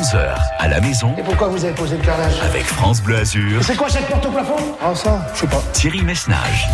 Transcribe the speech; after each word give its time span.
11h 0.00 0.34
à 0.58 0.68
la 0.68 0.80
maison. 0.80 1.14
Et 1.18 1.22
pourquoi 1.22 1.48
vous 1.48 1.62
avez 1.62 1.74
posé 1.74 1.98
le 1.98 2.02
carrelage 2.02 2.40
Avec 2.42 2.64
France 2.64 3.02
Bleu 3.02 3.16
Azur. 3.16 3.62
C'est 3.62 3.76
quoi 3.76 3.90
cette 3.90 4.06
porte 4.06 4.24
au 4.24 4.30
plafond? 4.30 4.56
Ah 4.82 4.94
ça, 4.94 5.26
je 5.34 5.40
sais 5.40 5.46
pas. 5.46 5.62
Thierry 5.74 6.02
Messnage. 6.02 6.68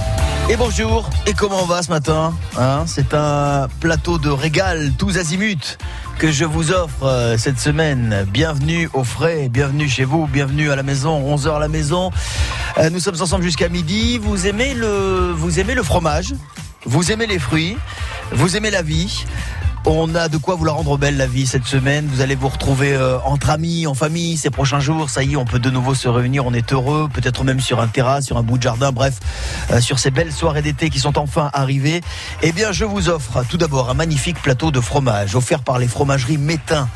Et 0.49 0.54
bonjour, 0.54 1.10
et 1.26 1.33
comment 1.33 1.60
on 1.60 1.67
va 1.67 1.83
ce 1.83 1.91
matin? 1.91 2.34
Hein 2.57 2.84
C'est 2.86 3.15
un 3.15 3.67
plateau 3.81 4.18
de 4.18 4.28
régal 4.28 4.92
tous 4.97 5.18
azimuts 5.18 5.76
que 6.20 6.31
je 6.31 6.44
vous 6.44 6.70
offre 6.70 7.02
euh, 7.02 7.36
cette 7.36 7.58
semaine. 7.58 8.25
Bienvenue 8.30 8.89
au 8.95 9.03
frais, 9.03 9.49
bienvenue 9.49 9.89
chez 9.89 10.05
vous, 10.05 10.29
bienvenue 10.29 10.71
à 10.71 10.77
la 10.77 10.85
maison, 10.85 11.37
11h 11.37 11.57
à 11.57 11.59
la 11.59 11.69
maison. 11.69 12.13
Euh, 12.79 12.91
nous 12.91 13.01
sommes 13.01 13.21
ensemble 13.21 13.43
jusqu'à 13.43 13.69
midi. 13.69 14.19
Vous 14.19 14.47
aimez 14.47 14.73
le, 14.75 15.33
vous 15.35 15.59
aimez 15.59 15.75
le 15.75 15.83
fromage? 15.83 16.33
Vous 16.85 17.11
aimez 17.11 17.27
les 17.27 17.41
fruits? 17.41 17.77
Vous 18.31 18.57
aimez 18.57 18.71
la 18.71 18.83
vie? 18.83 19.25
On 19.87 20.14
a 20.16 20.29
de 20.29 20.37
quoi 20.37 20.57
vous 20.57 20.64
la 20.64 20.73
rendre 20.73 20.98
belle 20.98 21.16
la 21.16 21.27
vie 21.27 21.46
cette 21.46 21.64
semaine. 21.64 22.07
Vous 22.11 22.21
allez 22.21 22.34
vous 22.34 22.48
retrouver 22.48 22.93
euh, 22.93 23.19
entre 23.21 23.50
amis, 23.50 23.87
en 23.87 23.95
famille 23.95 24.37
ces 24.37 24.51
prochains 24.51 24.80
jours. 24.80 25.09
Ça 25.11 25.23
y 25.23 25.34
est, 25.34 25.37
on 25.37 25.45
peut 25.45 25.61
de 25.61 25.70
nouveau 25.70 25.95
se 25.95 26.09
réunir. 26.09 26.45
On 26.45 26.52
est 26.52 26.73
heureux, 26.73 27.09
peut-être 27.12 27.45
même 27.45 27.61
sur 27.61 27.80
un 27.80 27.87
terrasse, 27.87 28.27
sur 28.27 28.37
un 28.37 28.42
bout 28.42 28.59
de 28.59 28.62
jardin. 28.64 28.91
Bref, 28.91 29.20
euh, 29.70 29.80
sur 29.80 30.01
ces 30.01 30.11
belles 30.11 30.33
soirées 30.33 30.62
d'été 30.62 30.91
qui 30.91 30.98
sont 30.98 31.19
enfin 31.19 31.51
arrivées. 31.52 32.01
Eh 32.42 32.52
bien, 32.52 32.73
je 32.73 32.84
vous 32.84 33.09
offre 33.09 33.45
tout 33.48 33.59
d'abord 33.59 33.88
un 33.88 33.95
magnifique 33.95 34.42
plateau 34.42 34.73
de 34.73 34.80
fromage 34.80 35.37
offert 35.37 35.62
par 35.62 35.78
les 35.78 35.87
fromageries 35.87 36.39
Métain, 36.39 36.89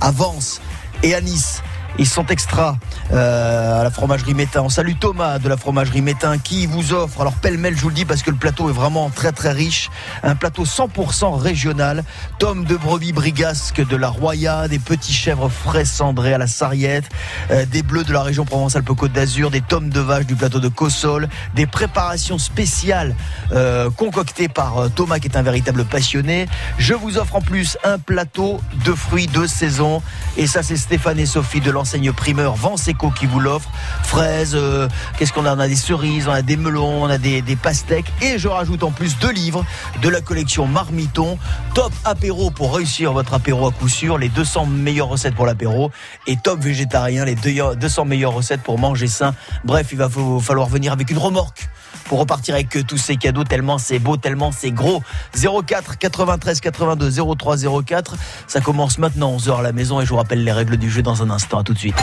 Avance 0.00 0.60
et 1.02 1.14
à 1.14 1.20
Nice. 1.20 1.62
Ils 1.98 2.06
sont 2.06 2.26
extra 2.26 2.76
euh, 3.12 3.80
à 3.80 3.84
la 3.84 3.90
fromagerie 3.90 4.34
Métain. 4.34 4.60
On 4.62 4.68
salue 4.68 4.92
Thomas 5.00 5.38
de 5.38 5.48
la 5.48 5.56
fromagerie 5.56 6.02
Métain 6.02 6.36
qui 6.38 6.66
vous 6.66 6.92
offre, 6.92 7.22
alors 7.22 7.32
pêle-mêle 7.34 7.74
je 7.76 7.80
vous 7.80 7.88
le 7.88 7.94
dis 7.94 8.04
parce 8.04 8.22
que 8.22 8.30
le 8.30 8.36
plateau 8.36 8.68
est 8.68 8.72
vraiment 8.72 9.08
très 9.08 9.32
très 9.32 9.52
riche, 9.52 9.90
un 10.22 10.34
plateau 10.34 10.64
100% 10.64 11.38
régional, 11.38 12.04
tomes 12.38 12.64
de 12.64 12.76
brebis 12.76 13.12
brigasques 13.12 13.86
de 13.86 13.96
la 13.96 14.08
Roya, 14.08 14.68
des 14.68 14.78
petits 14.78 15.12
chèvres 15.12 15.48
frais 15.48 15.86
cendrés 15.86 16.34
à 16.34 16.38
la 16.38 16.46
sarriette, 16.46 17.08
euh, 17.50 17.64
des 17.64 17.82
bleus 17.82 18.04
de 18.04 18.12
la 18.12 18.22
région 18.22 18.44
Provence-Alpes-Côte 18.44 19.12
d'Azur, 19.12 19.50
des 19.50 19.62
tomes 19.62 19.88
de 19.88 20.00
vache 20.00 20.26
du 20.26 20.34
plateau 20.34 20.60
de 20.60 20.68
Cossol, 20.68 21.28
des 21.54 21.66
préparations 21.66 22.38
spéciales 22.38 23.14
euh, 23.52 23.90
concoctées 23.90 24.48
par 24.48 24.90
Thomas 24.94 25.18
qui 25.18 25.28
est 25.28 25.36
un 25.36 25.42
véritable 25.42 25.86
passionné. 25.86 26.46
Je 26.78 26.92
vous 26.92 27.16
offre 27.16 27.36
en 27.36 27.40
plus 27.40 27.78
un 27.84 27.98
plateau 27.98 28.60
de 28.84 28.92
fruits 28.92 29.28
de 29.28 29.46
saison 29.46 30.02
et 30.36 30.46
ça 30.46 30.62
c'est 30.62 30.76
Stéphane 30.76 31.18
et 31.18 31.26
Sophie 31.26 31.60
de 31.60 31.70
l'enseigne 31.86 32.12
primeur 32.12 32.56
Vanseco 32.56 33.12
qui 33.12 33.26
vous 33.26 33.38
l'offre. 33.38 33.70
Fraises, 34.02 34.56
euh, 34.56 34.88
qu'est-ce 35.16 35.32
qu'on 35.32 35.46
a? 35.46 35.54
On 35.54 35.60
a 35.60 35.68
des 35.68 35.76
cerises, 35.76 36.26
on 36.26 36.32
a 36.32 36.42
des 36.42 36.56
melons, 36.56 37.04
on 37.04 37.08
a 37.08 37.16
des, 37.16 37.42
des 37.42 37.54
pastèques. 37.54 38.12
Et 38.22 38.40
je 38.40 38.48
rajoute 38.48 38.82
en 38.82 38.90
plus 38.90 39.16
deux 39.20 39.30
livres 39.30 39.64
de 40.02 40.08
la 40.08 40.20
collection 40.20 40.66
Marmiton. 40.66 41.38
Top 41.76 41.92
apéro 42.04 42.50
pour 42.50 42.74
réussir 42.74 43.12
votre 43.12 43.34
apéro 43.34 43.68
à 43.68 43.70
coup 43.70 43.88
sûr. 43.88 44.18
Les 44.18 44.28
200 44.28 44.66
meilleures 44.66 45.06
recettes 45.06 45.36
pour 45.36 45.46
l'apéro. 45.46 45.92
Et 46.26 46.36
top 46.36 46.58
végétarien, 46.58 47.24
les 47.24 47.36
200 47.36 48.04
meilleures 48.04 48.34
recettes 48.34 48.62
pour 48.62 48.80
manger 48.80 49.06
sain. 49.06 49.36
Bref, 49.62 49.90
il 49.92 49.98
va 49.98 50.08
falloir 50.40 50.66
venir 50.66 50.92
avec 50.92 51.08
une 51.12 51.18
remorque 51.18 51.68
pour 52.08 52.18
repartir 52.18 52.54
avec 52.54 52.86
tous 52.86 52.98
ces 52.98 53.16
cadeaux 53.16 53.44
tellement 53.44 53.78
c'est 53.78 53.98
beau, 53.98 54.16
tellement 54.16 54.52
c'est 54.52 54.70
gros. 54.70 55.02
04 55.34 55.98
93 55.98 56.60
82 56.60 57.10
03 57.36 57.56
04. 57.84 58.16
Ça 58.46 58.60
commence 58.60 58.98
maintenant 58.98 59.36
11h 59.36 59.58
à 59.58 59.62
la 59.62 59.72
maison 59.72 60.00
et 60.00 60.04
je 60.04 60.10
vous 60.10 60.16
rappelle 60.16 60.44
les 60.44 60.52
règles 60.52 60.76
du 60.76 60.90
jeu 60.90 61.02
dans 61.02 61.22
un 61.22 61.30
instant. 61.30 61.58
À 61.58 61.62
tout 61.62 61.74
de 61.74 61.78
suite. 61.78 61.96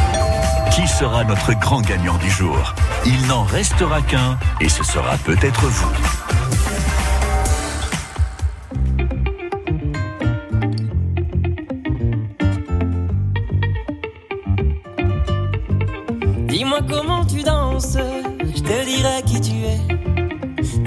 Qui 0.71 0.87
sera 0.87 1.23
notre 1.23 1.53
grand 1.53 1.81
gagnant 1.81 2.17
du 2.17 2.29
jour? 2.29 2.73
Il 3.05 3.27
n'en 3.27 3.43
restera 3.43 4.01
qu'un 4.01 4.39
et 4.59 4.69
ce 4.69 4.83
sera 4.83 5.17
peut-être 5.17 5.65
vous. 5.65 6.62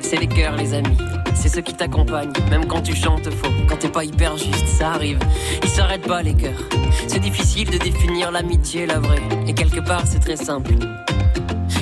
C'est 0.00 0.16
les 0.16 0.28
cœurs, 0.28 0.56
les 0.56 0.72
amis. 0.72 0.96
C'est 1.34 1.50
ceux 1.50 1.60
qui 1.60 1.74
t'accompagnent, 1.74 2.32
même 2.48 2.66
quand 2.66 2.80
tu 2.80 2.96
chantes 2.96 3.28
faux, 3.30 3.52
quand 3.68 3.76
t'es 3.76 3.88
pas 3.88 4.02
hyper 4.02 4.38
juste, 4.38 4.66
ça 4.66 4.92
arrive. 4.92 5.18
Ils 5.62 5.68
s'arrêtent 5.68 6.06
pas 6.06 6.22
les 6.22 6.34
cœurs. 6.34 6.62
C'est 7.06 7.18
difficile 7.18 7.68
de 7.70 7.76
définir 7.76 8.30
l'amitié, 8.30 8.86
la 8.86 8.98
vraie. 8.98 9.20
Et 9.46 9.52
quelque 9.52 9.80
part, 9.80 10.02
c'est 10.06 10.20
très 10.20 10.36
simple. 10.36 10.72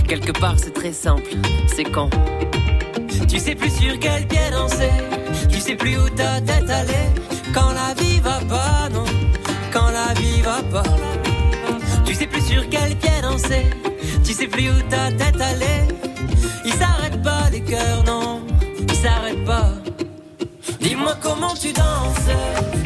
Quelque 0.08 0.32
part, 0.32 0.56
c'est 0.58 0.74
très 0.74 0.92
simple. 0.92 1.30
C'est 1.68 1.84
quand? 1.84 2.10
Tu 3.28 3.38
sais 3.38 3.54
plus 3.54 3.70
sur 3.70 3.98
quel 4.00 4.26
pied 4.26 4.50
danser, 4.50 4.90
tu 5.48 5.60
sais 5.60 5.76
plus 5.76 5.96
où 5.96 6.08
ta 6.10 6.40
tête 6.40 6.68
allait. 6.68 7.12
Quand 7.54 7.70
la 7.70 7.94
vie 7.94 8.18
va 8.18 8.40
pas, 8.48 8.88
non, 8.92 9.04
quand 9.72 9.90
la 9.92 10.12
vie 10.14 10.40
va 10.42 10.60
pas. 10.72 10.88
Tu 12.04 12.14
sais 12.14 12.26
plus 12.26 12.42
sur 12.42 12.68
quel 12.68 12.96
pied 12.96 13.22
danser, 13.22 13.66
tu 14.24 14.32
sais 14.32 14.48
plus 14.48 14.70
où 14.70 14.82
ta 14.90 15.12
tête 15.12 15.40
allait. 15.40 16.03
Non, 18.06 18.40
ils 18.88 18.94
s'arrêtent 18.94 19.44
pas. 19.44 19.72
Dis-moi 20.80 21.14
comment 21.22 21.54
tu 21.54 21.72
danses, 21.72 22.28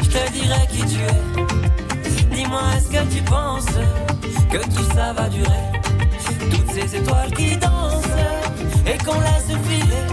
je 0.01 0.09
te 0.09 0.31
dirai 0.31 0.67
qui 0.71 0.83
tu 0.85 0.99
es. 0.99 2.35
Dis-moi 2.35 2.61
est-ce 2.75 2.89
que 2.89 3.03
tu 3.13 3.21
penses 3.23 3.65
que 4.49 4.57
tout 4.57 4.87
ça 4.95 5.13
va 5.13 5.29
durer? 5.29 5.65
Toutes 6.51 6.71
ces 6.71 6.95
étoiles 6.95 7.31
qui 7.31 7.57
dansent 7.57 8.17
et 8.85 8.97
qu'on 9.03 9.19
laisse 9.19 9.51
filer. 9.67 10.05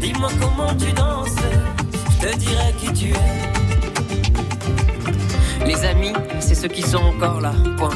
Dis-moi 0.00 0.30
comment 0.40 0.74
tu 0.74 0.92
danses, 0.92 1.36
je 2.20 2.26
te 2.26 2.36
dirai 2.36 2.72
qui 2.80 2.92
tu 2.92 3.08
es. 3.10 3.32
Les 5.66 5.84
amis, 5.84 6.14
c'est 6.40 6.54
ceux 6.54 6.68
qui 6.68 6.82
sont 6.82 7.02
encore 7.14 7.40
là, 7.40 7.52
point. 7.76 7.90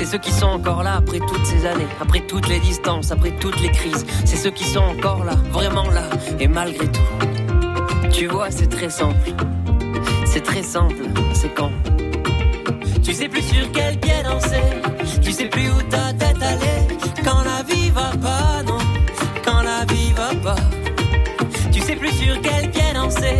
C'est 0.00 0.06
ceux 0.06 0.18
qui 0.18 0.32
sont 0.32 0.46
encore 0.46 0.82
là 0.82 0.94
après 0.96 1.18
toutes 1.18 1.44
ces 1.44 1.66
années, 1.66 1.86
après 2.00 2.20
toutes 2.20 2.48
les 2.48 2.58
distances, 2.58 3.12
après 3.12 3.32
toutes 3.32 3.60
les 3.60 3.70
crises. 3.70 4.06
C'est 4.24 4.36
ceux 4.36 4.50
qui 4.50 4.64
sont 4.64 4.80
encore 4.80 5.24
là, 5.24 5.34
vraiment 5.52 5.90
là, 5.90 6.04
et 6.38 6.48
malgré 6.48 6.86
tout. 6.86 7.02
Tu 8.10 8.26
vois, 8.26 8.50
c'est 8.50 8.68
très 8.68 8.88
simple. 8.88 9.34
C'est 10.24 10.40
très 10.40 10.62
simple, 10.62 11.04
c'est 11.34 11.50
quand. 11.50 11.70
Tu 13.02 13.12
sais 13.12 13.28
plus 13.28 13.42
sur 13.42 13.70
quel 13.72 14.00
pied 14.00 14.22
danser, 14.24 14.62
tu 15.20 15.32
sais 15.32 15.48
plus 15.48 15.68
où 15.68 15.82
ta 15.90 16.14
tête 16.14 16.42
allait. 16.42 16.86
Quand 17.22 17.42
la 17.44 17.62
vie 17.62 17.90
va 17.90 18.10
pas, 18.22 18.62
non, 18.62 18.78
quand 19.44 19.60
la 19.60 19.84
vie 19.84 20.14
va 20.14 20.34
pas. 20.42 20.60
Tu 21.70 21.82
sais 21.82 21.96
plus 21.96 22.12
sur 22.12 22.40
quel 22.40 22.70
pied 22.70 22.94
danser, 22.94 23.36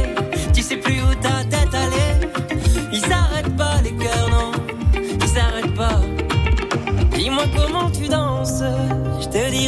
tu 0.53 0.61
sais 0.61 0.77
plus 0.77 1.01
où 1.01 1.15
ta 1.23 1.43
tête 1.45 1.75
allait. 1.75 2.00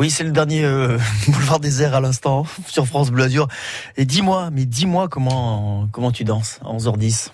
Oui, 0.00 0.08
c'est 0.10 0.24
le 0.24 0.30
dernier 0.30 0.64
euh, 0.64 0.96
boulevard 1.28 1.60
des 1.60 1.82
airs 1.82 1.94
à 1.94 2.00
l'instant 2.00 2.46
sur 2.66 2.86
France 2.86 3.10
Bleu 3.10 3.24
Azur. 3.24 3.48
Et 3.98 4.06
dis-moi, 4.06 4.48
mais 4.50 4.64
dis-moi 4.64 5.08
comment 5.08 5.88
comment 5.92 6.10
tu 6.10 6.24
danses 6.24 6.58
à 6.64 6.68
11h10. 6.68 7.28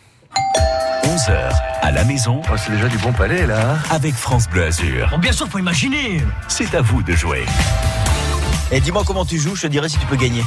11h 1.05 1.53
à 1.83 1.93
la 1.93 2.03
maison 2.03 2.43
Oh, 2.51 2.57
c'est 2.57 2.73
déjà 2.73 2.89
du 2.89 2.99
bon 2.99 3.13
palais, 3.13 3.47
là. 3.47 3.79
avec 3.91 4.15
France 4.15 4.49
Bleu 4.49 4.65
Azur. 4.65 5.17
bien 5.21 5.31
sûr, 5.31 5.47
faut 5.47 5.61
imaginer. 5.61 6.21
C'est 6.49 6.75
à 6.75 6.81
vous 6.81 7.05
de 7.05 7.13
jouer. 7.13 7.45
Et 8.73 8.81
dis-moi 8.81 9.05
comment 9.07 9.25
tu 9.25 9.39
joues, 9.39 9.55
je 9.55 9.63
te 9.63 9.67
dirai 9.69 9.89
si 9.89 9.99
tu 9.99 10.07
peux 10.07 10.17
gagner. 10.17 10.43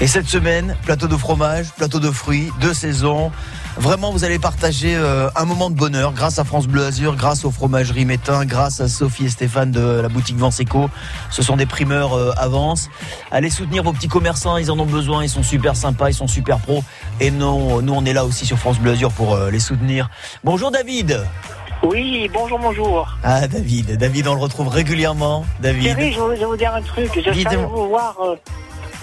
Et 0.00 0.08
cette 0.08 0.26
semaine, 0.26 0.74
plateau 0.84 1.06
de 1.06 1.16
fromage, 1.16 1.70
plateau 1.76 2.00
de 2.00 2.10
fruits, 2.10 2.50
deux 2.60 2.74
saisons. 2.74 3.30
Vraiment, 3.78 4.10
vous 4.10 4.24
allez 4.24 4.38
partager 4.38 4.94
euh, 4.94 5.30
un 5.34 5.44
moment 5.46 5.70
de 5.70 5.74
bonheur 5.74 6.12
grâce 6.12 6.38
à 6.38 6.44
France 6.44 6.66
Bleu 6.66 6.84
Azur, 6.84 7.16
grâce 7.16 7.44
aux 7.44 7.50
fromageries 7.50 8.04
Métain, 8.04 8.44
grâce 8.44 8.80
à 8.80 8.88
Sophie 8.88 9.24
et 9.24 9.28
Stéphane 9.28 9.70
de 9.70 10.00
la 10.00 10.08
boutique 10.08 10.36
Vanseco. 10.36 10.90
Ce 11.30 11.42
sont 11.42 11.56
des 11.56 11.64
primeurs 11.64 12.12
euh, 12.12 12.32
avance. 12.36 12.90
Allez 13.30 13.48
soutenir 13.48 13.82
vos 13.82 13.92
petits 13.92 14.08
commerçants, 14.08 14.58
ils 14.58 14.70
en 14.70 14.78
ont 14.78 14.86
besoin, 14.86 15.24
ils 15.24 15.28
sont 15.30 15.42
super 15.42 15.74
sympas, 15.74 16.10
ils 16.10 16.14
sont 16.14 16.28
super 16.28 16.58
pros. 16.58 16.84
Et 17.20 17.30
non, 17.30 17.80
nous, 17.80 17.94
on 17.94 18.04
est 18.04 18.12
là 18.12 18.26
aussi 18.26 18.44
sur 18.44 18.58
France 18.58 18.78
Bleu 18.78 18.92
Azur 18.92 19.10
pour 19.10 19.34
euh, 19.34 19.50
les 19.50 19.60
soutenir. 19.60 20.10
Bonjour 20.44 20.70
David. 20.70 21.24
Oui, 21.82 22.30
bonjour, 22.32 22.58
bonjour. 22.58 23.08
Ah 23.24 23.48
David, 23.48 23.96
David, 23.96 24.28
on 24.28 24.34
le 24.34 24.40
retrouve 24.40 24.68
régulièrement. 24.68 25.44
David. 25.60 25.82
Thierry, 25.82 26.12
je 26.12 26.20
vais 26.20 26.44
vous 26.44 26.56
dire 26.56 26.74
un 26.74 26.82
truc. 26.82 27.10
Je 27.14 27.30
allé 27.30 27.56
vous 27.56 27.88
voir 27.88 28.16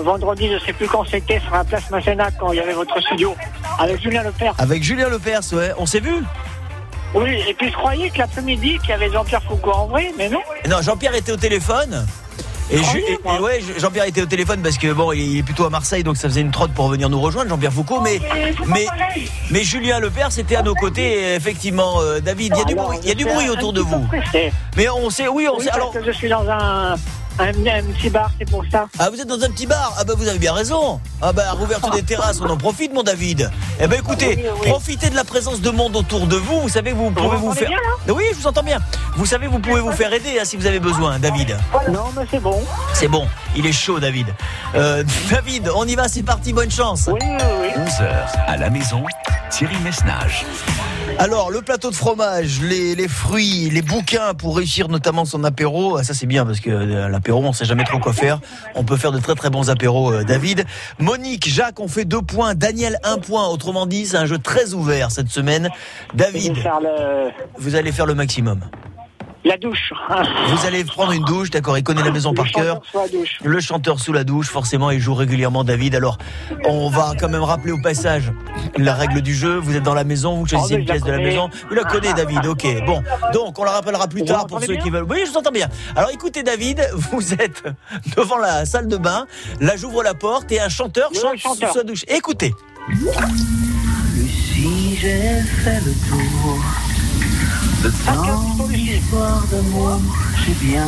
vendredi, 0.04 0.50
je 0.52 0.64
sais 0.66 0.74
plus 0.74 0.88
quand 0.88 1.04
c'était, 1.10 1.40
sur 1.40 1.54
la 1.54 1.64
place 1.64 1.90
Massénac, 1.90 2.34
quand 2.40 2.52
il 2.52 2.58
y 2.58 2.60
avait 2.60 2.74
votre 2.74 3.00
studio, 3.02 3.36
avec 3.80 4.02
Julien 4.02 4.24
Lepère. 4.24 4.54
Avec 4.58 4.84
Julien 4.84 5.10
Lepers, 5.10 5.42
ouais. 5.54 5.72
On 5.78 5.86
s'est 5.86 6.00
vu 6.00 6.16
Oui, 7.14 7.44
et 7.48 7.54
puis 7.54 7.70
je 7.70 7.74
croyais 7.76 8.10
que 8.10 8.18
l'après-midi, 8.20 8.78
qu'il 8.80 8.90
y 8.90 8.94
avait 8.94 9.12
Jean-Pierre 9.12 9.44
Foucault 9.44 9.72
en 9.72 9.88
vrai, 9.88 10.12
mais 10.18 10.30
non. 10.30 10.40
Non, 10.70 10.82
Jean-Pierre 10.82 11.16
était 11.16 11.32
au 11.32 11.38
téléphone. 11.38 12.06
Et, 12.72 12.78
Ah 12.86 12.98
et- 12.98 13.36
et 13.36 13.40
ouais, 13.40 13.62
Jean-Pierre 13.80 14.06
était 14.06 14.22
au 14.22 14.28
téléphone 14.28 14.62
parce 14.62 14.78
que 14.78 14.94
bon, 14.94 15.12
il 15.12 15.40
est 15.40 15.42
plutôt 15.42 15.66
à 15.66 15.72
Marseille, 15.72 16.04
donc 16.04 16.18
ça 16.18 16.30
faisait 16.30 16.42
une 16.42 16.52
trotte 16.52 16.72
pour 16.72 16.88
venir 16.88 17.10
nous 17.10 17.20
rejoindre, 17.20 17.50
Jean-Pierre 17.50 17.74
Foucault. 17.74 18.00
Mais, 18.02 18.22
mais, 18.68 18.86
mais 19.50 19.64
Julien 19.64 20.00
Lepers 20.00 20.38
était 20.38 20.56
à 20.56 20.62
nos 20.62 20.76
côtés. 20.76 21.34
Effectivement, 21.34 22.00
euh, 22.00 22.20
David, 22.20 22.54
il 22.56 22.60
y 22.60 22.62
a 22.62 22.66
du 22.66 22.74
Alors, 22.74 22.86
bruit, 22.86 23.00
il 23.02 23.10
y 23.10 23.12
a 23.12 23.16
du 23.16 23.26
bruit 23.26 23.50
autour 23.50 23.74
de 23.74 23.82
vous. 23.82 24.08
Mais 24.78 24.88
on 24.88 25.10
sait, 25.10 25.28
oui, 25.28 25.48
on 25.52 25.60
sait. 25.60 25.72
Alors, 25.72 25.92
je 26.06 26.12
suis 26.12 26.30
dans 26.30 26.48
un, 26.48 26.94
un, 27.40 27.50
un 27.50 27.84
petit 27.94 28.10
bar, 28.10 28.32
c'est 28.38 28.50
pour 28.50 28.64
ça. 28.72 28.88
ah, 29.00 29.10
vous 29.10 29.20
êtes 29.20 29.28
dans 29.28 29.42
un 29.44 29.50
petit 29.50 29.66
bar. 29.68 29.94
Ah 29.98 30.04
bah 30.04 30.14
vous 30.18 30.28
avez 30.28 30.40
bien 30.40 30.54
raison. 30.54 31.00
Ah 31.22 31.32
bah 31.34 31.52
rouverture 31.54 31.92
des 31.92 32.04
terrasses, 32.04 32.40
on 32.42 32.50
en 32.50 32.58
profite, 32.58 32.94
mon 32.94 33.04
David. 33.04 33.50
Eh 33.80 33.88
ben 33.88 34.00
écoutez, 34.00 34.36
Oui, 34.38 34.44
oui. 34.62 34.70
profitez 34.70 35.10
de 35.10 35.16
la 35.16 35.24
présence 35.24 35.62
de 35.62 35.70
monde 35.70 35.96
autour 35.96 36.28
de 36.28 36.36
vous. 36.36 36.62
Vous 36.62 36.70
savez, 36.70 36.92
vous 36.92 37.12
pouvez 37.12 37.38
vous 37.38 37.54
faire. 37.54 37.70
bien, 37.70 38.14
oui, 38.14 38.24
je 38.32 38.36
vous 38.38 38.48
entends 38.48 38.64
bien. 38.64 38.80
Vous 39.16 39.26
savez, 39.26 39.48
vous 39.48 39.60
pouvez 39.60 39.80
vous 39.82 39.92
faire 39.92 40.12
aider 40.14 40.38
hein, 40.40 40.44
si 40.46 40.58
vous 40.58 40.66
avez 40.66 40.80
besoin, 40.80 41.20
David. 41.20 41.58
Non, 41.90 42.06
mais 42.16 42.26
c'est 42.30 42.40
bon. 42.40 42.62
C'est 42.94 43.08
bon, 43.08 43.28
il 43.56 43.66
est 43.66 43.72
chaud, 43.72 44.00
David. 44.00 44.28
Euh, 44.76 45.04
David, 45.30 45.70
on 45.76 45.86
y 45.88 45.96
va, 45.96 46.08
c'est 46.08 46.24
parti, 46.24 46.54
bonne 46.54 46.72
chance. 46.72 47.06
Oui, 47.12 47.20
oui, 47.22 47.38
oui. 47.62 47.68
11h 47.78 48.28
à 48.48 48.58
la 48.58 48.70
maison, 48.70 49.04
Thierry 49.50 49.78
Messnage. 49.84 50.46
Alors, 51.22 51.52
le 51.52 51.62
plateau 51.62 51.90
de 51.90 51.96
fromage, 51.96 52.62
les, 52.62 52.96
les 52.96 53.10
fruits, 53.10 53.70
les 53.70 53.82
bouquins 53.82 54.34
pour 54.34 54.56
réussir 54.56 54.88
notamment 54.88 55.26
son 55.26 55.44
apéro. 55.44 55.98
Ah, 55.98 56.04
Ça, 56.06 56.14
c'est 56.14 56.26
bien 56.26 56.46
parce 56.46 56.62
que 56.62 56.70
euh, 56.70 57.10
l'apéro, 57.10 57.44
on 57.44 57.52
sait 57.52 57.66
jamais 57.66 57.84
trop 57.84 58.00
quoi 58.00 58.14
faire. 58.14 58.40
On 58.74 58.86
peut 58.86 58.96
faire 58.96 59.12
de 59.12 59.20
très 59.20 59.36
très 59.36 59.50
bons 59.50 59.70
apéros, 59.70 60.14
euh, 60.14 60.24
David. 60.24 60.64
Monique, 60.98 61.50
Jacques, 61.50 61.82
on 61.82 61.90
fait 61.90 62.06
deux 62.06 62.22
points. 62.22 62.56
Daniel, 62.56 63.00
un 63.04 63.18
point. 63.18 63.50
Autrement 63.50 63.86
dit, 63.86 64.06
c'est 64.06 64.16
un 64.16 64.28
jeu 64.28 64.38
très 64.38 64.74
ouvert 64.74 65.12
cette 65.12 65.28
semaine. 65.28 65.70
David, 66.14 66.56
le, 66.56 67.32
vous 67.58 67.76
allez 67.76 67.92
faire 67.92 68.06
le 68.06 68.16
maximum. 68.16 68.62
La 69.46 69.58
douche. 69.58 69.94
Vous 70.50 70.66
allez 70.66 70.84
prendre 70.84 71.12
une 71.12 71.24
douche, 71.24 71.50
d'accord 71.50 71.78
Il 71.78 71.84
connaît 71.84 72.04
la 72.04 72.12
maison 72.12 72.34
par 72.34 72.46
Le 72.46 72.52
cœur. 72.52 72.82
Le 73.44 73.60
chanteur 73.60 74.00
sous 74.00 74.14
la 74.14 74.24
douche, 74.24 74.48
forcément, 74.48 74.92
il 74.92 75.00
joue 75.00 75.14
régulièrement 75.14 75.64
David. 75.64 75.96
Alors, 75.96 76.18
on 76.66 76.90
va 76.90 77.14
quand 77.20 77.30
même 77.30 77.44
rappeler 77.44 77.72
au 77.72 77.82
passage 77.82 78.32
la 78.78 78.94
règle 78.94 79.22
du 79.22 79.34
jeu. 79.34 79.56
Vous 79.58 79.76
êtes 79.76 79.84
dans 79.84 79.94
la 79.94 80.04
maison, 80.04 80.36
vous 80.36 80.46
choisissez 80.48 80.76
Oh, 80.76 80.80
une 80.80 80.86
pièce 80.86 81.04
de 81.04 81.12
la 81.12 81.18
maison. 81.20 81.50
Vous 81.70 81.76
la 81.76 81.84
connaissez, 81.84 82.14
David, 82.14 82.46
ok. 82.46 82.66
Bon, 82.86 83.02
donc 83.34 83.58
on 83.60 83.64
la 83.64 83.72
rappellera 83.72 84.08
plus 84.08 84.22
Vous 84.22 84.28
tard 84.28 84.48
pour 84.48 84.62
ceux 84.62 84.76
qui 84.76 84.90
veulent. 84.90 85.06
Oui, 85.10 85.24
je 85.26 85.32
vous 85.32 85.38
entends 85.38 85.52
bien. 85.52 85.68
Alors 85.96 86.10
écoutez, 86.12 86.44
David, 86.44 86.88
vous 86.94 87.34
êtes 87.34 87.64
devant 88.18 88.38
la 88.38 88.66
salle 88.66 88.88
de 88.88 88.98
bain. 88.98 89.26
Là, 89.62 89.76
j'ouvre 89.78 90.04
la 90.04 90.14
porte 90.14 90.52
et 90.52 90.60
un 90.60 90.70
chanteur 90.70 91.10
chante 91.14 91.38
chanteur. 91.38 91.70
sous 91.72 91.78
sa 91.80 91.84
douche. 91.84 92.04
Écoutez. 92.08 92.54
Lucie, 94.16 94.98
j'ai 95.00 95.42
fait 95.42 95.80
le 95.86 95.94
tour 96.10 96.60
Ah, 98.08 98.14
quel 98.26 98.68
Lucie. 98.70 99.00
d'histoires 99.00 99.44
d'amour. 99.52 100.00
J'ai 100.46 100.54
bien, 100.66 100.86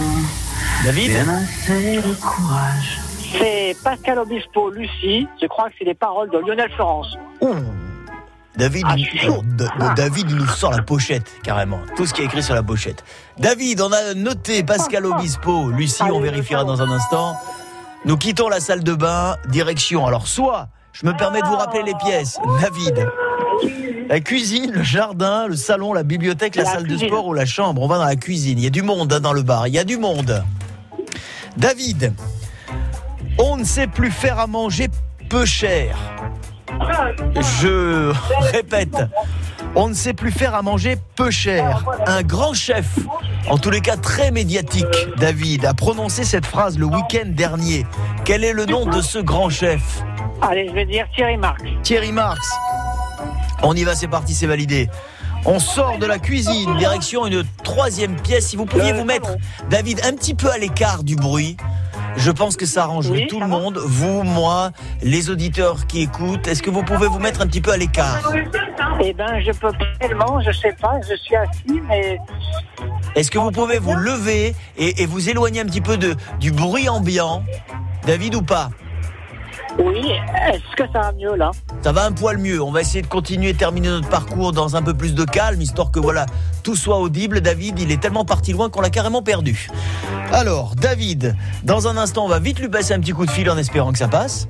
David 0.84 1.10
bien 1.12 1.30
assez 1.30 1.98
de 1.98 2.14
courage. 2.16 3.00
C'est 3.40 3.76
Pascal 3.84 4.20
Obispo, 4.20 4.70
Lucie. 4.72 5.28
Je 5.42 5.48
crois 5.48 5.70
que 5.70 5.76
c'est 5.80 5.86
les 5.86 5.94
paroles 5.94 6.30
de 6.30 6.38
Lionel 6.40 6.70
Florence. 6.72 7.16
Ouh. 7.42 7.56
David, 8.58 8.84
Ah, 8.90 8.96
de- 8.96 9.64
de- 9.64 9.96
David 9.96 10.30
il 10.30 10.36
nous 10.36 10.46
sort 10.48 10.72
la 10.72 10.82
pochette 10.82 11.32
carrément, 11.42 11.80
tout 11.96 12.06
ce 12.06 12.14
qui 12.14 12.22
est 12.22 12.26
écrit 12.26 12.44
sur 12.44 12.54
la 12.54 12.62
pochette. 12.64 13.04
David, 13.40 13.80
on 13.80 13.92
a 13.94 14.14
noté 14.14 14.62
Pascal 14.64 15.06
Obispo, 15.06 15.70
Lucie, 15.72 16.04
on 16.04 16.20
vérifiera 16.20 16.66
dans 16.66 16.82
un 16.82 16.92
instant. 16.92 17.38
Nous 18.04 18.18
quittons 18.18 18.50
la 18.50 18.60
salle 18.60 18.84
de 18.84 18.94
bain, 18.94 19.38
direction. 19.48 20.06
Alors 20.06 20.28
soit, 20.28 20.68
je 20.92 21.06
me 21.06 21.14
permets 21.16 21.42
de 21.42 21.48
vous 21.48 21.56
rappeler 21.56 21.84
les 21.84 21.96
pièces, 22.04 22.38
David. 22.60 23.08
La 24.12 24.20
cuisine, 24.20 24.72
le 24.74 24.84
jardin, 24.84 25.48
le 25.48 25.56
salon, 25.56 25.94
la 25.94 26.04
bibliothèque, 26.04 26.58
la, 26.58 26.64
La 26.64 26.70
salle 26.70 26.86
de 26.86 26.98
sport 26.98 27.28
ou 27.28 27.34
la 27.34 27.46
chambre. 27.46 27.82
On 27.82 27.88
va 27.88 27.98
dans 27.98 28.04
la 28.04 28.18
cuisine. 28.18 28.60
Il 28.60 28.64
y 28.66 28.68
a 28.68 28.70
du 28.70 28.82
monde 28.82 29.14
hein, 29.14 29.22
dans 29.22 29.32
le 29.32 29.42
bar. 29.42 29.68
Il 29.68 29.74
y 29.74 29.80
a 29.80 29.86
du 29.86 29.96
monde. 29.96 30.44
David, 31.56 32.12
on 33.38 33.56
ne 33.56 33.64
sait 33.64 33.88
plus 33.88 34.12
faire 34.12 34.38
à 34.38 34.48
manger 34.48 34.90
peu 35.30 35.46
cher. 35.46 35.98
Je 37.62 38.12
répète, 38.52 38.98
on 39.76 39.88
ne 39.88 39.94
sait 39.94 40.14
plus 40.14 40.32
faire 40.32 40.56
à 40.56 40.62
manger 40.62 40.98
peu 41.16 41.32
cher. 41.32 41.86
Un 42.06 42.22
grand 42.22 42.54
chef, 42.54 42.88
en 43.48 43.58
tous 43.58 43.70
les 43.70 43.80
cas 43.80 43.96
très 43.96 44.30
médiatique, 44.32 45.08
David, 45.20 45.64
a 45.64 45.74
prononcé 45.74 46.26
cette 46.26 46.46
phrase 46.46 46.78
le 46.78 46.86
week-end 46.86 47.28
dernier. 47.28 47.86
Quel 48.26 48.44
est 48.44 48.52
le 48.52 48.66
nom 48.66 48.86
de 48.86 49.02
ce 49.02 49.20
grand 49.20 49.50
chef? 49.50 50.04
Allez, 50.42 50.68
je 50.68 50.74
vais 50.74 50.86
dire 50.86 51.08
Thierry 51.16 51.38
Marx. 51.38 51.64
Thierry 51.84 52.12
Marx. 52.12 52.42
On 53.64 53.76
y 53.76 53.84
va, 53.84 53.96
c'est 53.96 54.08
parti, 54.08 54.34
c'est 54.34 54.48
validé. 54.48 54.90
On 55.46 55.60
sort 55.60 55.98
de 55.98 56.06
la 56.06 56.20
cuisine, 56.20 56.76
direction 56.78 57.26
une 57.26 57.44
troisième 57.64 58.16
pièce. 58.16 58.48
Si 58.48 58.56
vous 58.56 58.66
pouviez 58.66 58.94
vous 58.94 59.06
mettre. 59.06 59.36
David, 59.70 60.02
un 60.06 60.14
petit 60.14 60.36
peu 60.36 60.50
à 60.52 60.58
l'écart 60.58 61.04
du 61.04 61.16
bruit. 61.16 61.58
Je 62.18 62.30
pense 62.30 62.58
que 62.58 62.66
ça 62.66 62.84
arrangerait 62.84 63.20
Oui, 63.22 63.28
tout 63.28 63.40
ça 63.40 63.46
le 63.46 63.52
va. 63.52 63.58
monde, 63.58 63.78
vous, 63.84 64.24
moi, 64.24 64.72
les 65.02 65.30
auditeurs 65.30 65.88
qui 65.88 66.02
écoutent. 66.02 66.46
Est-ce 66.48 66.62
que 66.62 66.70
vous 66.70 66.84
pouvez 66.84 67.08
vous 67.08 67.20
mettre 67.20 67.42
un 67.42 67.48
petit 67.48 67.62
peu 67.62 67.72
à 67.72 67.78
l'écart? 67.78 68.20
Eh 69.02 69.14
ben, 69.14 69.40
je 69.46 69.52
peux 69.52 69.72
pas 69.72 69.86
tellement, 70.00 70.42
je 70.42 70.52
sais 70.52 70.76
pas, 70.80 71.00
je 71.10 71.16
suis 71.16 71.36
assis, 71.36 71.82
mais 71.88 72.20
Est-ce 73.16 73.32
que 73.32 73.40
vous 73.40 73.52
pouvez 73.52 73.80
vous 73.80 73.96
lever 73.96 74.54
et, 74.78 75.02
et 75.02 75.06
vous 75.06 75.30
éloigner 75.30 75.62
un 75.62 75.66
petit 75.66 75.82
peu 75.82 75.98
de, 75.98 76.16
du 76.40 76.52
bruit 76.52 76.90
ambiant? 76.90 77.44
David 78.06 78.36
ou 78.36 78.42
pas? 78.42 78.70
Oui, 79.80 80.12
est-ce 80.50 80.76
que 80.76 80.84
ça 80.92 81.00
va 81.02 81.12
mieux 81.14 81.36
là? 81.36 81.52
Ça 81.84 81.92
va 81.92 82.06
un 82.06 82.12
poil 82.12 82.38
mieux. 82.38 82.62
On 82.62 82.72
va 82.72 82.82
essayer 82.82 83.02
de 83.02 83.08
continuer, 83.08 83.54
terminer 83.54 83.88
notre 83.90 84.10
parcours 84.10 84.52
dans 84.52 84.76
un 84.76 84.82
peu 84.82 84.94
plus 84.94 85.16
de 85.16 85.24
calme, 85.24 85.62
histoire 85.62 85.92
que 85.92 86.00
voilà, 86.00 86.26
tout 86.64 86.76
soit 86.76 87.00
audible. 87.00 87.42
David, 87.42 87.80
il 87.80 87.92
est 87.92 88.02
tellement 88.02 88.26
parti 88.26 88.52
loin 88.54 88.70
qu'on 88.70 88.82
l'a 88.82 88.90
carrément 88.90 89.22
perdu. 89.22 89.70
Alors, 90.32 90.76
David, 90.76 91.36
dans 91.64 91.88
un 91.88 91.98
instant, 91.98 92.26
on 92.26 92.30
va 92.30 92.40
vite 92.40 92.60
lui 92.60 92.70
passer 92.70 92.94
un 92.94 93.00
petit 93.00 93.12
coup 93.14 93.26
de 93.26 93.32
fil 93.32 93.50
en 93.50 93.58
espérant 93.58 93.92
que 93.92 93.98
ça 93.98 94.08
passe. 94.08 94.48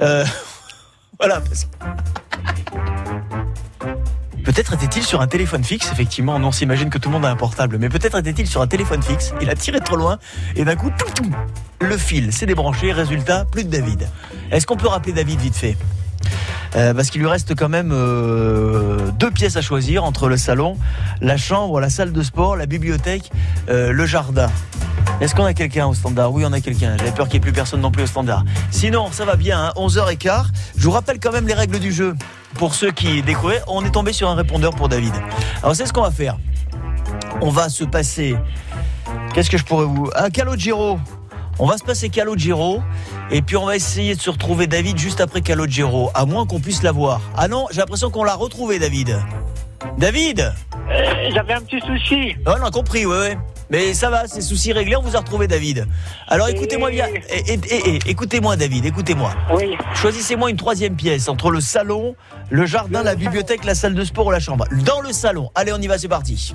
Euh, 0.00 0.24
voilà. 1.18 1.40
parce 1.40 1.64
que- 1.64 3.43
Peut-être 4.44 4.74
était-il 4.74 5.02
sur 5.02 5.20
un 5.22 5.26
téléphone 5.26 5.64
fixe, 5.64 5.90
effectivement. 5.90 6.34
On 6.36 6.52
s'imagine 6.52 6.90
que 6.90 6.98
tout 6.98 7.08
le 7.08 7.14
monde 7.14 7.24
a 7.24 7.30
un 7.30 7.36
portable, 7.36 7.78
mais 7.78 7.88
peut-être 7.88 8.18
était-il 8.18 8.46
sur 8.46 8.60
un 8.60 8.66
téléphone 8.66 9.02
fixe. 9.02 9.32
Il 9.40 9.48
a 9.48 9.54
tiré 9.54 9.80
trop 9.80 9.96
loin 9.96 10.18
et 10.54 10.64
d'un 10.64 10.76
coup, 10.76 10.90
tout, 10.98 11.10
tout, 11.14 11.30
le 11.80 11.96
fil 11.96 12.32
s'est 12.32 12.46
débranché. 12.46 12.92
Résultat, 12.92 13.46
plus 13.46 13.64
de 13.64 13.70
David. 13.70 14.08
Est-ce 14.50 14.66
qu'on 14.66 14.76
peut 14.76 14.88
rappeler 14.88 15.12
David 15.12 15.40
vite 15.40 15.56
fait? 15.56 15.76
Euh, 16.76 16.92
parce 16.92 17.10
qu'il 17.10 17.20
lui 17.20 17.28
reste 17.28 17.54
quand 17.54 17.68
même 17.68 17.90
euh, 17.92 19.10
deux 19.12 19.30
pièces 19.30 19.56
à 19.56 19.62
choisir 19.62 20.04
entre 20.04 20.28
le 20.28 20.36
salon, 20.36 20.76
la 21.20 21.36
chambre, 21.36 21.80
la 21.80 21.88
salle 21.88 22.12
de 22.12 22.22
sport, 22.22 22.56
la 22.56 22.66
bibliothèque, 22.66 23.30
euh, 23.68 23.92
le 23.92 24.06
jardin. 24.06 24.50
Est-ce 25.20 25.34
qu'on 25.34 25.44
a 25.44 25.54
quelqu'un 25.54 25.86
au 25.86 25.94
standard? 25.94 26.32
Oui, 26.32 26.44
on 26.46 26.52
a 26.52 26.60
quelqu'un. 26.60 26.96
J'avais 26.98 27.12
peur 27.12 27.28
qu'il 27.28 27.34
n'y 27.34 27.46
ait 27.46 27.48
plus 27.48 27.52
personne 27.52 27.80
non 27.80 27.92
plus 27.92 28.02
au 28.02 28.06
standard. 28.06 28.44
Sinon, 28.70 29.12
ça 29.12 29.24
va 29.24 29.36
bien, 29.36 29.66
hein, 29.66 29.72
11h15. 29.76 30.46
Je 30.76 30.82
vous 30.82 30.90
rappelle 30.90 31.20
quand 31.20 31.32
même 31.32 31.46
les 31.46 31.54
règles 31.54 31.78
du 31.78 31.92
jeu. 31.92 32.14
Pour 32.54 32.74
ceux 32.74 32.90
qui 32.92 33.22
découvraient, 33.22 33.62
on 33.66 33.84
est 33.84 33.90
tombé 33.90 34.12
sur 34.12 34.28
un 34.28 34.34
répondeur 34.34 34.74
pour 34.74 34.88
David. 34.88 35.12
Alors, 35.62 35.74
c'est 35.74 35.86
ce 35.86 35.92
qu'on 35.92 36.02
va 36.02 36.10
faire. 36.10 36.36
On 37.40 37.50
va 37.50 37.68
se 37.68 37.84
passer. 37.84 38.36
Qu'est-ce 39.34 39.50
que 39.50 39.58
je 39.58 39.64
pourrais 39.64 39.86
vous. 39.86 40.08
Un 40.16 40.30
Calogero. 40.30 40.98
On 41.58 41.66
va 41.66 41.76
se 41.78 41.84
passer 41.84 42.08
Calogero. 42.08 42.82
Et 43.30 43.42
puis 43.42 43.56
on 43.56 43.64
va 43.66 43.76
essayer 43.76 44.14
de 44.14 44.20
se 44.20 44.30
retrouver 44.30 44.66
David 44.66 44.98
juste 44.98 45.20
après 45.20 45.40
Calogero, 45.40 46.10
à 46.14 46.26
moins 46.26 46.46
qu'on 46.46 46.60
puisse 46.60 46.82
l'avoir. 46.82 47.20
Ah 47.36 47.48
non, 47.48 47.66
j'ai 47.70 47.78
l'impression 47.80 48.10
qu'on 48.10 48.24
l'a 48.24 48.34
retrouvé 48.34 48.78
David. 48.78 49.18
David 49.98 50.52
Euh, 50.90 51.30
J'avais 51.34 51.54
un 51.54 51.60
petit 51.60 51.80
souci. 51.80 52.36
Oh, 52.46 52.52
on 52.60 52.64
a 52.64 52.70
compris, 52.70 53.06
ouais, 53.06 53.16
ouais. 53.18 53.38
Mais 53.74 53.92
ça 53.92 54.08
va, 54.08 54.28
ces 54.28 54.40
soucis 54.40 54.72
réglés, 54.72 54.94
on 54.94 55.02
vous 55.02 55.16
a 55.16 55.18
retrouvé, 55.18 55.48
David. 55.48 55.88
Alors 56.28 56.48
écoutez-moi 56.48 56.92
bien. 56.92 57.08
Eh, 57.28 57.98
écoutez-moi, 58.06 58.54
David, 58.54 58.86
écoutez-moi. 58.86 59.32
Oui. 59.52 59.76
Choisissez-moi 59.96 60.50
une 60.50 60.56
troisième 60.56 60.94
pièce 60.94 61.28
entre 61.28 61.50
le 61.50 61.60
salon, 61.60 62.14
le 62.50 62.66
jardin, 62.66 63.02
la 63.02 63.16
bibliothèque, 63.16 63.64
la 63.64 63.74
salle 63.74 63.94
de 63.94 64.04
sport 64.04 64.26
ou 64.26 64.30
la 64.30 64.38
chambre. 64.38 64.64
Dans 64.84 65.00
le 65.00 65.12
salon. 65.12 65.50
Allez, 65.56 65.72
on 65.72 65.78
y 65.78 65.88
va, 65.88 65.98
c'est 65.98 66.06
parti. 66.06 66.54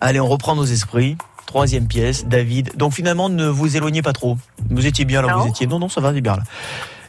Allez, 0.00 0.18
on 0.18 0.26
reprend 0.26 0.56
nos 0.56 0.64
esprits. 0.64 1.16
Troisième 1.46 1.86
pièce, 1.86 2.26
David. 2.26 2.72
Donc 2.76 2.92
finalement, 2.92 3.28
ne 3.28 3.46
vous 3.46 3.76
éloignez 3.76 4.02
pas 4.02 4.12
trop. 4.12 4.36
Vous 4.70 4.86
étiez 4.86 5.04
bien 5.04 5.22
là 5.22 5.28
Non. 5.28 5.42
vous 5.42 5.48
étiez. 5.48 5.66
Non, 5.66 5.78
non, 5.78 5.88
ça 5.88 6.00
va, 6.00 6.12
c'est 6.12 6.20
bien 6.20 6.36
là. 6.36 6.42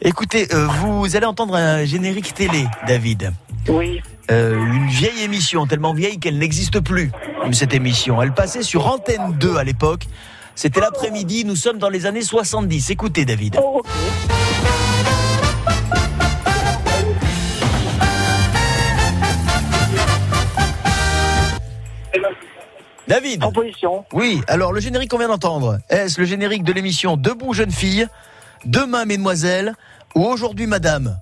Écoutez, 0.01 0.47
euh, 0.53 0.67
vous 0.67 1.15
allez 1.15 1.25
entendre 1.25 1.55
un 1.55 1.85
générique 1.85 2.33
télé, 2.33 2.65
David. 2.87 3.31
Oui. 3.67 4.01
Euh, 4.31 4.55
une 4.57 4.87
vieille 4.87 5.23
émission, 5.23 5.67
tellement 5.67 5.93
vieille 5.93 6.19
qu'elle 6.19 6.37
n'existe 6.37 6.79
plus, 6.79 7.11
cette 7.51 7.73
émission. 7.73 8.21
Elle 8.21 8.33
passait 8.33 8.63
sur 8.63 8.87
Antenne 8.87 9.33
2 9.39 9.57
à 9.57 9.63
l'époque. 9.63 10.07
C'était 10.55 10.79
l'après-midi, 10.79 11.45
nous 11.45 11.55
sommes 11.55 11.77
dans 11.77 11.89
les 11.89 12.05
années 12.05 12.21
70. 12.21 12.89
Écoutez, 12.89 13.25
David. 13.25 13.59
Oh. 13.61 13.81
David 23.07 23.39
Proposition. 23.41 24.05
Oui, 24.13 24.41
alors 24.47 24.73
le 24.73 24.79
générique 24.79 25.11
qu'on 25.11 25.17
vient 25.19 25.27
d'entendre, 25.27 25.77
est-ce 25.89 26.19
le 26.19 26.25
générique 26.25 26.63
de 26.63 26.73
l'émission 26.73 27.17
Debout 27.17 27.53
jeune 27.53 27.71
fille, 27.71 28.07
Demain 28.65 29.05
mesdemoiselles 29.05 29.73
ou 30.15 30.23
Aujourd'hui 30.25 30.65
madame? 30.65 31.19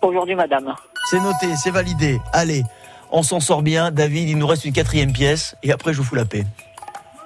Aujourd'hui, 0.00 0.34
madame. 0.36 0.74
C'est 1.10 1.20
noté, 1.20 1.48
c'est 1.56 1.70
validé. 1.72 2.20
Allez, 2.32 2.62
on 3.10 3.22
s'en 3.22 3.40
sort 3.40 3.62
bien. 3.62 3.90
David, 3.90 4.28
il 4.28 4.38
nous 4.38 4.46
reste 4.46 4.64
une 4.64 4.72
quatrième 4.72 5.12
pièce 5.12 5.56
et 5.62 5.72
après 5.72 5.92
je 5.92 5.98
vous 5.98 6.04
fous 6.04 6.14
la 6.14 6.24
paix. 6.24 6.46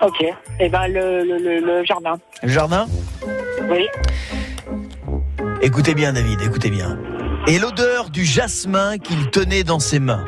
Ok. 0.00 0.24
Eh 0.58 0.68
ben, 0.68 0.88
le, 0.88 1.22
le, 1.22 1.38
le, 1.38 1.60
le 1.60 1.84
jardin. 1.84 2.14
Le 2.42 2.48
jardin? 2.48 2.86
Oui. 3.70 3.86
Écoutez 5.60 5.94
bien 5.94 6.12
David, 6.14 6.40
écoutez 6.42 6.70
bien. 6.70 6.98
Et 7.46 7.58
l'odeur 7.58 8.10
du 8.10 8.24
jasmin 8.24 8.98
qu'il 8.98 9.30
tenait 9.30 9.62
dans 9.64 9.78
ses 9.78 10.00
mains. 10.00 10.24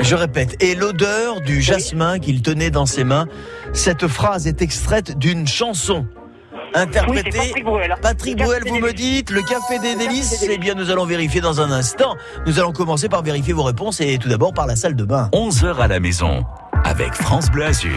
Je 0.00 0.14
répète, 0.14 0.62
et 0.62 0.74
l'odeur 0.74 1.40
du 1.40 1.62
jasmin 1.62 2.18
qu'il 2.18 2.42
tenait 2.42 2.70
dans 2.70 2.86
ses 2.86 3.04
mains. 3.04 3.26
Cette 3.72 4.06
phrase 4.06 4.46
est 4.46 4.62
extraite 4.62 5.18
d'une 5.18 5.46
chanson 5.46 6.06
Oui, 6.52 6.58
interprétée 6.74 7.30
Patrick 7.30 7.64
Bruel. 7.64 7.94
Patrick 8.02 8.36
Bruel, 8.36 8.62
vous 8.66 8.78
me 8.78 8.92
dites 8.92 9.30
le 9.30 9.42
café 9.42 9.78
des 9.78 9.94
délices. 9.96 10.46
Eh 10.48 10.58
bien, 10.58 10.74
nous 10.74 10.90
allons 10.90 11.06
vérifier 11.06 11.40
dans 11.40 11.60
un 11.60 11.70
instant. 11.72 12.14
Nous 12.46 12.58
allons 12.58 12.72
commencer 12.72 13.08
par 13.08 13.22
vérifier 13.22 13.52
vos 13.52 13.62
réponses 13.62 14.00
et 14.00 14.18
tout 14.18 14.28
d'abord 14.28 14.52
par 14.52 14.66
la 14.66 14.76
salle 14.76 14.94
de 14.96 15.04
bain. 15.04 15.30
11h 15.32 15.76
à 15.78 15.88
la 15.88 15.98
maison 15.98 16.44
avec 16.84 17.14
France 17.14 17.50
Bleu 17.50 17.64
Azur. 17.64 17.90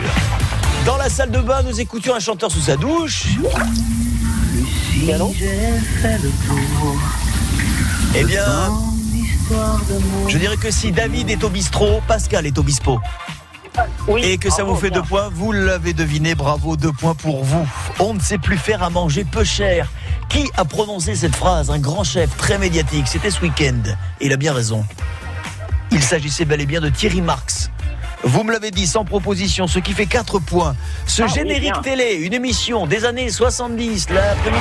Dans 0.86 0.98
la 0.98 1.10
salle 1.10 1.32
de 1.32 1.40
bain, 1.40 1.62
nous 1.64 1.80
écoutions 1.80 2.16
un 2.16 2.20
chanteur 2.20 2.50
sous 2.50 2.62
sa 2.62 2.78
douche. 2.78 3.26
Lucie, 4.56 5.12
allô 5.12 5.32
j'ai 5.38 5.48
fait 6.02 6.18
le 6.18 6.30
tour. 6.48 6.96
Eh 8.16 8.24
bien. 8.24 8.89
Je 10.28 10.38
dirais 10.38 10.58
que 10.58 10.72
si 10.72 10.92
David 10.92 11.30
est 11.30 11.44
au 11.44 11.50
bistrot, 11.50 12.02
Pascal 12.08 12.46
est 12.46 12.58
au 12.58 12.64
bispo. 12.64 13.00
Oui. 14.08 14.22
Et 14.24 14.38
que 14.38 14.50
ça 14.50 14.64
vous 14.64 14.76
fait 14.76 14.90
bien. 14.90 15.02
deux 15.02 15.08
points, 15.08 15.30
vous 15.32 15.52
l'avez 15.52 15.94
deviné, 15.94 16.36
bravo, 16.36 16.76
deux 16.76 16.92
points 16.92 17.16
pour 17.16 17.44
vous. 17.44 17.68
On 18.00 18.14
ne 18.14 18.20
sait 18.20 18.38
plus 18.38 18.58
faire 18.58 18.84
à 18.84 18.90
manger 18.90 19.24
peu 19.24 19.44
cher. 19.44 19.88
Qui 20.28 20.50
a 20.58 20.66
prononcé 20.66 21.16
cette 21.16 21.36
phrase? 21.36 21.70
Un 21.70 21.80
grand 21.80 22.04
chef 22.04 22.36
très 22.38 22.58
médiatique, 22.58 23.08
c'était 23.08 23.32
ce 23.32 23.42
week-end. 23.42 23.82
Et 24.20 24.26
il 24.26 24.34
a 24.34 24.38
bien 24.38 24.54
raison. 24.54 24.86
Il 25.92 26.04
s'agissait 26.04 26.46
bel 26.46 26.62
et 26.62 26.66
bien 26.66 26.82
de 26.82 26.90
Thierry 26.90 27.22
Marx. 27.22 27.72
Vous 28.24 28.44
me 28.44 28.52
l'avez 28.52 28.72
dit 28.72 28.86
sans 28.86 29.06
proposition, 29.06 29.68
ce 29.68 29.80
qui 29.80 29.94
fait 29.94 30.06
4 30.06 30.40
points. 30.40 30.76
Ce 31.08 31.24
Ah 31.24 31.28
générique 31.28 31.82
télé, 31.82 32.16
une 32.16 32.34
émission 32.34 32.86
des 32.86 33.06
années 33.06 33.30
70, 33.30 34.10
l'après-midi. 34.10 34.60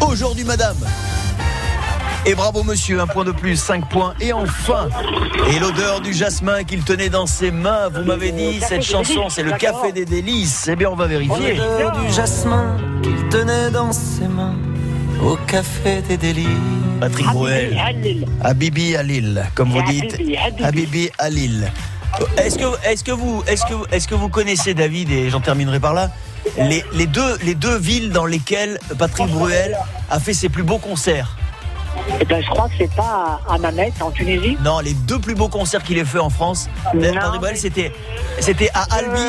Aujourd'hui, 0.00 0.44
madame. 0.44 0.78
Et 2.26 2.34
bravo 2.34 2.62
monsieur, 2.62 3.00
un 3.00 3.06
point 3.06 3.24
de 3.24 3.32
plus, 3.32 3.56
5 3.56 3.88
points. 3.88 4.14
Et 4.20 4.32
enfin, 4.32 4.88
et 5.50 5.58
l'odeur 5.58 6.00
du 6.00 6.12
jasmin 6.12 6.64
qu'il 6.64 6.84
tenait 6.84 7.08
dans 7.08 7.26
ses 7.26 7.50
mains, 7.50 7.88
vous 7.88 8.04
m'avez 8.04 8.30
dit, 8.30 8.60
cette 8.60 8.82
chanson, 8.82 9.30
c'est 9.30 9.42
le 9.42 9.52
café 9.52 9.92
des 9.92 10.04
délices. 10.04 10.68
Eh 10.70 10.76
bien, 10.76 10.90
on 10.90 10.96
va 10.96 11.06
vérifier. 11.06 11.54
L'odeur 11.54 11.92
du 11.98 12.12
jasmin 12.12 12.76
qu'il 13.02 13.16
tenait 13.30 13.70
dans 13.70 13.92
ses 13.92 14.28
mains 14.28 14.54
au 15.22 15.36
café 15.46 16.02
des 16.02 16.16
délices. 16.16 16.46
Patrick 17.00 17.26
Bruel. 17.28 17.78
Habibi 18.42 18.96
à 18.96 19.02
Lille, 19.02 19.42
comme 19.54 19.70
vous 19.70 19.82
dites. 19.82 20.18
Habibi, 20.62 21.10
à 21.18 21.30
Lille. 21.30 21.72
Est-ce 22.36 22.58
que, 22.58 22.86
est-ce 22.86 23.02
que 23.02 23.12
vous, 23.12 23.42
est-ce 23.46 23.64
que, 23.64 23.94
est-ce 23.94 24.06
que 24.06 24.14
vous 24.14 24.28
connaissez 24.28 24.74
David 24.74 25.10
et 25.10 25.30
j'en 25.30 25.40
terminerai 25.40 25.80
par 25.80 25.94
là 25.94 26.10
les, 26.58 26.84
les 26.92 27.06
deux, 27.06 27.38
les 27.44 27.54
deux 27.54 27.78
villes 27.78 28.10
dans 28.10 28.26
lesquelles 28.26 28.78
Patrick 28.98 29.28
Bruel 29.28 29.78
a 30.10 30.20
fait 30.20 30.34
ses 30.34 30.48
plus 30.50 30.62
beaux 30.64 30.78
concerts? 30.78 31.36
Eh 32.20 32.24
ben, 32.24 32.42
je 32.42 32.48
crois 32.50 32.68
que 32.68 32.74
c'est 32.78 32.94
pas 32.94 33.40
à 33.48 33.58
Mamet, 33.58 33.92
en 34.00 34.10
Tunisie. 34.10 34.56
Non, 34.64 34.80
les 34.80 34.94
deux 34.94 35.18
plus 35.18 35.34
beaux 35.34 35.48
concerts 35.48 35.82
qu'il 35.82 35.98
ait 35.98 36.04
fait 36.04 36.18
en 36.18 36.30
France. 36.30 36.68
C'était, 37.54 37.92
c'était 38.40 38.70
à 38.74 38.86
Albi. 38.94 39.20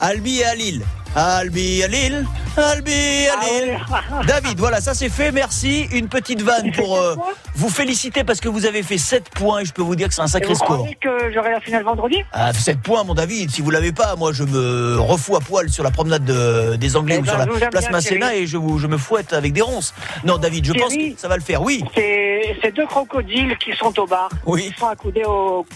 Albi 0.00 0.38
et 0.40 0.44
à 0.44 0.54
Lille. 0.54 0.84
Albi 1.16 1.82
à 1.82 1.88
Lille. 1.88 2.26
Albi 2.56 3.26
à 3.28 3.34
Ah 3.40 3.44
Lille. 3.44 3.78
oui. 3.90 4.26
David, 4.26 4.58
voilà, 4.58 4.80
ça 4.80 4.94
c'est 4.94 5.08
fait. 5.08 5.32
Merci. 5.32 5.88
Une 5.92 6.08
petite 6.08 6.42
vanne 6.42 6.70
pour 6.72 6.96
euh, 6.96 7.16
vous 7.54 7.68
féliciter 7.70 8.24
parce 8.24 8.40
que 8.40 8.48
vous 8.48 8.66
avez 8.66 8.82
fait 8.82 8.98
7 8.98 9.30
points 9.30 9.60
et 9.60 9.64
je 9.64 9.72
peux 9.72 9.82
vous 9.82 9.96
dire 9.96 10.08
que 10.08 10.14
c'est 10.14 10.20
un 10.20 10.26
Et 10.26 10.28
sacré 10.28 10.48
vous 10.50 10.54
score. 10.56 10.76
croyez 10.78 10.94
que 10.96 11.32
j'aurai 11.32 11.50
la 11.50 11.60
finale 11.60 11.82
vendredi? 11.82 12.16
Ah, 12.32 12.52
7 12.52 12.80
points, 12.80 13.04
mon 13.04 13.14
David. 13.14 13.50
Si 13.50 13.62
vous 13.62 13.70
l'avez 13.70 13.92
pas, 13.92 14.14
moi 14.16 14.32
je 14.32 14.44
me 14.44 14.96
refous 15.00 15.36
à 15.36 15.40
poil 15.40 15.68
sur 15.70 15.82
la 15.82 15.90
promenade 15.90 16.24
de- 16.24 16.76
des 16.76 16.96
Anglais 16.96 17.16
Eh 17.16 17.20
ou 17.20 17.22
ben, 17.22 17.30
sur 17.30 17.38
la 17.38 17.46
vous 17.46 17.58
place 17.70 17.84
bien, 17.84 17.90
Masséna 17.90 18.34
et 18.34 18.46
je, 18.46 18.56
vous, 18.56 18.78
je 18.78 18.86
me 18.86 18.96
fouette 18.98 19.32
avec 19.32 19.52
des 19.52 19.62
ronces. 19.62 19.94
Non, 20.24 20.36
David, 20.38 20.66
je 20.66 20.72
pense 20.72 20.94
que 20.94 21.16
ça 21.16 21.28
va 21.28 21.36
le 21.36 21.42
faire. 21.42 21.62
Oui, 21.62 21.82
C'est 21.96 22.72
deux 22.72 22.86
crocodiles 22.86 23.56
qui 23.58 23.72
sont 23.76 23.98
au 23.98 24.06
bar. 24.06 24.28
oui. 24.46 24.70
Ils 24.74 24.78
sont 24.78 24.86
accoudés 24.88 25.24
au 25.24 25.66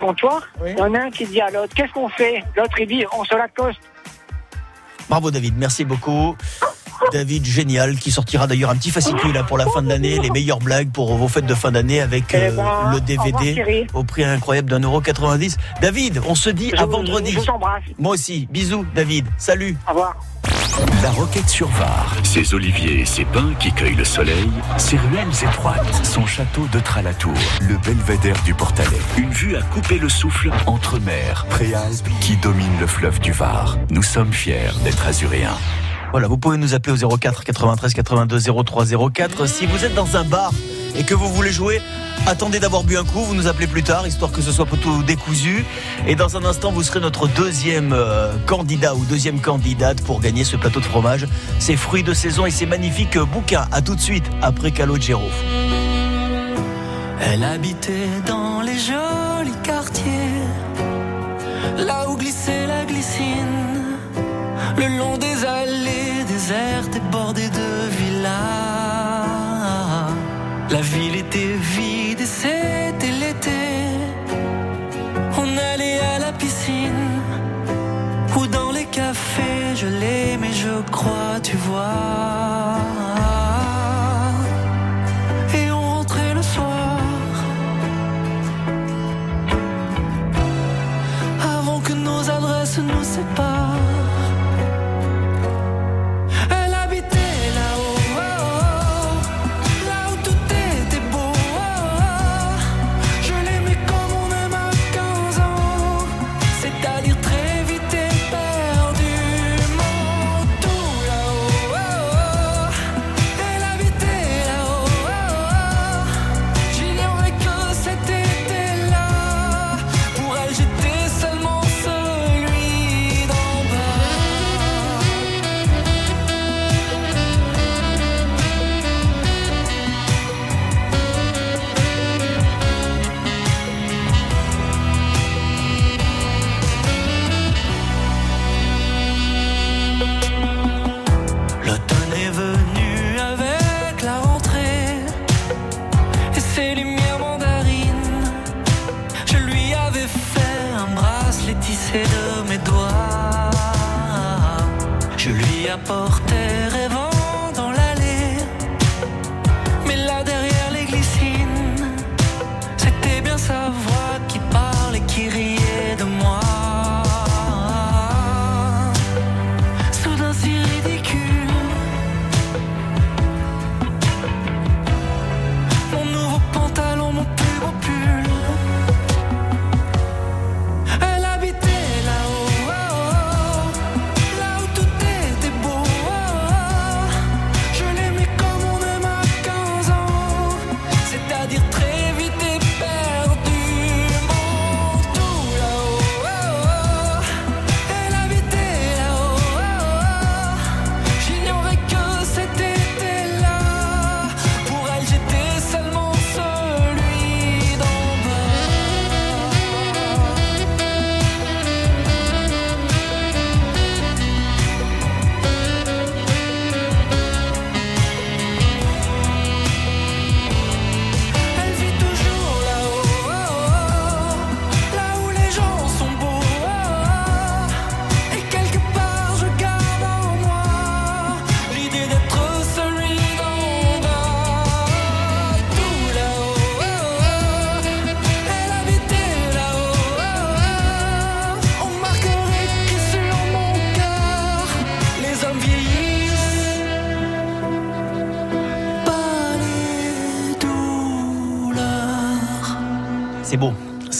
comptoir. 0.00 0.42
Oui. 0.60 0.70
Il 0.72 0.78
y 0.78 0.82
en 0.82 0.92
a 0.94 0.98
un 0.98 1.10
qui 1.10 1.24
dit 1.26 1.40
à 1.40 1.50
l'autre 1.50 1.72
Qu'est-ce 1.74 1.92
qu'on 1.92 2.08
fait? 2.08 2.42
L'autre 2.56 2.74
il 2.80 2.86
dit 2.88 3.04
On 3.16 3.24
se 3.24 3.34
l'accoste. 3.34 3.78
Bravo 5.08 5.30
David, 5.30 5.54
merci 5.56 5.84
beaucoup. 5.84 6.36
David, 7.12 7.44
génial, 7.44 7.96
qui 7.96 8.10
sortira 8.10 8.46
d'ailleurs 8.46 8.70
un 8.70 8.76
petit 8.76 8.90
fascicule 8.90 9.32
là, 9.32 9.42
pour 9.42 9.58
la 9.58 9.66
fin 9.66 9.82
de 9.82 9.88
l'année, 9.88 10.18
les 10.20 10.30
meilleures 10.30 10.58
blagues 10.60 10.90
pour 10.90 11.14
vos 11.16 11.28
fêtes 11.28 11.44
de 11.44 11.54
fin 11.54 11.70
d'année 11.72 12.00
avec 12.00 12.24
Eh 12.32 12.36
euh, 12.36 12.50
ben, 12.52 12.92
le 12.92 13.00
DVD 13.00 13.86
au 13.92 14.04
prix 14.04 14.24
incroyable 14.24 14.70
d'un 14.70 14.80
euro 14.80 15.00
90. 15.00 15.56
David, 15.82 16.20
on 16.26 16.34
se 16.34 16.50
dit 16.50 16.70
Je 16.70 16.80
à 16.80 16.86
vous- 16.86 16.92
vendredi. 16.92 17.32
Je 17.32 17.40
vous 17.40 17.50
embrasse. 17.50 17.82
Moi 17.98 18.14
aussi, 18.14 18.48
bisous 18.50 18.86
David, 18.94 19.26
salut. 19.36 19.76
Au 19.86 19.90
revoir. 19.90 20.16
La 21.02 21.10
roquette 21.10 21.48
sur 21.48 21.68
Var, 21.68 22.16
ses 22.24 22.54
oliviers 22.54 23.00
et 23.00 23.04
ses 23.04 23.24
pins 23.24 23.52
qui 23.60 23.70
cueillent 23.72 23.94
le 23.94 24.04
soleil, 24.04 24.50
ses 24.76 24.96
ruelles 24.96 25.28
étroites, 25.42 26.04
son 26.04 26.26
château 26.26 26.66
de 26.72 26.80
Tralatour, 26.80 27.34
le 27.60 27.76
belvédère 27.78 28.40
du 28.44 28.54
Portalet. 28.54 28.88
Une 29.16 29.30
vue 29.30 29.56
à 29.56 29.62
couper 29.62 29.98
le 29.98 30.08
souffle 30.08 30.50
entre 30.66 30.98
mer, 30.98 31.46
préalpes 31.48 32.08
qui 32.20 32.36
domine 32.36 32.78
le 32.80 32.86
fleuve 32.86 33.20
du 33.20 33.32
Var. 33.32 33.76
Nous 33.90 34.02
sommes 34.02 34.32
fiers 34.32 34.72
d'être 34.82 35.06
azuréens. 35.06 35.58
Voilà, 36.14 36.28
vous 36.28 36.38
pouvez 36.38 36.58
nous 36.58 36.74
appeler 36.74 37.02
au 37.02 37.08
04 37.08 37.42
93 37.42 37.92
82 37.92 38.38
03 38.64 38.84
04. 39.12 39.48
Si 39.48 39.66
vous 39.66 39.84
êtes 39.84 39.96
dans 39.96 40.16
un 40.16 40.22
bar 40.22 40.52
et 40.94 41.02
que 41.02 41.12
vous 41.12 41.28
voulez 41.28 41.50
jouer, 41.50 41.82
attendez 42.28 42.60
d'avoir 42.60 42.84
bu 42.84 42.96
un 42.96 43.02
coup, 43.02 43.24
vous 43.24 43.34
nous 43.34 43.48
appelez 43.48 43.66
plus 43.66 43.82
tard, 43.82 44.06
histoire 44.06 44.30
que 44.30 44.40
ce 44.40 44.52
soit 44.52 44.64
tout 44.80 45.02
décousu. 45.02 45.64
Et 46.06 46.14
dans 46.14 46.36
un 46.36 46.44
instant, 46.44 46.70
vous 46.70 46.84
serez 46.84 47.00
notre 47.00 47.26
deuxième 47.26 47.92
euh, 47.92 48.32
candidat 48.46 48.94
ou 48.94 49.04
deuxième 49.06 49.40
candidate 49.40 50.02
pour 50.02 50.20
gagner 50.20 50.44
ce 50.44 50.54
plateau 50.56 50.78
de 50.78 50.84
fromage. 50.84 51.26
C'est 51.58 51.74
fruits 51.74 52.04
de 52.04 52.14
saison 52.14 52.46
et 52.46 52.52
c'est 52.52 52.66
magnifique 52.66 53.18
bouquin. 53.18 53.66
À 53.72 53.82
tout 53.82 53.96
de 53.96 54.00
suite, 54.00 54.30
après 54.40 54.70
Calogero. 54.70 55.28
Elle 57.22 57.42
habitait 57.42 58.22
dans 58.24 58.60
les 58.60 58.78
jolis 58.78 59.60
quartiers, 59.64 60.12
là 61.76 62.08
où 62.08 62.16
glissait 62.16 62.68
la 62.68 62.84
glycine, 62.84 63.73
le 64.76 64.86
long 64.98 65.16
des 65.16 65.44
allées 65.44 66.24
désertes 66.26 66.96
et 66.96 67.04
bordées 67.10 67.50
de 67.60 67.68
villas. 67.98 68.32
La 70.70 70.80
ville 70.80 71.16
était 71.16 71.54
vide 71.76 72.20
et 72.20 72.26
c'était 72.26 73.12
l'été. 73.20 73.62
On 75.38 75.48
allait 75.72 76.00
à 76.14 76.18
la 76.18 76.32
piscine 76.32 77.20
ou 78.36 78.46
dans 78.46 78.72
les 78.72 78.86
cafés. 78.86 79.76
Je 79.76 79.86
l'aimais, 79.86 80.52
je 80.52 80.74
crois, 80.90 81.38
tu 81.42 81.56
vois. 81.56 82.78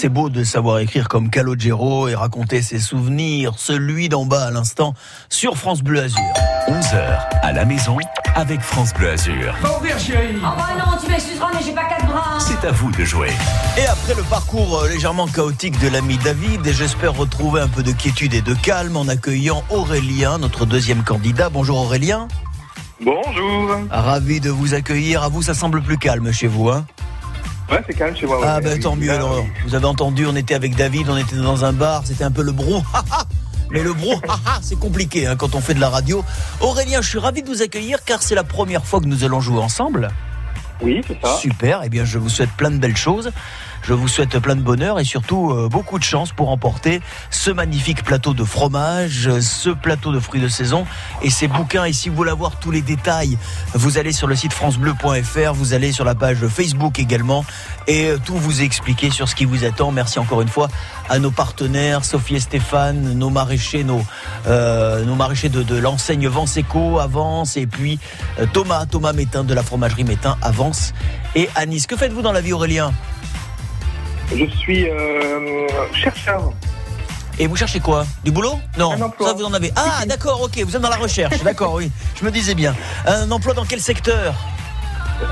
C'est 0.04 0.10
beau 0.10 0.28
de 0.28 0.44
savoir 0.44 0.80
écrire 0.80 1.08
comme 1.08 1.30
Calogero 1.30 2.08
et 2.08 2.14
raconter 2.14 2.60
ses 2.60 2.78
souvenirs, 2.78 3.54
celui 3.56 4.10
d'en 4.10 4.26
bas 4.26 4.44
à 4.44 4.50
l'instant, 4.50 4.92
sur 5.30 5.56
France 5.56 5.80
Bleu 5.80 6.02
Azur. 6.02 6.20
11h 6.68 7.20
à 7.40 7.52
la 7.52 7.64
maison 7.64 7.96
avec 8.34 8.60
France 8.60 8.92
Bleu 8.92 9.12
Azur. 9.12 9.54
Oh 9.64 9.80
bah 9.82 10.74
non, 10.76 10.98
tu 11.02 11.10
m'excuseras, 11.10 11.46
mais 11.54 11.60
j'ai 11.64 11.72
pas 11.72 11.84
quatre 11.84 12.04
bras. 12.04 12.34
hein. 12.34 12.38
C'est 12.38 12.68
à 12.68 12.72
vous 12.72 12.90
de 12.90 13.02
jouer. 13.02 13.30
Et 13.78 13.86
après 13.86 14.14
le 14.14 14.22
parcours 14.24 14.80
euh, 14.80 14.90
légèrement 14.90 15.26
chaotique 15.26 15.80
de 15.80 15.88
l'ami 15.88 16.18
David, 16.22 16.70
j'espère 16.70 17.14
retrouver 17.14 17.62
un 17.62 17.68
peu 17.68 17.82
de 17.82 17.92
quiétude 17.92 18.34
et 18.34 18.42
de 18.42 18.52
calme 18.52 18.98
en 18.98 19.08
accueillant 19.08 19.64
Aurélien, 19.70 20.36
notre 20.36 20.66
deuxième 20.66 21.02
candidat. 21.02 21.48
Bonjour 21.48 21.78
Aurélien. 21.78 22.28
Bonjour. 23.00 23.70
Ravi 23.90 24.40
de 24.40 24.50
vous 24.50 24.74
accueillir. 24.74 25.22
À 25.22 25.30
vous, 25.30 25.40
ça 25.40 25.54
semble 25.54 25.80
plus 25.80 25.96
calme 25.96 26.30
chez 26.30 26.46
vous, 26.46 26.68
hein 26.68 26.84
Ouais, 27.70 27.82
c'est 27.86 27.94
calme 27.94 28.16
chez 28.16 28.26
moi. 28.26 28.40
Ah 28.42 28.56
ouais. 28.56 28.62
ben 28.62 28.74
Oui, 28.74 28.80
tant 28.80 28.96
mieux 28.96 29.10
alors. 29.10 29.44
Vous 29.64 29.74
avez 29.74 29.86
entendu, 29.86 30.26
on 30.26 30.36
était 30.36 30.54
avec 30.54 30.76
David, 30.76 31.08
on 31.08 31.16
était 31.16 31.36
dans 31.36 31.64
un 31.64 31.72
bar, 31.72 32.02
c'était 32.04 32.24
un 32.24 32.30
peu 32.30 32.42
le 32.42 32.52
brou. 32.52 32.82
Mais 33.70 33.82
le 33.82 33.92
brou, 33.92 34.20
c'est 34.62 34.78
compliqué 34.78 35.26
hein, 35.26 35.36
quand 35.36 35.54
on 35.54 35.60
fait 35.60 35.74
de 35.74 35.80
la 35.80 35.88
radio. 35.88 36.24
Aurélien, 36.60 37.02
je 37.02 37.08
suis 37.08 37.18
ravi 37.18 37.42
de 37.42 37.48
vous 37.48 37.62
accueillir 37.62 38.04
car 38.04 38.22
c'est 38.22 38.34
la 38.34 38.44
première 38.44 38.84
fois 38.86 39.00
que 39.00 39.06
nous 39.06 39.24
allons 39.24 39.40
jouer 39.40 39.60
ensemble. 39.60 40.10
Oui, 40.80 41.00
c'est 41.06 41.20
ça. 41.20 41.36
Super, 41.36 41.80
eh 41.84 41.88
bien 41.88 42.04
je 42.04 42.18
vous 42.18 42.28
souhaite 42.28 42.50
plein 42.50 42.70
de 42.70 42.76
belles 42.78 42.96
choses. 42.96 43.32
Je 43.86 43.92
vous 43.92 44.08
souhaite 44.08 44.38
plein 44.38 44.56
de 44.56 44.62
bonheur 44.62 44.98
et 44.98 45.04
surtout 45.04 45.50
euh, 45.50 45.68
beaucoup 45.68 45.98
de 45.98 46.04
chance 46.04 46.32
pour 46.32 46.48
emporter 46.48 47.02
ce 47.28 47.50
magnifique 47.50 48.02
plateau 48.02 48.32
de 48.32 48.42
fromage, 48.42 49.28
euh, 49.28 49.42
ce 49.42 49.68
plateau 49.68 50.10
de 50.10 50.18
fruits 50.20 50.40
de 50.40 50.48
saison 50.48 50.86
et 51.20 51.28
ces 51.28 51.48
bouquins. 51.48 51.84
Et 51.84 51.92
si 51.92 52.08
vous 52.08 52.16
voulez 52.16 52.30
avoir 52.30 52.56
tous 52.56 52.70
les 52.70 52.80
détails, 52.80 53.36
vous 53.74 53.98
allez 53.98 54.12
sur 54.12 54.26
le 54.26 54.36
site 54.36 54.54
francebleu.fr, 54.54 55.52
vous 55.52 55.74
allez 55.74 55.92
sur 55.92 56.06
la 56.06 56.14
page 56.14 56.46
Facebook 56.46 56.98
également 56.98 57.44
et 57.86 58.08
euh, 58.08 58.18
tout 58.24 58.36
vous 58.36 58.62
est 58.62 58.64
expliqué 58.64 59.10
sur 59.10 59.28
ce 59.28 59.34
qui 59.34 59.44
vous 59.44 59.66
attend. 59.66 59.92
Merci 59.92 60.18
encore 60.18 60.40
une 60.40 60.48
fois 60.48 60.70
à 61.10 61.18
nos 61.18 61.30
partenaires, 61.30 62.06
Sophie 62.06 62.36
et 62.36 62.40
Stéphane, 62.40 63.12
nos 63.12 63.28
maraîchers, 63.28 63.84
nos, 63.84 64.02
maraîchers 65.14 65.50
de, 65.50 65.62
de 65.62 65.76
l'enseigne 65.76 66.26
Vanseco, 66.26 67.00
Avance, 67.00 67.58
et 67.58 67.66
puis 67.66 67.98
Thomas, 68.54 68.86
Thomas 68.86 69.12
Métain 69.12 69.44
de 69.44 69.52
la 69.52 69.62
fromagerie 69.62 70.04
Métain, 70.04 70.38
Avance, 70.40 70.94
et 71.34 71.50
Anis. 71.54 71.86
Que 71.86 71.96
faites-vous 71.96 72.22
dans 72.22 72.32
la 72.32 72.40
vie 72.40 72.54
Aurélien? 72.54 72.90
Je 74.32 74.44
suis 74.56 74.88
euh, 74.88 75.66
chercheur. 75.92 76.52
Et 77.38 77.46
vous 77.46 77.56
cherchez 77.56 77.80
quoi? 77.80 78.06
Du 78.24 78.30
boulot? 78.30 78.58
Non, 78.78 78.92
Un 78.92 79.00
emploi. 79.02 79.28
ça 79.28 79.34
vous 79.34 79.44
en 79.44 79.52
avez. 79.52 79.72
Ah 79.76 80.04
d'accord, 80.06 80.40
ok, 80.42 80.56
vous 80.64 80.76
êtes 80.76 80.82
dans 80.82 80.88
la 80.88 80.96
recherche, 80.96 81.38
d'accord, 81.44 81.74
oui. 81.74 81.90
Je 82.18 82.24
me 82.24 82.30
disais 82.30 82.54
bien. 82.54 82.74
Un 83.06 83.30
emploi 83.30 83.54
dans 83.54 83.64
quel 83.64 83.80
secteur? 83.80 84.34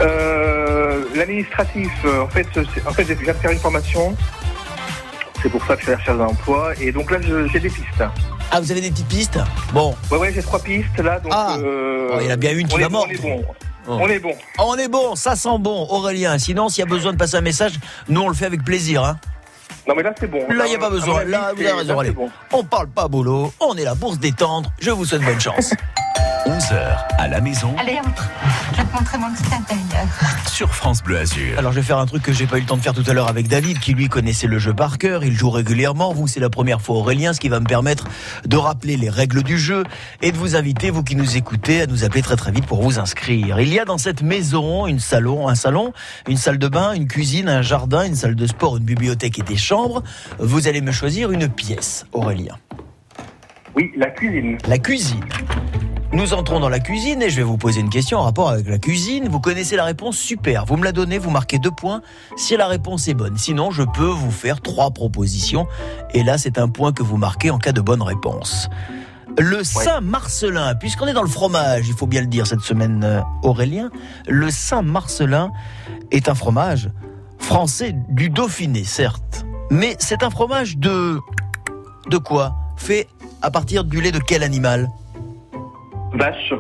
Euh, 0.00 1.05
L'administratif, 1.14 1.90
en 2.05 2.28
fait, 2.28 2.46
en 2.87 2.92
fait, 2.92 3.05
j'ai 3.07 3.14
faire 3.16 3.50
une 3.50 3.59
formation. 3.59 4.16
C'est 5.42 5.48
pour 5.48 5.64
ça 5.66 5.74
que 5.74 5.81
je 5.81 5.85
suis 5.85 5.92
à 5.92 5.96
la 5.96 5.98
recherche 6.00 6.18
d'un 6.18 6.24
emploi. 6.26 6.72
Et 6.81 6.92
donc 6.92 7.11
là, 7.11 7.18
j'ai 7.52 7.61
des 7.61 7.68
pistes. 7.70 8.02
Ah, 8.50 8.61
vous 8.61 8.70
avez 8.70 8.81
des 8.81 8.90
petites 8.90 9.09
pistes? 9.09 9.38
Bon, 9.72 9.94
Ouais, 10.11 10.18
ouais, 10.18 10.33
j'ai 10.35 10.42
trois 10.42 10.61
pistes 10.61 10.98
là. 10.98 11.18
Donc, 11.20 11.33
Ah. 11.35 11.57
euh, 11.59 12.11
Oh, 12.14 12.18
il 12.20 12.26
y 12.26 12.28
en 12.28 12.33
a 12.35 12.37
bien 12.37 12.52
une 12.52 12.68
qui 12.68 12.78
va 12.78 12.87
est 12.87 12.88
bon, 12.88 13.07
mordre. 13.86 14.02
On 14.02 14.08
est 14.08 14.18
bon. 14.18 14.34
Oh. 14.58 14.62
On 14.68 14.76
est 14.76 14.78
bon. 14.78 14.78
on 14.78 14.78
est 14.78 14.88
bon, 14.88 15.16
ça 15.16 15.36
sent 15.36 15.58
bon, 15.58 15.86
Aurélien. 15.88 16.38
Sinon, 16.38 16.68
s'il 16.68 16.80
y 16.80 16.86
a 16.86 16.90
besoin 16.90 17.12
de 17.12 17.18
passer 17.18 17.36
un 17.36 17.42
message, 17.42 17.74
nous 18.08 18.20
on 18.20 18.28
le 18.28 18.34
fait 18.34 18.46
avec 18.46 18.64
plaisir. 18.64 19.04
Hein. 19.04 19.18
Non, 19.88 19.94
mais 19.96 20.02
là, 20.02 20.14
c'est 20.18 20.30
bon. 20.30 20.38
Là, 20.48 20.66
il 20.66 20.70
n'y 20.70 20.76
a 20.76 20.78
pas 20.78 20.90
besoin. 20.90 21.24
Là, 21.24 21.52
vous 21.54 21.60
avez 21.60 21.72
raison. 21.72 21.98
Allez, 21.98 22.12
bon. 22.12 22.30
on 22.52 22.62
parle 22.62 22.88
pas 22.88 23.08
boulot, 23.08 23.52
on 23.60 23.76
est 23.76 23.84
là 23.84 23.94
pour 23.94 24.12
se 24.14 24.18
détendre. 24.18 24.70
Je 24.78 24.90
vous 24.90 25.04
souhaite 25.04 25.22
bonne 25.22 25.40
chance. 25.40 25.74
11h 26.46 26.98
à 27.18 27.29
la 27.29 27.40
maison 27.40 27.75
Allez, 27.79 27.98
entre. 28.05 28.29
Je 28.72 28.79
vais 28.79 28.85
te 28.85 28.92
montrer 28.92 29.18
mon 29.18 29.33
petit 29.33 29.55
intérieur. 29.55 30.07
sur 30.48 30.75
France 30.75 31.03
Bleu 31.03 31.18
Azur. 31.18 31.59
Alors 31.59 31.72
je 31.72 31.77
vais 31.81 31.87
faire 31.87 31.98
un 31.98 32.07
truc 32.07 32.22
que 32.22 32.33
j'ai 32.33 32.46
pas 32.46 32.59
eu 32.59 32.62
le 32.62 32.66
temps 32.66 32.77
de 32.77 32.83
faire 32.83 32.94
tout 32.94 33.05
à 33.07 33.12
l'heure 33.12 33.29
avec 33.29 33.46
David, 33.48 33.79
qui 33.79 33.94
lui 33.94 34.09
connaissait 34.09 34.48
le 34.48 34.59
jeu 34.59 34.75
par 34.75 34.98
cœur, 34.98 35.25
il 35.25 35.35
joue 35.35 35.51
régulièrement, 35.51 36.12
vous 36.12 36.27
c'est 36.27 36.40
la 36.40 36.51
première 36.51 36.81
fois 36.81 36.96
Aurélien, 36.96 37.33
ce 37.33 37.40
qui 37.40 37.48
va 37.48 37.61
me 37.61 37.66
permettre 37.66 38.09
de 38.44 38.57
rappeler 38.57 38.96
les 38.96 39.09
règles 39.09 39.42
du 39.42 39.57
jeu 39.59 39.85
et 40.20 40.33
de 40.33 40.37
vous 40.37 40.57
inviter, 40.57 40.90
vous 40.90 41.05
qui 41.05 41.14
nous 41.14 41.37
écoutez, 41.37 41.83
à 41.83 41.87
nous 41.87 42.05
appeler 42.05 42.22
très 42.22 42.37
très 42.37 42.51
vite 42.51 42.66
pour 42.66 42.83
vous 42.83 42.98
inscrire. 42.98 43.61
Il 43.61 43.72
y 43.72 43.79
a 43.79 43.85
dans 43.85 43.98
cette 43.98 44.22
maison 44.22 44.87
une 44.87 45.01
salon, 45.01 45.48
un 45.48 45.55
salon, 45.55 45.92
une 46.29 46.37
salle 46.37 46.59
de 46.59 46.68
bain, 46.68 46.92
une 46.92 47.07
cuisine, 47.07 47.48
un 47.48 47.62
jardin, 47.62 48.03
une 48.05 48.16
salle 48.16 48.35
de 48.35 48.46
sport, 48.46 48.79
une 48.79 48.85
bibliothèque 48.85 49.38
et 49.38 49.42
des 49.42 49.57
chambres. 49.57 50.03
Vous 50.38 50.66
allez 50.66 50.81
me 50.81 50.92
choisir 50.92 51.31
une 51.31 51.48
pièce, 51.48 52.05
Aurélien. 52.12 52.57
Oui, 53.77 53.90
la 53.96 54.11
cuisine. 54.11 54.59
La 54.66 54.79
cuisine. 54.79 55.20
Nous 56.12 56.35
entrons 56.35 56.61
dans 56.61 56.68
la 56.68 56.79
cuisine 56.79 57.22
et 57.22 57.31
je 57.31 57.37
vais 57.37 57.42
vous 57.42 57.57
poser 57.57 57.81
une 57.81 57.88
question 57.88 58.18
en 58.18 58.22
rapport 58.25 58.51
avec 58.51 58.68
la 58.68 58.79
cuisine. 58.79 59.29
Vous 59.31 59.40
connaissez 59.40 59.77
la 59.77 59.85
réponse? 59.85 60.18
Super. 60.18 60.66
Vous 60.66 60.77
me 60.77 60.85
la 60.85 60.92
donnez, 60.92 61.16
vous 61.16 61.31
marquez 61.31 61.59
deux 61.59 61.70
points 61.70 62.03
si 62.37 62.55
la 62.55 62.66
réponse 62.66 63.09
est 63.09 63.14
bonne. 63.14 63.38
Sinon, 63.38 63.70
je 63.70 63.83
peux 63.83 64.11
vous 64.11 64.31
faire 64.31 64.61
trois 64.61 64.90
propositions. 64.90 65.66
Et 66.12 66.22
là, 66.22 66.37
c'est 66.37 66.59
un 66.59 66.68
point 66.68 66.92
que 66.92 67.03
vous 67.03 67.16
marquez 67.16 67.51
en 67.51 67.57
cas 67.57 67.72
de 67.72 67.81
bonne 67.81 68.03
réponse. 68.03 68.68
Le 69.38 69.64
Saint-Marcelin, 69.64 70.75
puisqu'on 70.75 71.07
est 71.07 71.14
dans 71.14 71.22
le 71.22 71.29
fromage, 71.29 71.88
il 71.88 71.94
faut 71.94 72.07
bien 72.07 72.20
le 72.20 72.27
dire 72.27 72.46
cette 72.46 72.61
semaine, 72.61 73.03
euh, 73.05 73.22
Aurélien, 73.42 73.90
le 74.29 74.51
Saint-Marcelin 74.51 75.51
est 76.11 76.29
un 76.29 76.35
fromage 76.35 76.90
français 77.38 77.96
du 78.11 78.29
Dauphiné, 78.29 78.85
certes. 78.85 79.46
Mais 79.70 79.96
c'est 79.98 80.22
un 80.22 80.29
fromage 80.29 80.77
de... 80.77 81.18
De 82.11 82.18
quoi? 82.18 82.55
Fait 82.77 83.09
à 83.40 83.51
partir 83.51 83.85
du 83.85 84.03
lait 84.03 84.12
de 84.12 84.18
quel 84.18 84.42
animal? 84.42 84.90
Vache. 86.14 86.53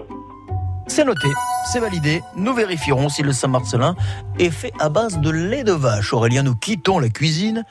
c'est 0.86 1.04
noté, 1.04 1.28
c'est 1.70 1.80
validé. 1.80 2.22
Nous 2.36 2.52
vérifierons 2.54 3.08
si 3.08 3.22
le 3.22 3.32
Saint-Marcelin 3.32 3.94
est 4.38 4.50
fait 4.50 4.72
à 4.80 4.88
base 4.88 5.18
de 5.18 5.30
lait 5.30 5.64
de 5.64 5.72
vache. 5.72 6.12
Aurélien, 6.12 6.42
nous 6.42 6.54
quittons 6.54 6.98
la 6.98 7.08
cuisine. 7.08 7.64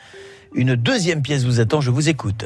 Une 0.53 0.75
deuxième 0.75 1.21
pièce 1.21 1.43
vous 1.45 1.59
attend, 1.59 1.81
je 1.81 1.91
vous 1.91 2.09
écoute. 2.09 2.45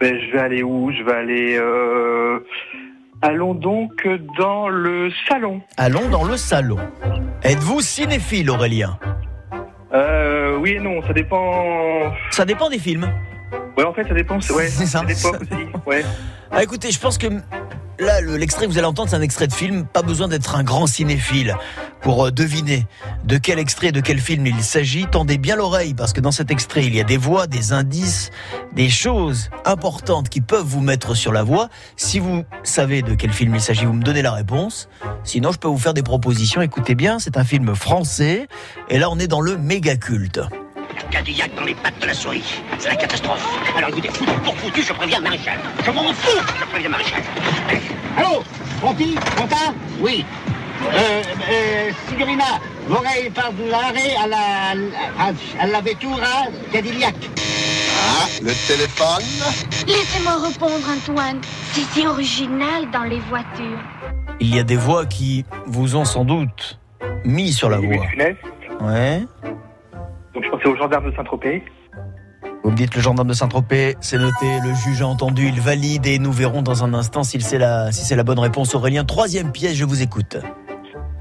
Ben, 0.00 0.14
je 0.18 0.32
vais 0.32 0.38
aller 0.40 0.62
où? 0.62 0.90
Je 0.92 1.02
vais 1.04 1.12
aller. 1.14 1.56
euh, 1.58 2.38
Allons 3.22 3.54
donc 3.54 4.06
dans 4.36 4.68
le 4.68 5.10
salon. 5.28 5.60
Allons 5.76 6.08
dans 6.08 6.24
le 6.24 6.36
salon. 6.36 6.78
Êtes-vous 7.44 7.80
cinéphile, 7.80 8.50
Aurélien? 8.50 8.98
Euh, 9.94 10.56
oui 10.58 10.72
et 10.72 10.80
non, 10.80 11.00
ça 11.06 11.12
dépend. 11.12 12.12
Ça 12.30 12.44
dépend 12.44 12.68
des 12.68 12.78
films. 12.80 13.08
Ouais, 13.78 13.84
en 13.84 13.92
fait, 13.94 14.04
ça 14.08 14.14
dépend. 14.14 14.36
Ouais, 14.36 14.66
C'est 14.68 14.86
ça. 14.86 15.02
aussi. 15.02 15.66
Ouais. 15.86 16.04
Ah, 16.50 16.62
écoutez, 16.64 16.90
je 16.90 16.98
pense 16.98 17.16
que 17.16 17.28
là, 18.02 18.20
le- 18.20 18.36
l'extrait 18.36 18.66
que 18.66 18.70
vous 18.70 18.78
allez 18.78 18.86
entendre, 18.86 19.08
c'est 19.10 19.16
un 19.16 19.22
extrait 19.22 19.46
de 19.46 19.52
film. 19.52 19.84
Pas 19.86 20.02
besoin 20.02 20.28
d'être 20.28 20.54
un 20.56 20.62
grand 20.62 20.86
cinéphile 20.86 21.56
pour 22.00 22.26
euh, 22.26 22.30
deviner 22.30 22.86
de 23.24 23.38
quel 23.38 23.58
extrait, 23.58 23.92
de 23.92 24.00
quel 24.00 24.18
film 24.18 24.46
il 24.46 24.62
s'agit. 24.62 25.06
Tendez 25.10 25.38
bien 25.38 25.56
l'oreille, 25.56 25.94
parce 25.94 26.12
que 26.12 26.20
dans 26.20 26.32
cet 26.32 26.50
extrait, 26.50 26.84
il 26.84 26.94
y 26.94 27.00
a 27.00 27.04
des 27.04 27.16
voix, 27.16 27.46
des 27.46 27.72
indices, 27.72 28.30
des 28.72 28.88
choses 28.90 29.50
importantes 29.64 30.28
qui 30.28 30.40
peuvent 30.40 30.66
vous 30.66 30.80
mettre 30.80 31.14
sur 31.14 31.32
la 31.32 31.42
voie. 31.42 31.68
Si 31.96 32.18
vous 32.18 32.44
savez 32.62 33.02
de 33.02 33.14
quel 33.14 33.32
film 33.32 33.54
il 33.54 33.60
s'agit, 33.60 33.84
vous 33.84 33.92
me 33.92 34.02
donnez 34.02 34.22
la 34.22 34.32
réponse. 34.32 34.88
Sinon, 35.24 35.52
je 35.52 35.58
peux 35.58 35.68
vous 35.68 35.78
faire 35.78 35.94
des 35.94 36.02
propositions. 36.02 36.60
Écoutez 36.62 36.94
bien, 36.94 37.18
c'est 37.18 37.36
un 37.36 37.44
film 37.44 37.74
français. 37.74 38.48
Et 38.88 38.98
là, 38.98 39.08
on 39.10 39.18
est 39.18 39.28
dans 39.28 39.40
le 39.40 39.56
méga 39.56 39.96
culte. 39.96 40.40
Cadillac 41.10 41.54
dans 41.54 41.64
les 41.64 41.74
pattes 41.74 41.98
de 42.00 42.06
la 42.06 42.14
souris. 42.14 42.62
C'est 42.78 42.88
la 42.88 42.96
catastrophe. 42.96 43.46
Alors 43.76 43.90
écoutez, 43.90 44.08
foutu 44.08 44.32
pour 44.44 44.56
foutu, 44.56 44.82
je 44.82 44.92
préviens 44.92 45.18
le 45.18 45.24
maréchal. 45.24 45.58
Je 45.84 45.90
m'en 45.90 46.12
fous, 46.12 46.38
je 46.60 46.64
préviens 46.66 46.88
le 46.88 46.92
maréchal. 46.92 47.22
Allez. 47.68 47.80
Allô 48.16 48.42
Pompi 48.80 49.14
Pontin 49.36 49.74
Oui. 50.00 50.24
Euh, 50.92 51.22
euh, 51.50 51.90
Signorina, 52.08 52.44
vorrei 52.88 53.30
parlare 53.30 53.94
alla, 54.22 54.74
à, 55.18 55.30
à 55.62 55.66
la 55.66 55.80
vettura 55.80 56.46
Cadillac. 56.72 57.14
Ah, 58.04 58.26
le 58.42 58.52
téléphone 58.66 59.22
Laissez-moi 59.86 60.36
répondre, 60.48 60.84
Antoine. 60.90 61.40
C'est 61.72 61.84
si 61.92 62.06
original 62.06 62.90
dans 62.92 63.04
les 63.04 63.20
voitures. 63.20 63.78
Il 64.40 64.54
y 64.54 64.58
a 64.58 64.64
des 64.64 64.76
voix 64.76 65.06
qui 65.06 65.44
vous 65.66 65.94
ont 65.94 66.04
sans 66.04 66.24
doute 66.24 66.80
mis 67.24 67.52
sur 67.52 67.70
la 67.70 67.78
voie. 67.78 68.04
Ouais. 68.80 69.22
Pensais 70.62 70.74
aux 70.74 70.76
gendarmes 70.76 71.10
de 71.10 71.16
Saint-Tropez. 71.16 71.64
Vous 72.62 72.70
me 72.70 72.76
dites 72.76 72.94
le 72.94 73.00
gendarme 73.00 73.28
de 73.28 73.32
Saint-Tropez, 73.34 73.96
c'est 74.00 74.18
noté, 74.18 74.60
le 74.64 74.72
juge 74.74 75.02
a 75.02 75.06
entendu, 75.06 75.48
il 75.48 75.60
valide 75.60 76.06
et 76.06 76.18
nous 76.18 76.30
verrons 76.30 76.62
dans 76.62 76.84
un 76.84 76.94
instant 76.94 77.24
si 77.24 77.40
c'est 77.40 77.58
la, 77.58 77.90
si 77.90 78.04
c'est 78.04 78.14
la 78.14 78.22
bonne 78.22 78.38
réponse. 78.38 78.74
Aurélien, 78.74 79.04
troisième 79.04 79.50
pièce, 79.50 79.74
je 79.74 79.84
vous 79.84 80.02
écoute. 80.02 80.36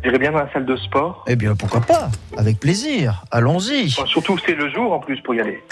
J'irais 0.04 0.19
bien 0.19 0.32
dans 0.32 0.39
la 0.39 0.54
salle 0.54 0.65
de 0.65 0.75
sport? 0.75 1.25
Eh 1.27 1.36
bien, 1.36 1.56
pourquoi 1.56 1.82
pas? 1.82 2.10
Avec 2.38 2.60
plaisir, 2.60 3.23
allons-y. 3.32 3.88
Enfin, 3.88 4.06
surtout, 4.06 4.38
c'est 4.45 4.54
le 4.54 4.69
jour 4.69 4.93
en 4.93 4.99
plus 4.99 5.19
pour 5.21 5.34
y 5.34 5.41
aller. 5.41 5.63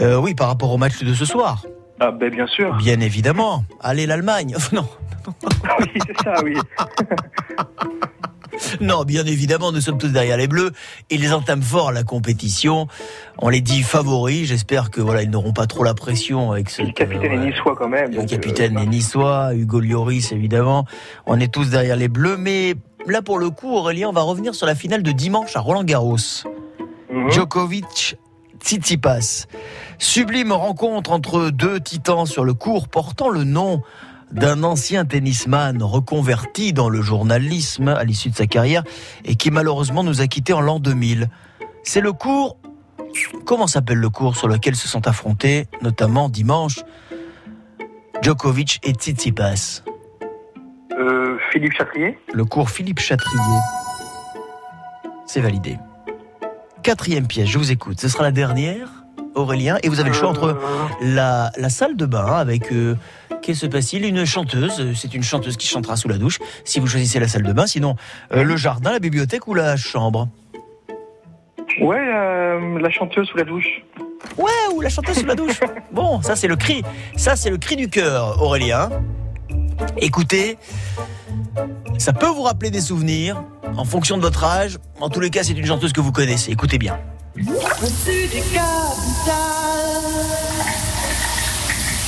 Euh, 0.00 0.16
oui, 0.16 0.34
par 0.34 0.48
rapport 0.48 0.72
au 0.72 0.78
match 0.78 1.02
de 1.02 1.12
ce 1.12 1.24
soir. 1.24 1.64
Ah, 1.98 2.10
ben 2.12 2.30
bien 2.30 2.46
sûr. 2.46 2.74
Bien 2.76 3.00
évidemment. 3.00 3.64
Allez, 3.80 4.06
l'Allemagne. 4.06 4.56
non. 4.72 4.86
oui, 5.80 6.00
c'est 6.06 6.22
ça, 6.22 6.34
oui. 6.42 6.54
Non, 8.80 9.04
bien 9.04 9.24
évidemment, 9.26 9.72
nous 9.72 9.80
sommes 9.80 9.98
tous 9.98 10.08
derrière 10.08 10.36
les 10.36 10.48
Bleus. 10.48 10.72
Ils 11.10 11.32
entament 11.32 11.62
fort 11.62 11.92
la 11.92 12.02
compétition. 12.02 12.86
On 13.38 13.48
les 13.48 13.60
dit 13.60 13.82
favoris. 13.82 14.46
J'espère 14.48 14.90
que 14.90 15.00
voilà, 15.00 15.22
ils 15.22 15.30
n'auront 15.30 15.52
pas 15.52 15.66
trop 15.66 15.84
la 15.84 15.94
pression 15.94 16.52
avec 16.52 16.70
ce. 16.70 16.82
Le 16.82 16.92
capitaine 16.92 17.32
est 17.32 17.50
niçois 17.50 17.74
quand 17.76 17.88
même. 17.88 18.12
Le 18.12 18.24
capitaine 18.24 18.76
euh, 18.76 18.82
est 18.82 18.86
niçois, 18.86 19.54
Hugo 19.54 19.80
Lloris 19.80 20.32
évidemment. 20.32 20.84
On 21.26 21.38
est 21.40 21.52
tous 21.52 21.70
derrière 21.70 21.96
les 21.96 22.08
Bleus, 22.08 22.36
mais 22.36 22.74
là 23.06 23.22
pour 23.22 23.38
le 23.38 23.50
coup, 23.50 23.72
Aurélien, 23.74 24.08
on 24.08 24.12
va 24.12 24.22
revenir 24.22 24.54
sur 24.54 24.66
la 24.66 24.74
finale 24.74 25.02
de 25.02 25.12
dimanche 25.12 25.56
à 25.56 25.60
Roland 25.60 25.84
Garros. 25.84 26.16
mhm. 27.12 27.30
Djokovic. 27.30 28.16
Tsitsipas. 28.62 29.46
Sublime 29.98 30.52
rencontre 30.52 31.12
entre 31.12 31.48
deux 31.48 31.80
titans 31.80 32.26
sur 32.26 32.44
le 32.44 32.52
cours 32.52 32.88
portant 32.88 33.30
le 33.30 33.44
nom 33.44 33.82
d'un 34.32 34.62
ancien 34.62 35.04
tennisman 35.04 35.82
reconverti 35.82 36.72
dans 36.72 36.88
le 36.88 37.02
journalisme 37.02 37.88
à 37.88 38.04
l'issue 38.04 38.30
de 38.30 38.36
sa 38.36 38.46
carrière 38.46 38.84
et 39.24 39.34
qui 39.34 39.50
malheureusement 39.50 40.04
nous 40.04 40.20
a 40.20 40.26
quittés 40.26 40.52
en 40.52 40.60
l'an 40.60 40.78
2000. 40.78 41.28
C'est 41.82 42.00
le 42.00 42.12
cours, 42.12 42.56
comment 43.44 43.66
s'appelle 43.66 43.98
le 43.98 44.10
cours 44.10 44.36
sur 44.36 44.48
lequel 44.48 44.76
se 44.76 44.88
sont 44.88 45.06
affrontés, 45.06 45.66
notamment 45.82 46.28
dimanche, 46.28 46.80
Djokovic 48.22 48.80
et 48.82 48.92
Tsitsipas? 48.92 49.82
Euh, 50.98 51.38
Philippe 51.50 51.72
Chatrier. 51.72 52.18
Le 52.32 52.44
cours 52.44 52.70
Philippe 52.70 53.00
Chatrier. 53.00 53.40
C'est 55.26 55.40
validé. 55.40 55.78
Quatrième 56.82 57.26
pièce, 57.26 57.48
je 57.48 57.58
vous 57.58 57.72
écoute. 57.72 58.00
Ce 58.00 58.08
sera 58.08 58.24
la 58.24 58.32
dernière, 58.32 58.99
Aurélien, 59.40 59.78
et 59.82 59.88
vous 59.88 60.00
avez 60.00 60.08
le 60.10 60.14
choix 60.14 60.28
entre 60.28 60.48
Euh, 60.48 60.54
la, 61.02 61.50
la 61.56 61.68
salle 61.70 61.96
de 61.96 62.06
bain 62.06 62.26
avec, 62.36 62.72
euh, 62.72 62.94
qu'est-ce 63.42 63.60
qui 63.60 63.66
se 63.66 63.66
passe-t-il? 63.66 64.04
Une 64.04 64.24
chanteuse, 64.24 64.80
euh, 64.80 64.92
c'est 64.94 65.14
une 65.14 65.22
chanteuse 65.22 65.56
qui 65.56 65.66
chantera 65.66 65.96
sous 65.96 66.08
la 66.08 66.18
douche, 66.18 66.38
si 66.64 66.80
vous 66.80 66.86
choisissez 66.86 67.18
la 67.20 67.28
salle 67.28 67.42
de 67.42 67.52
bain, 67.52 67.66
sinon 67.66 67.96
euh, 68.32 68.42
le 68.42 68.56
jardin, 68.56 68.92
la 68.92 68.98
bibliothèque 69.00 69.46
ou 69.48 69.54
la 69.54 69.76
chambre? 69.76 70.28
Ouais, 71.80 71.98
euh, 71.98 72.78
la 72.80 72.90
chanteuse 72.90 73.26
sous 73.28 73.36
la 73.36 73.44
douche. 73.44 73.82
Ouais, 74.36 74.50
ou 74.74 74.80
la 74.80 74.88
chanteuse 74.90 75.18
sous 75.18 75.26
la 75.26 75.34
douche. 75.34 75.60
Bon, 75.92 76.20
ça 76.22 76.36
c'est 76.36 76.48
le 76.48 76.56
cri, 76.56 76.82
ça 77.16 77.36
c'est 77.36 77.50
le 77.50 77.58
cri 77.58 77.76
du 77.76 77.88
cœur, 77.88 78.40
Aurélien. 78.42 78.90
Écoutez, 79.98 80.58
ça 81.98 82.12
peut 82.12 82.26
vous 82.26 82.42
rappeler 82.42 82.70
des 82.70 82.80
souvenirs 82.82 83.42
en 83.76 83.84
fonction 83.84 84.16
de 84.18 84.22
votre 84.22 84.44
âge. 84.44 84.78
En 85.00 85.08
tous 85.08 85.20
les 85.20 85.30
cas, 85.30 85.42
c'est 85.42 85.54
une 85.54 85.64
chanteuse 85.64 85.92
que 85.92 86.00
vous 86.00 86.12
connaissez. 86.12 86.52
Écoutez 86.52 86.76
bien. 86.78 86.98
Au-dessus 87.48 88.28
des 88.28 88.40
capitales, 88.40 89.36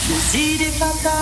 des 0.06 0.38
idées 0.38 0.64
fatales, 0.72 1.12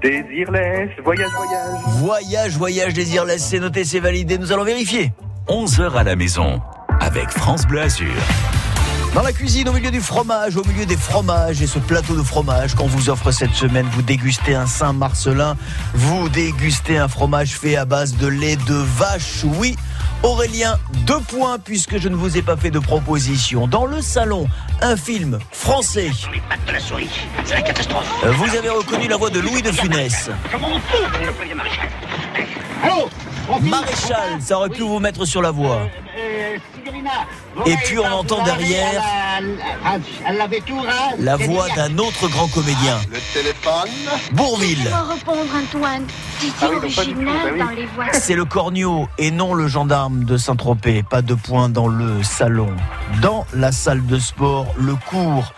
Désirless, 0.03 0.91
voyage, 1.05 1.31
voyage. 1.31 1.81
Voyage, 1.99 2.57
voyage, 2.57 2.93
désirless, 2.95 3.45
c'est 3.45 3.61
noté, 3.61 3.85
c'est 3.85 4.01
validé. 4.01 4.39
Nous 4.39 4.53
allons 4.53 4.65
vérifier. 4.65 5.13
11h 5.49 5.93
à 5.93 6.03
la 6.03 6.17
maison 6.17 6.61
avec 7.01 7.31
France 7.31 7.67
Bleu 7.67 7.83
Azur. 7.83 8.11
Dans 9.17 9.23
la 9.23 9.33
cuisine, 9.33 9.67
au 9.71 9.73
milieu 9.73 9.91
du 9.91 10.03
fromage, 10.03 10.59
au 10.59 10.65
milieu 10.65 10.85
des 10.85 10.99
fromages 10.99 11.63
et 11.63 11.67
ce 11.67 11.79
plateau 11.79 12.15
de 12.15 12.23
fromage 12.23 12.75
qu'on 12.75 12.87
vous 12.87 13.09
offre 13.09 13.31
cette 13.31 13.55
semaine, 13.55 13.87
vous 13.93 14.03
dégustez 14.03 14.55
un 14.55 14.67
Saint-Marcelin, 14.67 15.57
vous 15.95 16.29
dégustez 16.29 16.99
un 16.99 17.09
fromage 17.09 17.57
fait 17.57 17.77
à 17.77 17.87
base 17.87 18.19
de 18.19 18.27
lait 18.27 18.57
de 18.57 18.75
vache, 18.75 19.45
oui. 19.45 19.75
Aurélien, 20.23 20.79
deux 21.07 21.21
points 21.21 21.59
puisque 21.59 21.97
je 21.97 22.11
ne 22.11 22.15
vous 22.15 22.37
ai 22.37 22.43
pas 22.43 22.59
fait 22.59 22.71
de 22.71 22.79
proposition. 22.79 23.67
Dans 23.67 23.87
le 23.87 24.03
salon, 24.03 24.49
un 24.83 24.99
film 24.99 25.39
français. 25.51 26.11
Euh, 28.23 28.33
Vous 28.33 28.55
avez 28.55 28.69
reconnu 28.69 29.09
la 29.09 29.17
voix 29.17 29.31
de 29.31 29.41
Louis 29.41 29.63
de 29.63 29.73
Funès. 29.73 30.29
Maréchal? 33.63 34.41
Ça 34.41 34.59
aurait 34.59 34.69
pu 34.69 34.83
vous 34.83 34.99
mettre 34.99 35.25
sur 35.25 35.41
la 35.41 35.53
voie. 35.53 35.89
Et 37.67 37.77
puis, 37.85 37.99
on 37.99 38.07
entend 38.07 38.43
derrière 38.45 39.03
à 40.25 40.33
la, 41.19 41.37
voix 41.37 41.69
d'un 41.75 41.99
autre 41.99 42.29
grand 42.29 42.49
comédien, 42.49 42.99
Le 43.11 43.19
téléphone 43.33 43.91
Bourville. 44.33 44.79
C'est 44.83 44.91
Ah 46.61 46.69
bah. 47.59 48.09
C'est 48.13 48.35
le 48.35 48.45
corneau 48.45 49.09
et 49.19 49.31
non 49.31 49.55
le 49.55 49.69
gendarme 49.69 50.25
de 50.25 50.37
Saint-Tropez. 50.37 51.03
Pas 51.03 51.23
de 51.23 51.35
points 51.35 51.69
dans 51.69 51.89
le 51.89 52.23
salon. 52.23 52.71
Dans 53.21 53.47
la 53.55 53.73
salle 53.73 54.05
de 54.07 54.19
sport, 54.19 54.67
le 54.79 54.95
cours 54.95 55.53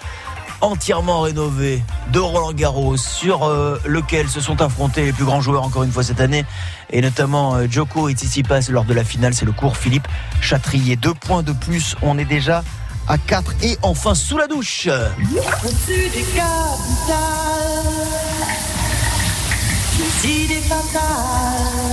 entièrement 0.60 1.20
rénové 1.20 1.82
de 2.12 2.18
Roland 2.18 2.52
Garros 2.52 2.96
sur 2.96 3.44
euh, 3.44 3.80
lequel 3.84 4.28
se 4.28 4.40
sont 4.40 4.60
affrontés 4.60 5.04
les 5.04 5.12
plus 5.12 5.24
grands 5.24 5.40
joueurs 5.40 5.62
encore 5.62 5.82
une 5.82 5.92
fois 5.92 6.02
cette 6.02 6.20
année. 6.20 6.44
Et 6.90 7.00
notamment 7.00 7.56
euh, 7.56 7.66
Djoko 7.68 8.08
et 8.08 8.14
Tsitsipas 8.14 8.68
lors 8.70 8.84
de 8.84 8.94
la 8.94 9.04
finale 9.04 9.34
c'est 9.34 9.44
le 9.44 9.52
cours 9.52 9.76
Philippe 9.76 10.08
Chatrier. 10.40 10.96
Deux 10.96 11.14
points 11.14 11.42
de 11.42 11.52
plus 11.52 11.96
on 12.02 12.18
est 12.18 12.24
déjà 12.24 12.64
à 13.08 13.18
4 13.18 13.54
et 13.62 13.78
enfin 13.82 14.14
sous 14.14 14.36
la 14.38 14.46
douche. 14.46 14.88
Au-dessus 14.88 16.08
des 16.10 16.22
capitales, 16.22 17.18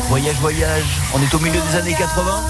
voyage 0.10 0.36
voyage 0.36 0.84
on 1.14 1.22
est 1.22 1.34
au 1.34 1.40
milieu 1.40 1.60
des 1.72 1.78
années 1.78 1.96
80 1.98 2.42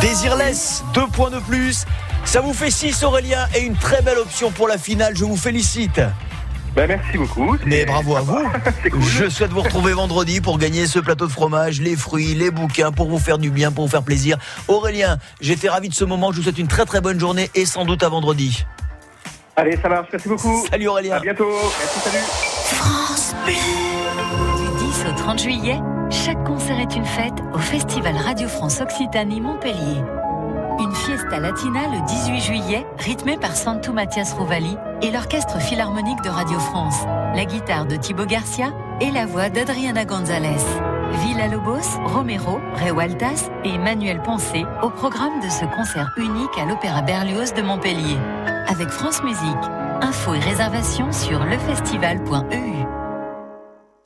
Désirless, 0.00 0.82
deux 0.94 1.06
points 1.08 1.30
de 1.30 1.40
plus. 1.40 1.84
Ça 2.24 2.40
vous 2.40 2.52
fait 2.52 2.70
6 2.70 3.02
Aurélien 3.02 3.46
et 3.54 3.60
une 3.60 3.74
très 3.76 4.02
belle 4.02 4.18
option 4.18 4.50
pour 4.50 4.68
la 4.68 4.78
finale. 4.78 5.16
Je 5.16 5.24
vous 5.24 5.36
félicite. 5.36 6.00
Ben, 6.76 6.86
merci 6.86 7.18
beaucoup. 7.18 7.56
Mais 7.66 7.84
bravo 7.84 8.16
à 8.16 8.20
vous. 8.20 8.38
Cool. 8.90 9.02
Je 9.02 9.28
souhaite 9.28 9.50
vous 9.50 9.60
retrouver 9.62 9.92
vendredi 9.92 10.40
pour 10.40 10.58
gagner 10.58 10.86
ce 10.86 10.98
plateau 10.98 11.26
de 11.26 11.32
fromage, 11.32 11.80
les 11.80 11.96
fruits, 11.96 12.34
les 12.34 12.50
bouquins, 12.50 12.92
pour 12.92 13.08
vous 13.08 13.18
faire 13.18 13.38
du 13.38 13.50
bien, 13.50 13.72
pour 13.72 13.84
vous 13.84 13.90
faire 13.90 14.02
plaisir. 14.02 14.38
Aurélien, 14.68 15.18
j'étais 15.40 15.68
ravi 15.68 15.88
de 15.88 15.94
ce 15.94 16.04
moment. 16.04 16.30
Je 16.32 16.36
vous 16.38 16.42
souhaite 16.44 16.58
une 16.58 16.68
très 16.68 16.84
très 16.84 17.00
bonne 17.00 17.18
journée 17.18 17.50
et 17.54 17.66
sans 17.66 17.84
doute 17.84 18.02
à 18.02 18.08
vendredi. 18.08 18.64
Allez, 19.56 19.76
ça 19.82 19.88
marche. 19.88 20.08
Merci 20.12 20.28
beaucoup. 20.28 20.66
Salut 20.70 20.88
Aurélien. 20.88 21.16
À 21.16 21.20
bientôt. 21.20 21.50
Merci, 21.50 22.00
salut. 22.00 22.24
France 22.76 23.34
Bleu. 23.44 23.54
Du 24.78 24.86
10 24.86 25.04
au 25.10 25.16
30 25.16 25.42
juillet, 25.42 25.78
chaque 26.10 26.42
concert 26.44 26.78
est 26.78 26.94
une 26.96 27.04
fête 27.04 27.34
au 27.52 27.58
Festival 27.58 28.16
Radio 28.16 28.48
France 28.48 28.80
Occitanie 28.80 29.40
Montpellier. 29.40 30.02
Une 30.80 30.94
fiesta 30.94 31.38
latina 31.38 31.80
le 31.88 32.06
18 32.06 32.40
juillet, 32.40 32.86
rythmée 32.98 33.36
par 33.36 33.54
Santo 33.54 33.92
Mathias 33.92 34.32
Rovali 34.32 34.78
et 35.02 35.10
l'Orchestre 35.10 35.60
Philharmonique 35.60 36.22
de 36.22 36.30
Radio 36.30 36.58
France, 36.58 37.02
la 37.34 37.44
guitare 37.44 37.84
de 37.84 37.96
Thibaut 37.96 38.24
Garcia 38.24 38.72
et 39.02 39.10
la 39.10 39.26
voix 39.26 39.50
d'Adriana 39.50 40.06
Gonzalez. 40.06 40.64
Villa 41.22 41.48
Lobos, 41.48 41.98
Romero, 42.06 42.60
Réwaltas 42.76 43.50
et 43.62 43.74
Emmanuel 43.74 44.22
Poncé 44.22 44.64
au 44.82 44.88
programme 44.88 45.40
de 45.40 45.50
ce 45.50 45.66
concert 45.66 46.12
unique 46.16 46.56
à 46.58 46.64
l'Opéra 46.64 47.02
Berlioz 47.02 47.52
de 47.52 47.60
Montpellier. 47.60 48.16
Avec 48.66 48.88
France 48.88 49.22
Musique. 49.22 49.44
Infos 50.00 50.32
et 50.32 50.38
réservations 50.38 51.12
sur 51.12 51.44
lefestival.eu. 51.44 52.99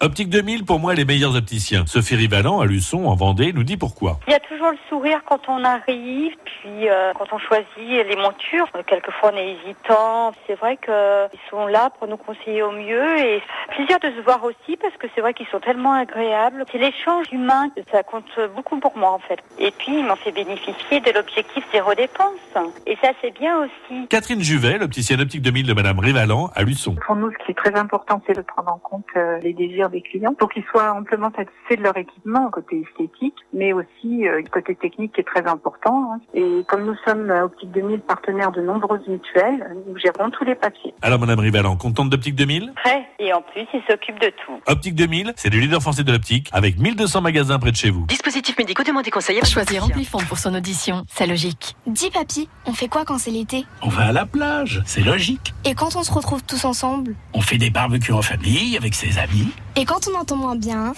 Optique 0.05 0.29
2000, 0.29 0.67
pour 0.67 0.81
moi, 0.81 0.93
les 0.93 1.07
meilleurs 1.07 1.35
opticiens. 1.35 1.87
Sophie 1.87 2.15
Rivalan, 2.15 2.61
à 2.61 2.67
Luçon, 2.67 3.07
en 3.07 3.15
Vendée, 3.15 3.55
nous 3.55 3.63
dit 3.63 3.79
pourquoi. 3.79 4.19
Il 4.29 4.33
y 4.33 4.37
a 4.37 4.41
toujours 4.41 4.71
le 4.71 4.77
sourire 4.91 5.23
quand 5.25 5.49
on 5.49 5.65
arrive, 5.65 6.35
puis 6.45 6.91
euh, 6.91 7.15
quand 7.15 7.33
on 7.33 7.39
choisit 7.39 7.65
les 7.79 8.15
montures. 8.17 8.69
Quelquefois, 8.87 9.31
on 9.33 9.37
est 9.39 9.53
hésitant. 9.53 10.35
C'est 10.47 10.57
vrai 10.57 10.77
qu'ils 10.77 11.41
sont 11.49 11.67
là 11.67 11.89
pour 11.99 12.07
nous 12.07 12.19
conseiller 12.19 12.63
au 12.63 12.73
mieux 12.73 13.19
et 13.19 13.43
plaisir 13.71 13.99
de 13.99 14.11
se 14.15 14.21
voir 14.21 14.45
aussi 14.45 14.77
parce 14.77 14.95
que 14.99 15.07
c'est 15.15 15.23
vrai 15.23 15.33
qu'ils 15.33 15.47
sont 15.47 15.61
tellement 15.61 15.95
agréables. 15.95 16.67
C'est 16.71 16.77
l'échange 16.77 17.25
humain, 17.33 17.71
ça 17.91 18.03
compte 18.03 18.29
beaucoup 18.55 18.79
pour 18.81 18.99
moi 18.99 19.11
en 19.13 19.21
fait. 19.21 19.39
Et 19.59 19.71
puis, 19.71 20.01
ils 20.01 20.05
m'ont 20.05 20.17
fait 20.17 20.33
bénéficier 20.33 21.01
de 21.01 21.13
l'objectif 21.13 21.65
zéro 21.73 21.95
dépense. 21.95 22.35
Et 22.87 22.97
ça, 23.03 23.13
c'est 23.23 23.33
bien 23.33 23.57
aussi. 23.57 24.07
Catherine 24.09 24.43
Juvet, 24.43 24.77
l'opticienne 24.77 25.23
Optique 25.23 25.41
2000 25.41 25.67
de 25.67 25.73
Madame 25.73 25.99
Rivalan, 25.99 26.51
à 26.55 26.63
Luçon. 26.63 26.95
Pour 27.07 27.17
nous, 27.17 27.33
ce 27.33 27.47
qui 27.47 27.53
est 27.53 27.55
très 27.55 27.75
important, 27.75 28.21
c'est 28.27 28.37
de 28.37 28.43
prendre 28.43 28.71
en 28.71 28.79
compte 28.79 29.07
euh, 29.17 29.39
les 29.39 29.55
désirs 29.55 29.89
des 29.95 30.03
clients 30.03 30.35
pour 30.35 30.51
qu'ils 30.51 30.65
soient 30.71 30.93
amplement 30.93 31.31
satisfaits 31.31 31.77
de 31.79 31.83
leur 31.85 31.97
équipement 31.97 32.51
côté 32.51 32.83
esthétique, 32.83 33.35
mais 33.53 33.73
aussi 33.73 34.27
euh, 34.29 34.43
côté 34.51 34.75
technique 34.75 35.13
qui 35.15 35.21
est 35.21 35.25
très 35.25 35.47
important. 35.47 36.13
hein. 36.15 36.21
Et 36.35 36.65
comme 36.69 36.85
nous 36.85 36.97
sommes 37.07 37.31
euh, 37.31 37.45
Optique 37.45 37.71
2000 37.71 38.01
partenaires 38.01 38.51
de 38.51 38.61
nombreuses 38.61 39.07
mutuelles, 39.07 39.65
nous 39.87 39.97
gérons 39.99 40.31
tous 40.31 40.45
les 40.45 40.55
papiers. 40.57 40.93
Alors, 41.01 41.19
Madame 41.21 41.39
Rivalan, 41.39 41.77
contente 41.77 42.11
d'Optique 42.11 42.35
2000 42.35 42.73
Prêt. 42.75 43.07
Et 43.21 43.33
en 43.33 43.41
plus, 43.43 43.67
ils 43.73 43.83
s'occupent 43.89 44.21
de 44.21 44.33
tout. 44.45 44.61
Optique 44.67 44.95
2000, 44.97 45.33
c'est 45.37 45.51
le 45.51 45.59
leader 45.61 45.81
français 45.81 46.03
de 46.03 46.11
l'optique, 46.13 46.49
avec 46.53 46.79
1200 46.79 47.21
magasins 47.21 47.59
près 47.59 47.71
de 47.71 47.77
chez 47.77 47.91
vous. 47.91 48.05
Dispositifs 48.07 48.59
médicaux 48.59 48.83
demandés 48.83 49.11
conseillers. 49.11 49.45
Choisir 49.45 49.85
Amplifon 49.85 50.19
pour 50.29 50.39
son 50.39 50.55
audition, 50.55 51.05
c'est 51.09 51.27
logique. 51.27 51.77
Dis 51.87 52.11
papy, 52.11 52.49
on 52.67 52.73
fait 52.73 52.89
quoi 52.89 53.05
quand 53.05 53.19
c'est 53.19 53.31
l'été? 53.31 53.65
On 53.83 53.89
va 53.89 54.07
à 54.07 54.13
la 54.13 54.27
plage, 54.27 54.83
c'est 54.87 55.03
logique. 55.03 55.55
Et 55.65 55.75
quand 55.75 55.95
on 55.97 56.03
se 56.03 56.13
retrouve 56.13 56.43
tous 56.43 56.65
ensemble? 56.65 57.15
On 57.33 57.41
fait 57.41 57.59
des 57.59 57.71
barbecues 57.71 58.13
en 58.13 58.23
famille 58.23 58.77
avec 58.77 58.95
ses 58.95 59.19
amis. 59.19 59.53
Et 59.77 59.85
quand 59.85 60.09
on 60.09 60.19
entend 60.19 60.37
moins 60.37 60.57
bien 60.57 60.93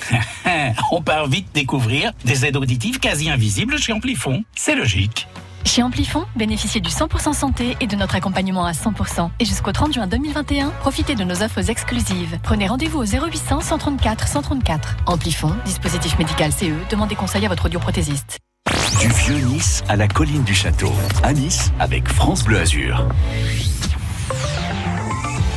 on 0.93 1.01
part 1.01 1.27
vite 1.29 1.49
découvrir 1.55 2.13
des 2.25 2.45
aides 2.45 2.57
auditives 2.57 2.99
quasi 2.99 3.31
invisibles 3.31 3.79
chez 3.79 3.93
Amplifon. 3.93 4.45
C'est 4.55 4.75
logique. 4.75 5.27
Chez 5.65 5.83
Amplifon, 5.83 6.25
bénéficiez 6.37 6.81
du 6.81 6.91
100% 6.91 7.33
santé 7.33 7.77
et 7.81 7.87
de 7.87 7.97
notre 7.97 8.15
accompagnement 8.15 8.65
à 8.67 8.73
100%. 8.73 9.31
Et 9.41 9.45
jusqu'au 9.45 9.73
30 9.73 9.95
juin 9.95 10.07
2021, 10.07 10.71
profitez 10.81 11.15
de 11.15 11.25
nos 11.25 11.43
offres 11.43 11.71
exclusives. 11.71 12.39
Prenez 12.43 12.69
rendez-vous 12.69 13.01
au 13.01 13.05
0800 13.05 13.63
134 13.63 14.29
134. 14.29 14.97
Amplifon, 15.07 15.53
dispositif 15.65 16.19
médical 16.19 16.53
CE, 16.53 16.73
demandez 16.91 17.17
conseil 17.17 17.45
à 17.47 17.49
votre 17.49 17.67
audioprothésiste. 17.67 18.39
Du 19.01 19.09
vieux 19.09 19.39
Nice 19.47 19.83
à 19.89 19.97
la 19.97 20.07
colline 20.07 20.45
du 20.45 20.55
château. 20.55 20.93
À 21.23 21.33
Nice 21.33 21.73
avec 21.81 22.09
France 22.09 22.45
Bleu 22.45 22.61
Azur. 22.61 23.07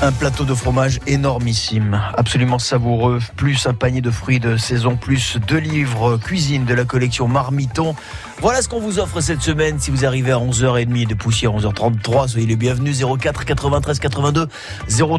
Un 0.02 0.14
plateau 0.14 0.46
de 0.46 0.54
fromage 0.54 1.02
énormissime, 1.08 2.02
absolument 2.16 2.58
savoureux, 2.58 3.20
plus 3.36 3.68
un 3.68 3.74
panier 3.74 4.00
de 4.00 4.10
fruits 4.10 4.40
de 4.40 4.56
saison, 4.56 4.96
plus 4.96 5.38
deux 5.46 5.58
livres 5.58 6.16
cuisine 6.16 6.64
de 6.64 6.74
la 6.74 6.86
collection 6.86 7.28
Marmiton. 7.28 7.96
Voilà 8.42 8.62
ce 8.62 8.70
qu'on 8.70 8.80
vous 8.80 9.00
offre 9.00 9.20
cette 9.20 9.42
semaine. 9.42 9.80
Si 9.80 9.92
vous 9.92 10.06
arrivez 10.06 10.32
à 10.32 10.38
11h30 10.38 11.08
de 11.08 11.14
poussière, 11.14 11.52
11h33, 11.52 12.30
soyez 12.30 12.48
les 12.48 12.56
bienvenus. 12.56 13.04
04 13.20 13.44
93 13.44 14.00
82 14.00 14.48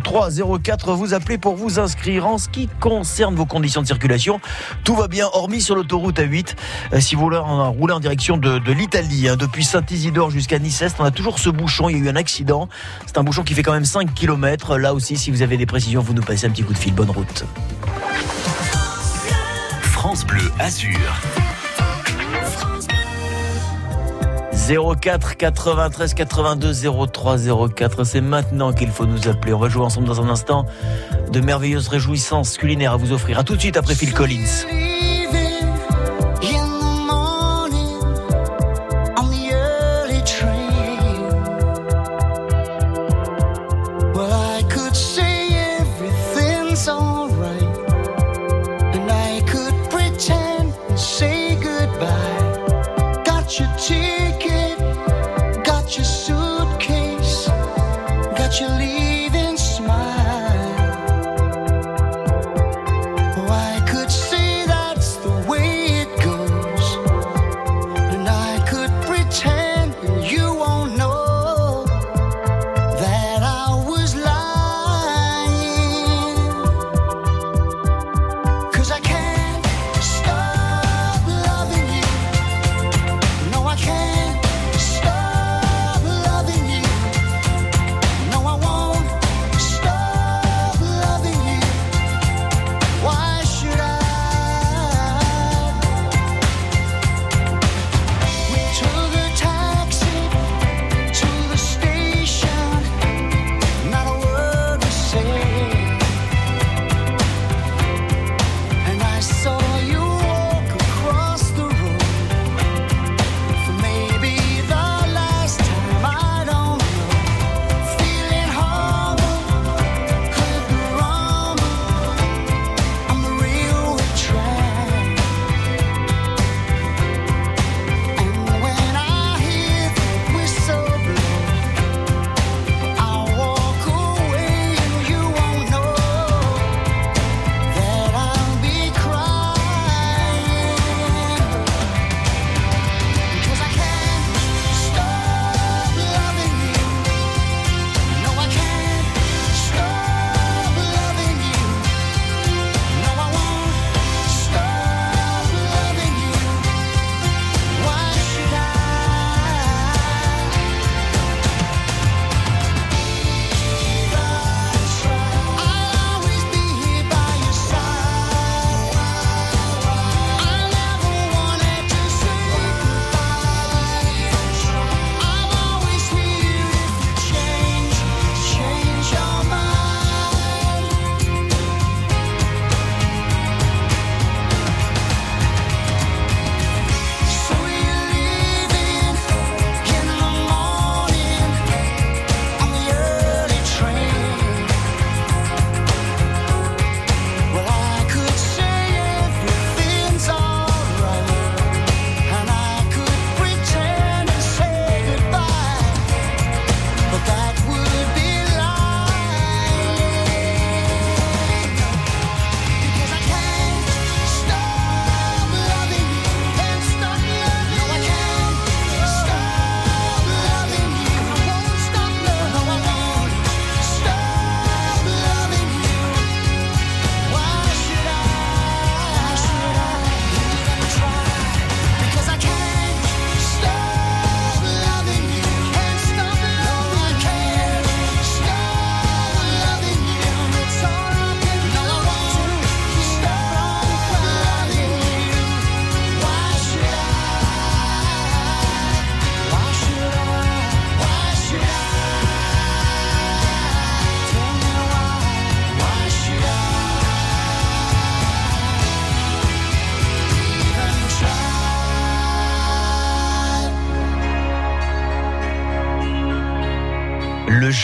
03 0.02 0.28
04. 0.62 0.92
Vous 0.94 1.12
appelez 1.12 1.36
pour 1.36 1.54
vous 1.54 1.78
inscrire. 1.78 2.26
En 2.26 2.38
ce 2.38 2.48
qui 2.48 2.68
concerne 2.80 3.34
vos 3.34 3.44
conditions 3.44 3.82
de 3.82 3.86
circulation, 3.86 4.40
tout 4.84 4.94
va 4.96 5.06
bien, 5.06 5.28
hormis 5.34 5.60
sur 5.60 5.74
l'autoroute 5.76 6.18
A8. 6.18 6.54
Euh, 6.94 7.00
si 7.00 7.14
vous 7.14 7.20
voulez 7.20 7.36
en- 7.36 7.70
rouler 7.70 7.92
en 7.92 8.00
direction 8.00 8.38
de, 8.38 8.58
l'Italie, 8.72 9.28
hein, 9.28 9.36
depuis 9.36 9.64
Saint-Isidore 9.64 10.30
jusqu'à 10.30 10.58
Nice-Est, 10.58 10.96
on 10.98 11.04
a 11.04 11.10
toujours 11.10 11.38
ce 11.38 11.50
bouchon. 11.50 11.90
Il 11.90 11.98
y 11.98 12.00
a 12.00 12.04
eu 12.04 12.08
un 12.08 12.16
accident. 12.16 12.70
C'est 13.04 13.18
un 13.18 13.22
bouchon 13.22 13.42
qui 13.42 13.52
fait 13.52 13.62
quand 13.62 13.72
même 13.74 13.84
5 13.84 14.14
km. 14.14 14.78
Là 14.78 14.94
aussi, 14.94 15.18
si 15.18 15.30
vous 15.30 15.42
avez 15.42 15.58
des 15.58 15.66
précisions, 15.66 16.00
vous 16.00 16.14
nous 16.14 16.22
passez 16.22 16.46
un 16.46 16.50
petit 16.50 16.62
coup 16.62 16.72
de 16.72 16.78
fil. 16.78 16.94
Bonne 16.94 17.10
route. 17.10 17.44
France 19.82 20.24
Bleu 20.24 20.50
Azur. 20.58 20.98
04 24.70 25.36
93 25.36 26.14
82 26.14 26.72
03 27.12 27.36
04. 27.74 28.04
C'est 28.04 28.20
maintenant 28.20 28.72
qu'il 28.72 28.90
faut 28.90 29.06
nous 29.06 29.28
appeler. 29.28 29.52
On 29.52 29.58
va 29.58 29.68
jouer 29.68 29.84
ensemble 29.84 30.06
dans 30.06 30.20
un 30.20 30.28
instant. 30.28 30.66
De 31.32 31.40
merveilleuses 31.40 31.88
réjouissances 31.88 32.56
culinaires 32.56 32.92
à 32.92 32.96
vous 32.96 33.12
offrir. 33.12 33.38
À 33.38 33.44
tout 33.44 33.56
de 33.56 33.60
suite 33.60 33.76
après 33.76 33.94
Phil 33.94 34.12
Collins. 34.12 34.66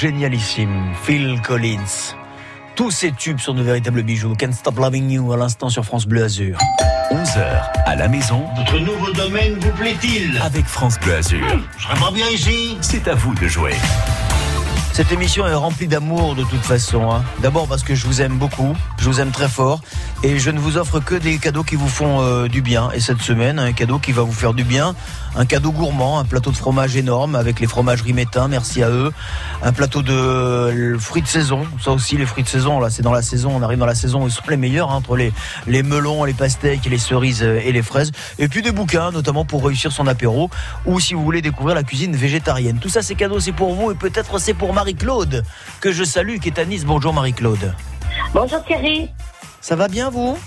Génialissime 0.00 0.92
Phil 1.04 1.40
Collins. 1.40 2.14
Tous 2.74 2.90
ces 2.90 3.12
tubes 3.12 3.40
sont 3.40 3.54
de 3.54 3.62
véritables 3.62 4.02
bijoux. 4.02 4.34
Can't 4.34 4.52
Stop 4.52 4.78
Loving 4.78 5.08
You 5.10 5.32
à 5.32 5.38
l'instant 5.38 5.70
sur 5.70 5.86
France 5.86 6.06
Bleu 6.06 6.24
Azur. 6.24 6.58
11h 7.10 7.62
à 7.86 7.96
la 7.96 8.06
maison. 8.06 8.44
Votre 8.56 8.78
nouveau 8.78 9.10
domaine 9.12 9.54
vous 9.58 9.70
plaît-il? 9.70 10.38
Avec 10.42 10.66
France 10.66 11.00
Bleu 11.00 11.14
Azur. 11.14 11.46
Je 11.78 11.84
serais 11.84 11.98
pas 11.98 12.10
bien 12.10 12.28
ici 12.28 12.76
C'est 12.82 13.08
à 13.08 13.14
vous 13.14 13.34
de 13.36 13.48
jouer. 13.48 13.72
Cette 14.96 15.12
émission 15.12 15.46
est 15.46 15.52
remplie 15.52 15.88
d'amour 15.88 16.34
de 16.34 16.42
toute 16.42 16.62
façon. 16.62 17.10
Hein. 17.12 17.22
D'abord 17.42 17.68
parce 17.68 17.82
que 17.82 17.94
je 17.94 18.06
vous 18.06 18.22
aime 18.22 18.38
beaucoup, 18.38 18.74
je 18.98 19.04
vous 19.04 19.20
aime 19.20 19.30
très 19.30 19.46
fort 19.46 19.82
et 20.22 20.38
je 20.38 20.50
ne 20.50 20.58
vous 20.58 20.78
offre 20.78 21.00
que 21.00 21.14
des 21.14 21.36
cadeaux 21.36 21.64
qui 21.64 21.76
vous 21.76 21.86
font 21.86 22.22
euh, 22.22 22.48
du 22.48 22.62
bien. 22.62 22.90
Et 22.92 23.00
cette 23.00 23.20
semaine, 23.20 23.58
un 23.58 23.72
cadeau 23.72 23.98
qui 23.98 24.12
va 24.12 24.22
vous 24.22 24.32
faire 24.32 24.54
du 24.54 24.64
bien, 24.64 24.94
un 25.36 25.44
cadeau 25.44 25.70
gourmand, 25.70 26.18
un 26.18 26.24
plateau 26.24 26.50
de 26.50 26.56
fromage 26.56 26.96
énorme 26.96 27.34
avec 27.34 27.60
les 27.60 27.66
fromageries 27.66 28.14
Métain, 28.14 28.48
merci 28.48 28.82
à 28.82 28.88
eux. 28.88 29.12
Un 29.62 29.72
plateau 29.74 30.00
de 30.00 30.96
fruits 30.98 31.20
de 31.20 31.28
saison, 31.28 31.66
ça 31.84 31.90
aussi 31.90 32.16
les 32.16 32.24
fruits 32.24 32.44
de 32.44 32.48
saison, 32.48 32.80
là 32.80 32.88
c'est 32.88 33.02
dans 33.02 33.12
la 33.12 33.20
saison, 33.20 33.52
on 33.54 33.60
arrive 33.60 33.78
dans 33.78 33.84
la 33.84 33.94
saison 33.94 34.24
où 34.24 34.28
ils 34.28 34.32
sont 34.32 34.42
les 34.48 34.56
meilleurs, 34.56 34.90
hein, 34.90 34.96
entre 34.96 35.14
les, 35.14 35.32
melons, 35.82 36.24
les 36.24 36.32
pastèques, 36.32 36.86
les 36.86 36.96
cerises 36.96 37.42
euh, 37.42 37.60
et 37.62 37.72
les 37.72 37.82
fraises. 37.82 38.12
Et 38.38 38.48
puis 38.48 38.62
des 38.62 38.72
bouquins, 38.72 39.10
notamment 39.10 39.44
pour 39.44 39.66
réussir 39.66 39.92
son 39.92 40.06
apéro 40.06 40.48
ou 40.86 41.00
si 41.00 41.12
vous 41.12 41.22
voulez 41.22 41.42
découvrir 41.42 41.74
la 41.74 41.82
cuisine 41.82 42.16
végétarienne. 42.16 42.78
Tout 42.78 42.88
ça 42.88 43.02
c'est 43.02 43.14
cadeau, 43.14 43.40
c'est 43.40 43.52
pour 43.52 43.74
vous 43.74 43.90
et 43.90 43.94
peut-être 43.94 44.38
c'est 44.38 44.54
pour 44.54 44.72
Marie-Claude 44.90 45.42
que 45.80 45.90
je 45.90 46.04
salue, 46.04 46.38
qui 46.38 46.48
est 46.48 46.60
à 46.60 46.64
Nice. 46.64 46.84
Bonjour 46.84 47.12
Marie-Claude. 47.12 47.74
Bonjour 48.32 48.62
Thierry. 48.64 49.10
Ça 49.60 49.74
va 49.74 49.88
bien 49.88 50.10
vous? 50.10 50.38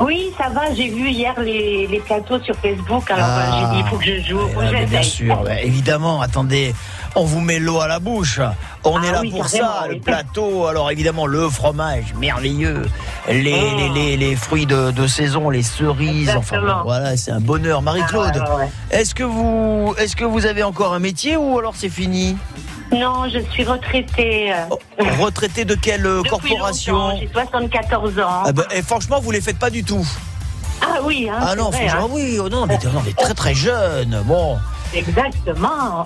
Oui, 0.00 0.30
ça 0.38 0.48
va. 0.48 0.72
J'ai 0.74 0.88
vu 0.88 1.10
hier 1.10 1.38
les, 1.38 1.86
les 1.86 2.00
plateaux 2.00 2.40
sur 2.40 2.54
Facebook. 2.56 3.10
Alors 3.10 3.26
Ah. 3.28 3.40
euh, 3.40 3.52
j'ai 3.60 3.74
dit, 3.76 3.82
il 3.84 3.90
faut 3.90 3.98
que 3.98 4.04
je 4.06 4.20
joue. 4.30 4.40
Ah, 4.58 4.84
bien 4.86 5.02
sûr, 5.02 5.42
bah, 5.42 5.60
évidemment, 5.60 6.22
attendez, 6.22 6.74
on 7.16 7.24
vous 7.24 7.40
met 7.40 7.58
l'eau 7.58 7.80
à 7.80 7.88
la 7.88 7.98
bouche. 7.98 8.40
On 8.84 9.02
est 9.02 9.08
Ah 9.08 9.12
là 9.12 9.20
oui, 9.22 9.30
pour 9.30 9.48
ça, 9.48 9.84
le 9.90 9.98
plateau. 9.98 10.66
Alors 10.66 10.90
évidemment, 10.90 11.26
le 11.26 11.48
fromage 11.48 12.14
merveilleux, 12.20 12.82
les, 13.28 13.54
Oh. 13.56 13.76
les, 13.76 13.88
les, 13.88 14.16
les 14.16 14.36
fruits 14.36 14.66
de, 14.66 14.90
de 14.92 15.06
saison, 15.06 15.50
les 15.50 15.62
cerises. 15.62 16.28
Enfin, 16.36 16.56
Exactement. 16.56 16.82
voilà, 16.84 17.16
c'est 17.16 17.32
un 17.32 17.40
bonheur. 17.40 17.82
Marie-Claude, 17.82 18.32
Ah, 18.40 18.54
ouais, 18.56 18.60
ouais. 18.64 18.70
est-ce 18.90 19.14
que 19.14 19.24
vous, 19.24 19.94
est-ce 19.98 20.14
que 20.14 20.24
vous 20.24 20.46
avez 20.46 20.62
encore 20.62 20.94
un 20.94 20.98
métier 21.00 21.36
ou 21.36 21.58
alors 21.58 21.74
c'est 21.74 21.88
fini 21.88 22.36
Non, 22.92 23.28
je 23.32 23.40
suis 23.50 23.64
retraitée. 23.64 24.52
euh, 24.52 25.04
Retraité 25.20 25.64
de 25.64 25.74
quelle 25.74 26.06
euh, 26.06 26.18
depuis 26.22 26.30
corporation. 26.54 27.16
J'ai 27.18 27.28
74 27.32 28.18
ans. 28.20 28.42
Ah 28.44 28.52
ben, 28.52 28.64
et 28.74 28.82
franchement, 28.82 29.18
vous 29.20 29.30
les 29.32 29.40
faites 29.40 29.58
pas 29.58 29.70
du 29.70 29.82
tout. 29.82 30.06
Ah 30.82 30.98
oui, 31.02 31.28
hein, 31.32 31.38
Ah 31.40 31.56
non, 31.56 31.70
vrai, 31.70 31.88
franchement, 31.88 32.06
hein. 32.06 32.10
oui, 32.12 32.38
oh 32.38 32.48
non, 32.50 32.66
mais, 32.66 32.78
non, 32.84 33.02
mais 33.04 33.12
très 33.14 33.32
très 33.34 33.54
jeune. 33.54 34.22
Bon. 34.26 34.58
Exactement. 34.94 36.04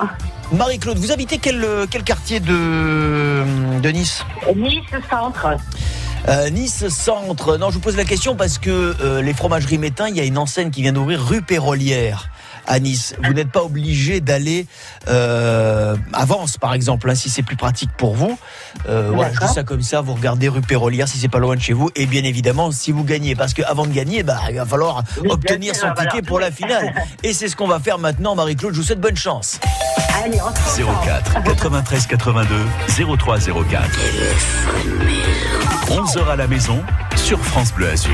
Marie-Claude, 0.53 0.99
vous 0.99 1.13
habitez 1.13 1.39
quel, 1.39 1.63
euh, 1.63 1.87
quel 1.89 2.03
quartier 2.03 2.41
de, 2.41 3.81
de 3.81 3.89
Nice 3.91 4.25
Nice 4.57 4.83
Centre. 5.09 5.57
Euh, 6.29 6.51
Nice 6.51 6.89
Centre. 6.89 7.57
Non, 7.57 7.71
je 7.71 7.75
vous 7.75 7.81
pose 7.81 7.97
la 7.97 8.05
question 8.05 8.35
parce 8.35 8.59
que 8.59 8.97
euh, 9.01 9.23
les 9.23 9.33
fromageries 9.33 9.79
Métain, 9.79 10.09
il 10.09 10.17
y 10.17 10.21
a 10.21 10.25
une 10.25 10.39
enseigne 10.39 10.71
qui 10.71 10.83
vient 10.83 10.93
d'ouvrir 10.93 11.25
rue 11.25 11.43
Pérolière 11.43 12.31
à 12.67 12.79
Nice. 12.81 13.15
Vous 13.25 13.33
n'êtes 13.33 13.51
pas 13.51 13.63
obligé 13.63 14.21
d'aller 14.21 14.67
euh, 15.09 15.97
à 16.13 16.25
Vence, 16.25 16.59
par 16.59 16.75
exemple, 16.75 17.11
hein, 17.11 17.15
si 17.15 17.31
c'est 17.31 17.43
plus 17.43 17.57
pratique 17.57 17.91
pour 17.97 18.15
vous. 18.15 18.39
Euh, 18.89 19.11
voilà, 19.13 19.33
je 19.33 19.41
dis 19.41 19.53
ça 19.53 19.63
comme 19.63 19.83
ça. 19.83 20.01
Vous 20.01 20.15
regardez 20.15 20.49
rue 20.49 20.61
Pérolière 20.61 21.09
si 21.09 21.19
c'est 21.19 21.29
pas 21.29 21.39
loin 21.39 21.57
de 21.57 21.61
chez 21.61 21.73
vous. 21.73 21.91
Et 21.97 22.07
bien 22.07 22.25
évidemment, 22.25 22.71
si 22.71 22.93
vous 22.93 23.05
gagnez, 23.05 23.35
parce 23.35 23.55
qu'avant 23.55 23.87
de 23.87 23.93
gagner, 23.93 24.23
bah, 24.23 24.41
il 24.49 24.57
va 24.57 24.67
falloir 24.67 25.03
Oui, 25.23 25.31
obtenir 25.31 25.75
son 25.75 25.93
ticket 25.95 26.23
pour 26.23 26.41
la 26.41 26.51
finale. 26.51 26.95
Et 27.23 27.33
c'est 27.33 27.49
ce 27.49 27.57
qu'on 27.57 27.69
va 27.69 27.81
faire 27.81 27.99
maintenant, 27.99 28.35
Marie-Claude. 28.35 28.75
Je 28.75 28.81
vous 28.81 28.87
souhaite 28.87 29.01
bonne 29.01 29.17
chance. 29.17 29.59
Allez, 30.23 30.39
on 30.41 30.71
se 30.71 30.83
reprend. 30.83 31.01
04 31.05 31.43
93 31.45 32.07
82 32.07 32.55
03 33.17 33.39
04. 33.39 33.89
11h 35.89 36.29
à 36.29 36.37
la 36.37 36.47
maison 36.47 36.81
sur 37.17 37.41
France 37.41 37.73
Bleu 37.73 37.89
Azur. 37.91 38.13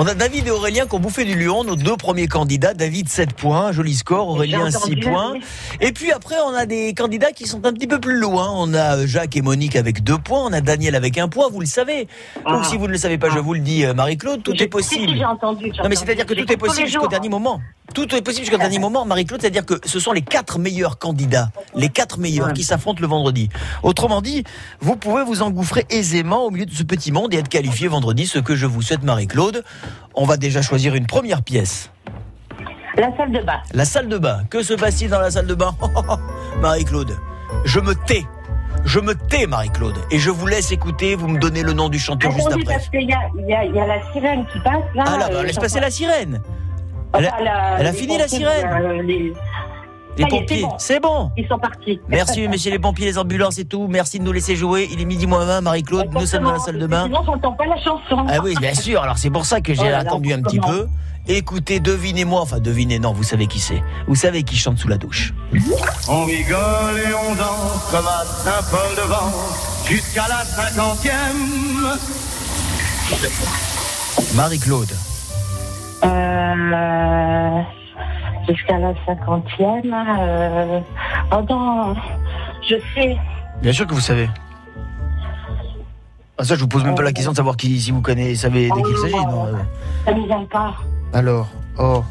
On 0.00 0.06
a 0.06 0.14
David 0.14 0.46
et 0.46 0.50
Aurélien 0.52 0.86
qui 0.86 0.94
ont 0.94 1.00
bouffé 1.00 1.24
du 1.24 1.34
lion, 1.34 1.64
nos 1.64 1.74
deux 1.74 1.96
premiers 1.96 2.28
candidats. 2.28 2.72
David 2.72 3.08
7 3.08 3.32
points, 3.32 3.72
joli 3.72 3.96
score, 3.96 4.28
Aurélien 4.28 4.66
J'ai 4.66 4.70
6 4.70 4.76
entendu, 4.76 5.00
points. 5.00 5.34
Et 5.80 5.90
puis 5.90 6.12
après, 6.12 6.36
on 6.46 6.54
a 6.54 6.66
des 6.66 6.94
candidats 6.94 7.32
qui 7.32 7.48
sont 7.48 7.66
un 7.66 7.72
petit 7.72 7.88
peu 7.88 7.98
plus 7.98 8.16
loin. 8.20 8.48
On 8.54 8.72
a 8.74 9.06
Jacques 9.06 9.36
et 9.36 9.42
Monique 9.42 9.74
avec 9.74 10.04
2 10.04 10.18
points, 10.18 10.44
on 10.44 10.52
a 10.52 10.60
Daniel 10.60 10.94
avec 10.94 11.18
1 11.18 11.26
point, 11.26 11.48
vous 11.50 11.58
le 11.58 11.66
savez. 11.66 12.06
Donc 12.36 12.60
Ah. 12.62 12.62
si 12.62 12.76
vous 12.76 12.86
ne 12.86 12.92
le 12.92 12.98
savez 12.98 13.18
pas, 13.18 13.28
je 13.30 13.40
vous 13.40 13.54
le 13.54 13.60
dis, 13.60 13.84
euh, 13.84 13.92
Marie-Claude, 13.92 14.44
tout 14.44 14.62
est 14.62 14.68
possible. 14.68 15.16
Si, 15.16 15.24
entendu. 15.24 15.72
Non 15.82 15.88
mais 15.88 15.96
c'est-à-dire 15.96 16.26
que 16.26 16.34
tout 16.34 16.52
est 16.52 16.56
possible 16.56 16.86
jusqu'au 16.86 17.08
dernier 17.08 17.28
moment. 17.28 17.60
Tout 17.94 18.14
est 18.14 18.20
possible 18.22 18.44
jusqu'au 18.44 18.58
dernier 18.60 18.78
moment, 18.78 19.04
Marie-Claude, 19.04 19.40
c'est-à-dire 19.40 19.64
que 19.64 19.74
ce 19.84 19.98
sont 19.98 20.12
les 20.12 20.20
quatre 20.22 20.58
meilleurs 20.58 20.98
candidats, 20.98 21.50
les 21.74 21.88
quatre 21.88 22.18
meilleurs 22.18 22.48
Ouais. 22.48 22.52
qui 22.52 22.62
s'affrontent 22.62 23.00
le 23.00 23.06
vendredi. 23.08 23.48
Autrement 23.82 24.20
dit, 24.20 24.44
vous 24.80 24.94
pouvez 24.96 25.24
vous 25.24 25.42
engouffrer 25.42 25.86
aisément 25.90 26.44
au 26.44 26.50
milieu 26.50 26.66
de 26.66 26.72
ce 26.74 26.82
petit 26.82 27.10
monde 27.12 27.32
et 27.34 27.38
être 27.38 27.48
qualifié 27.48 27.88
vendredi, 27.88 28.26
ce 28.26 28.38
que 28.38 28.54
je 28.54 28.66
vous 28.66 28.82
souhaite, 28.82 29.02
Marie-Claude. 29.02 29.64
On 30.14 30.24
va 30.26 30.36
déjà 30.36 30.60
choisir 30.62 30.94
une 30.94 31.06
première 31.06 31.42
pièce. 31.42 31.90
La 32.96 33.16
salle 33.16 33.32
de 33.32 33.40
bain. 33.42 33.58
La 33.72 33.84
salle 33.84 34.08
de 34.08 34.18
bain. 34.18 34.42
Que 34.50 34.62
se 34.62 34.74
passe-t-il 34.74 35.10
dans 35.10 35.20
la 35.20 35.30
salle 35.30 35.46
de 35.46 35.54
bain 35.54 35.74
Marie-Claude, 36.60 37.16
je 37.64 37.80
me 37.80 37.94
tais. 37.94 38.24
Je 38.84 39.00
me 39.00 39.14
tais, 39.14 39.46
Marie-Claude. 39.46 39.96
Et 40.10 40.18
je 40.18 40.30
vous 40.30 40.46
laisse 40.46 40.70
écouter, 40.72 41.14
vous 41.14 41.28
me 41.28 41.38
donnez 41.38 41.62
le 41.62 41.72
nom 41.72 41.88
du 41.88 41.98
chanteur 41.98 42.30
juste 42.32 42.46
Attendez, 42.46 42.62
après. 42.62 42.74
parce 42.74 42.88
qu'il 42.90 43.08
y 43.08 43.12
a, 43.12 43.64
y, 43.64 43.68
y 43.70 43.72
la 43.74 44.12
sirène 44.12 44.46
qui 44.52 44.60
passe 44.60 44.84
là. 44.94 45.04
Ah 45.06 45.16
là, 45.18 45.28
bah, 45.32 45.42
laisse 45.42 45.56
passer 45.56 45.80
la 45.80 45.90
sirène. 45.90 46.40
Elle 47.14 47.24
a- 47.26 47.28
Enfin, 47.34 47.44
la- 47.44 47.76
elle 47.80 47.86
a 47.86 47.90
les 47.92 47.96
fini 47.98 48.18
la 48.18 48.28
sirène. 48.28 48.66
euh, 48.72 49.02
les- 49.02 49.32
Les 50.16 50.24
Ça 50.24 50.30
y 50.30 50.34
est, 50.34 50.40
pompiers, 50.40 50.66
c'est 50.78 50.98
bon. 51.00 51.30
Ils 51.36 51.46
sont 51.46 51.58
partis. 51.60 52.00
Merci, 52.08 52.48
messieurs 52.48 52.72
les 52.72 52.80
pompiers, 52.80 53.06
les 53.06 53.18
ambulances 53.18 53.56
et 53.58 53.64
tout. 53.64 53.86
Merci 53.88 54.18
de 54.18 54.24
nous 54.24 54.32
laisser 54.32 54.56
jouer. 54.56 54.88
Il 54.90 55.00
est 55.00 55.04
midi 55.04 55.28
moins 55.28 55.44
20, 55.44 55.60
Marie-Claude. 55.60 56.08
Nous 56.12 56.26
sommes 56.26 56.42
dans 56.42 56.50
la 56.52 56.58
salle 56.58 56.78
de 56.80 56.86
bain. 56.88 57.04
Sinon, 57.04 57.22
j'entends 57.24 57.52
pas 57.52 57.66
la 57.66 57.76
chanson. 57.76 58.26
Ah 58.28 58.38
oui, 58.42 58.56
bien 58.60 58.74
sûr. 58.74 59.00
Alors 59.00 59.16
c'est 59.16 59.30
pour 59.30 59.46
ça 59.46 59.60
que 59.60 59.74
j'ai 59.74 59.92
Oh 59.92 59.96
attendu 59.96 60.32
un 60.32 60.42
petit 60.42 60.58
peu. 60.58 60.88
Écoutez, 61.28 61.78
devinez-moi. 61.78 62.40
Enfin, 62.40 62.58
devinez, 62.58 62.98
non, 62.98 63.12
vous 63.12 63.22
savez 63.22 63.46
qui 63.46 63.60
c'est. 63.60 63.80
Vous 64.08 64.16
savez 64.16 64.42
qui 64.42 64.56
chante 64.56 64.78
sous 64.78 64.88
la 64.88 64.96
douche. 64.98 65.32
On 66.08 66.24
rigole 66.24 66.98
et 66.98 67.14
on 67.30 67.34
danse 67.36 67.88
comme 67.92 68.06
à 68.06 68.24
Saint-Paul-de-Vence 68.24 69.84
jusqu'à 69.88 70.26
la 70.28 70.44
cinquantième. 70.44 71.94
Marie-Claude. 74.34 74.90
Euh, 76.04 77.62
Jusqu'à 78.48 78.78
la 78.78 78.94
cinquantième. 79.04 79.94
Euh... 79.94 80.80
Oh 81.32 81.42
non, 81.48 81.94
je 82.66 82.76
sais. 82.94 83.16
Bien 83.60 83.72
sûr 83.72 83.86
que 83.86 83.94
vous 83.94 84.00
savez. 84.00 84.28
Ah, 86.38 86.44
ça, 86.44 86.54
je 86.54 86.60
vous 86.60 86.68
pose 86.68 86.84
même 86.84 86.94
pas 86.94 87.02
la 87.02 87.12
question 87.12 87.32
de 87.32 87.36
savoir 87.36 87.56
qui, 87.56 87.80
si 87.80 87.90
vous 87.90 88.00
connaissez, 88.00 88.36
savez 88.36 88.68
de 88.68 88.74
qui 88.74 88.90
il 88.90 88.96
s'agit. 88.98 89.26
non, 89.26 89.46
euh. 89.46 89.52
Ça 90.04 90.14
ne 90.14 90.24
vient 90.24 90.44
pas. 90.44 90.72
Alors, 91.12 91.48
oh, 91.78 92.04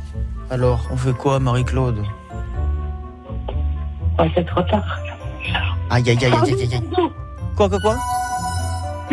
alors, 0.51 0.85
on 0.91 0.97
fait 0.97 1.13
quoi, 1.13 1.39
Marie-Claude? 1.39 2.03
Oh, 4.19 4.23
c'est 4.35 4.45
trop 4.45 4.61
tard. 4.63 4.99
Aïe, 5.89 6.03
aïe, 6.09 6.17
aïe, 6.21 6.25
aïe, 6.25 6.53
aïe, 6.53 6.69
aïe. 6.73 6.81
Quoi, 7.55 7.69
quoi, 7.69 7.79
quoi? 7.79 7.95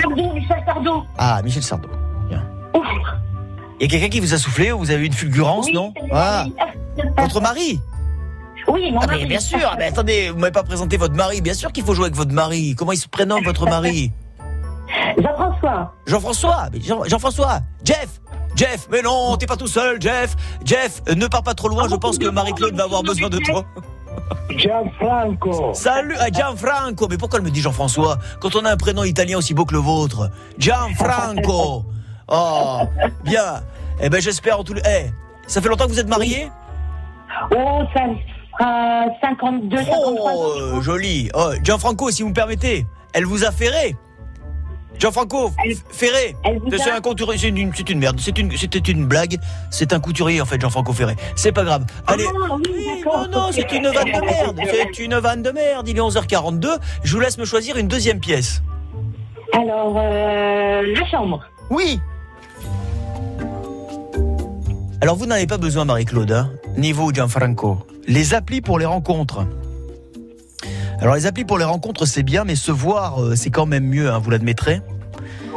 Pardon, 0.03 0.35
Michel 0.35 0.62
Sardou. 0.66 1.05
Ah, 1.16 1.41
Michel 1.43 1.62
Sardou. 1.62 1.89
Bien. 2.29 2.43
Il 3.85 3.93
y 3.93 3.97
a 3.97 4.01
quelqu'un 4.01 4.09
qui 4.14 4.20
vous 4.20 4.32
a 4.32 4.39
soufflé 4.39 4.72
ou 4.72 4.78
vous 4.78 4.91
avez 4.91 5.03
eu 5.03 5.07
une 5.09 5.12
fulgurance, 5.12 5.70
non 5.70 5.93
Ah, 6.11 6.47
votre 7.18 7.43
mari 7.43 7.78
Oui, 8.66 8.91
mon 8.91 9.01
Ah, 9.01 9.07
mais 9.09 9.12
mari. 9.16 9.26
bien 9.26 9.41
sûr, 9.41 9.59
ah, 9.70 9.74
mais 9.76 9.85
attendez, 9.89 10.30
vous 10.30 10.39
m'avez 10.39 10.53
pas 10.53 10.62
présenté 10.62 10.97
votre 10.97 11.12
mari. 11.14 11.43
Bien 11.43 11.53
sûr 11.53 11.70
qu'il 11.70 11.85
faut 11.85 11.93
jouer 11.93 12.07
avec 12.07 12.16
votre 12.16 12.32
mari. 12.32 12.74
Comment 12.78 12.93
il 12.93 12.97
se 12.97 13.09
prénomme, 13.09 13.45
votre 13.45 13.66
mari? 13.66 14.11
Jean-François. 15.18 15.93
Jean-François 16.07 16.68
Jean-François 17.07 17.61
Jeff 17.85 18.22
Jeff 18.57 18.89
Mais 18.91 19.03
non, 19.03 19.37
t'es 19.37 19.45
pas 19.45 19.57
tout 19.57 19.66
seul, 19.66 20.01
Jeff 20.01 20.35
Jeff, 20.64 21.03
ne 21.14 21.26
pars 21.26 21.43
pas 21.43 21.53
trop 21.55 21.68
loin, 21.68 21.87
je 21.87 21.95
pense 21.97 22.16
que 22.16 22.26
Marie-Claude 22.28 22.74
va 22.74 22.85
avoir 22.85 23.03
besoin 23.03 23.28
de 23.28 23.39
toi. 23.39 23.66
Gianfranco. 24.57 25.74
Salut 25.74 26.16
à 26.16 26.30
Gianfranco 26.30 27.07
Mais 27.11 27.18
pourquoi 27.18 27.39
elle 27.39 27.45
me 27.45 27.51
dit 27.51 27.61
Jean-François? 27.61 28.18
Quand 28.41 28.57
on 28.57 28.64
a 28.64 28.70
un 28.72 28.76
prénom 28.78 29.05
italien 29.05 29.37
aussi 29.37 29.53
beau 29.53 29.66
que 29.66 29.74
le 29.74 29.80
vôtre 29.80 30.30
Gianfranco 30.59 31.85
Oh, 32.28 32.80
bien 33.22 33.62
Eh 34.01 34.09
ben 34.09 34.20
j'espère 34.20 34.61
en 34.61 34.64
tout 34.64 34.74
le... 34.74 34.82
Eh, 34.86 35.11
ça 35.47 35.61
fait 35.61 35.68
longtemps 35.68 35.84
que 35.84 35.90
vous 35.90 36.01
êtes 36.01 36.09
mariés? 36.09 36.49
Oh, 37.51 37.82
ça 37.95 38.03
fera 38.59 39.05
52, 39.20 39.76
53 39.76 40.32
Oh, 40.34 40.80
joli 40.80 41.30
oh, 41.34 41.53
Gianfranco, 41.62 42.11
si 42.11 42.22
vous 42.22 42.28
me 42.28 42.34
permettez, 42.34 42.86
elle 43.12 43.24
vous 43.24 43.45
a 43.45 43.51
ferré 43.51 43.97
Jean-Franco, 44.99 45.51
Ferré, 45.90 46.36
c'est 46.70 46.90
un 46.90 47.01
couturier, 47.01 47.38
c'est 47.38 47.49
une, 47.90 47.99
merde, 47.99 48.20
c'est 48.20 48.38
une, 48.38 48.57
c'était 48.57 48.78
une 48.78 49.07
blague, 49.07 49.38
c'est 49.70 49.92
un 49.92 50.01
couturier 50.01 50.40
en 50.40 50.45
fait, 50.45 50.61
Jean-Franco 50.61 50.92
Ferré. 50.92 51.16
C'est 51.34 51.53
pas 51.53 51.64
grave. 51.64 51.84
Allez, 52.07 52.24
Ah, 52.28 52.55
oui, 52.57 53.03
non, 53.30 53.51
c'est 53.51 53.70
une 53.72 53.88
vanne 53.88 54.12
de 54.12 54.24
merde, 54.24 54.61
c'est 54.70 54.99
une 55.03 55.16
vanne 55.16 55.42
de 55.42 55.51
merde. 55.51 55.88
Il 55.88 55.97
est 55.97 56.01
11h42, 56.01 56.78
je 57.03 57.14
vous 57.14 57.20
laisse 57.20 57.38
me 57.38 57.45
choisir 57.45 57.76
une 57.76 57.88
deuxième 57.88 58.20
pièce. 58.20 58.62
Alors, 59.53 59.95
euh, 59.97 60.82
la 60.95 61.07
chambre. 61.11 61.42
Oui. 61.70 62.01
Alors 65.05 65.17
vous 65.17 65.27
n'avez 65.27 65.47
pas 65.47 65.59
besoin, 65.59 65.85
Marie-Claude, 65.85 66.33
hein, 66.33 66.51
niveau 66.79 67.13
Gianfranco. 67.13 67.77
Les 68.09 68.33
applis 68.33 68.63
pour 68.63 68.79
les 68.79 68.87
rencontres. 68.87 69.47
Alors 70.99 71.15
les 71.15 71.27
applis 71.27 71.45
pour 71.45 71.59
les 71.59 71.67
rencontres, 71.67 72.07
c'est 72.07 72.23
bien, 72.23 72.45
mais 72.45 72.55
se 72.55 72.73
voir, 72.73 73.23
euh, 73.23 73.37
c'est 73.37 73.51
quand 73.51 73.67
même 73.67 73.85
mieux, 73.85 74.11
hein, 74.11 74.19
vous 74.19 74.31
l'admettrez 74.31 74.81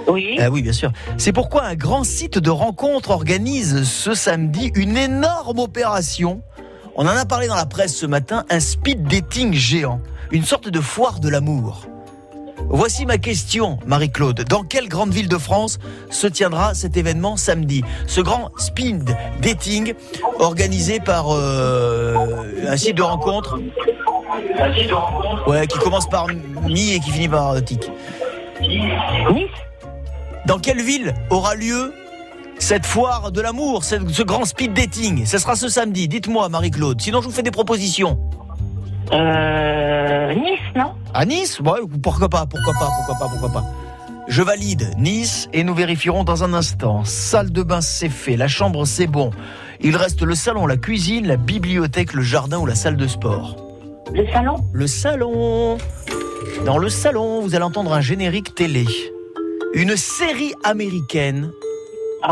Oui. 0.10 0.36
Ah 0.38 0.50
oui, 0.50 0.62
bien 0.62 0.74
sûr. 0.74 0.92
C'est 1.18 1.32
pourquoi 1.32 1.64
un 1.64 1.76
grand 1.76 2.04
site 2.04 2.38
de 2.38 2.50
rencontres 2.50 3.12
organise 3.12 3.84
ce 3.84 4.14
samedi 4.14 4.70
une 4.76 4.98
énorme 4.98 5.60
opération. 5.60 6.42
On 6.98 7.04
en 7.04 7.16
a 7.16 7.26
parlé 7.26 7.48
dans 7.48 7.56
la 7.56 7.66
presse 7.66 7.96
ce 7.96 8.06
matin, 8.06 8.44
un 8.50 8.60
speed 8.60 9.08
dating 9.08 9.54
géant, 9.54 10.02
une 10.32 10.44
sorte 10.44 10.68
de 10.68 10.82
foire 10.82 11.22
de 11.22 11.30
l'amour. 11.30 11.88
Voici 12.70 13.06
ma 13.06 13.18
question, 13.18 13.80
Marie-Claude. 13.86 14.44
Dans 14.44 14.64
quelle 14.64 14.90
grande 14.90 15.12
ville 15.12 15.30
de 15.30 15.38
France 15.38 15.80
se 16.10 16.28
tiendra 16.28 16.74
cet 16.74 16.98
événement 16.98 17.38
samedi? 17.38 17.84
Ce 18.08 18.20
grand 18.20 18.52
speed 18.58 19.16
dating 19.42 19.94
organisé 20.40 21.00
par 21.00 21.28
euh, 21.30 22.16
un 22.68 22.76
site 22.78 22.98
de 22.98 23.02
rencontre? 23.02 23.58
Ouais, 25.48 25.66
qui 25.66 25.80
commence 25.80 26.10
par 26.10 26.28
Mi 26.68 26.92
et 26.94 27.00
qui 27.00 27.12
finit 27.12 27.30
par 27.30 27.52
euh, 27.52 27.62
Tic. 27.62 27.90
Dans 30.46 30.60
quelle 30.60 30.82
ville 30.82 31.14
aura 31.30 31.56
lieu 31.56 31.94
cette 32.60 32.86
foire 32.86 33.32
de 33.32 33.40
l'amour, 33.40 33.86
ce, 33.86 33.96
ce 34.12 34.24
grand 34.24 34.44
speed 34.44 34.74
dating? 34.74 35.26
Ce 35.26 35.38
sera 35.38 35.56
ce 35.56 35.70
samedi. 35.70 36.08
Dites-moi, 36.10 36.50
Marie-Claude. 36.50 37.00
Sinon, 37.00 37.22
je 37.22 37.28
vous 37.28 37.34
fais 37.34 37.44
des 37.44 37.52
propositions. 37.52 38.20
Euh, 39.14 40.34
Nice, 40.34 40.60
non? 40.76 40.92
À 41.14 41.26
Nice 41.26 41.60
Ouais, 41.60 41.80
pourquoi 42.02 42.30
pas, 42.30 42.46
pourquoi 42.46 42.74
pas, 42.74 42.90
pourquoi 42.98 43.16
pas, 43.16 43.28
pourquoi 43.30 43.50
pas. 43.50 43.64
Je 44.28 44.42
valide 44.42 44.92
Nice 44.98 45.48
et 45.54 45.64
nous 45.64 45.74
vérifierons 45.74 46.24
dans 46.24 46.44
un 46.44 46.54
instant. 46.54 47.04
Salle 47.06 47.52
de 47.52 47.64
bain, 47.64 47.82
c'est 47.82 48.10
fait. 48.10 48.36
La 48.36 48.48
chambre, 48.48 48.86
c'est 48.86 49.08
bon. 49.08 49.32
Il 49.80 49.96
reste 49.96 50.22
le 50.22 50.36
salon, 50.36 50.68
la 50.68 50.78
cuisine, 50.78 51.28
la 51.28 51.38
bibliothèque, 51.38 52.14
le 52.14 52.22
jardin 52.22 52.58
ou 52.58 52.66
la 52.66 52.76
salle 52.76 52.98
de 52.98 53.08
sport. 53.08 53.56
Le 54.14 54.26
salon 54.32 54.56
Le 54.74 54.88
salon. 54.88 55.78
Dans 56.66 56.78
le 56.78 56.90
salon, 56.90 57.42
vous 57.42 57.56
allez 57.56 57.64
entendre 57.64 57.94
un 57.94 58.02
générique 58.02 58.54
télé. 58.56 58.86
Une 59.74 59.96
série 59.96 60.54
américaine 60.64 61.52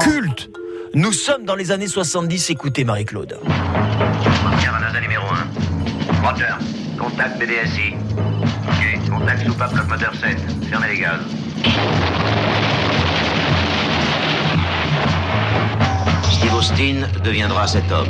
culte. 0.01 0.49
Nous 0.93 1.11
sommes 1.11 1.45
dans 1.45 1.55
les 1.55 1.71
années 1.71 1.88
70. 1.88 2.49
Écoutez, 2.49 2.84
Marie-Claude. 2.84 3.38
Canada 4.63 4.99
numéro 5.01 5.26
1. 6.23 6.28
Roger. 6.28 6.53
Contact 6.97 7.38
BDSI. 7.38 7.95
Ok. 9.05 9.11
Contact 9.11 9.45
soupape 9.45 9.73
bloc 9.73 9.87
moteur 9.87 10.13
7. 10.15 10.37
Fermez 10.69 10.87
les 10.87 10.99
gaz. 10.99 11.19
Steve 16.31 16.53
Austin 16.53 17.07
deviendra 17.23 17.67
cet 17.67 17.91
homme. 17.91 18.07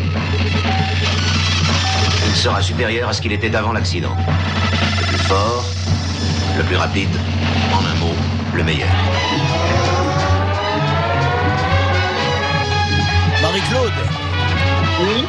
Il 2.27 2.35
sera 2.35 2.61
supérieur 2.61 3.09
à 3.09 3.13
ce 3.13 3.21
qu'il 3.21 3.31
était 3.31 3.55
avant 3.55 3.73
l'accident. 3.73 4.15
Le 4.99 5.07
plus 5.07 5.17
fort, 5.19 5.65
le 6.57 6.63
plus 6.63 6.75
rapide, 6.75 7.09
en 7.73 7.79
un 7.79 7.95
mot, 7.95 8.15
le 8.53 8.63
meilleur. 8.63 8.89
Marie-Claude 13.41 14.05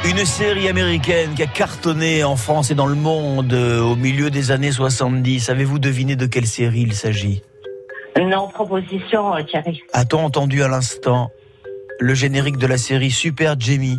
Une 0.04 0.24
série 0.24 0.68
américaine 0.68 1.34
qui 1.34 1.42
a 1.42 1.46
cartonné 1.46 2.22
en 2.22 2.36
France 2.36 2.70
et 2.70 2.76
dans 2.76 2.86
le 2.86 2.94
monde 2.94 3.52
euh, 3.52 3.80
au 3.80 3.96
milieu 3.96 4.30
des 4.30 4.52
années 4.52 4.70
70. 4.70 5.50
Avez-vous 5.50 5.80
deviné 5.80 6.14
de 6.14 6.26
quelle 6.26 6.46
série 6.46 6.82
il 6.82 6.94
s'agit? 6.94 7.42
Non, 8.16 8.46
proposition, 8.46 9.34
euh, 9.34 9.42
Thierry. 9.42 9.82
A-t-on 9.92 10.20
entendu 10.20 10.62
à 10.62 10.68
l'instant 10.68 11.30
le 11.98 12.14
générique 12.14 12.58
de 12.58 12.66
la 12.68 12.78
série 12.78 13.10
Super 13.10 13.58
Jamie 13.58 13.98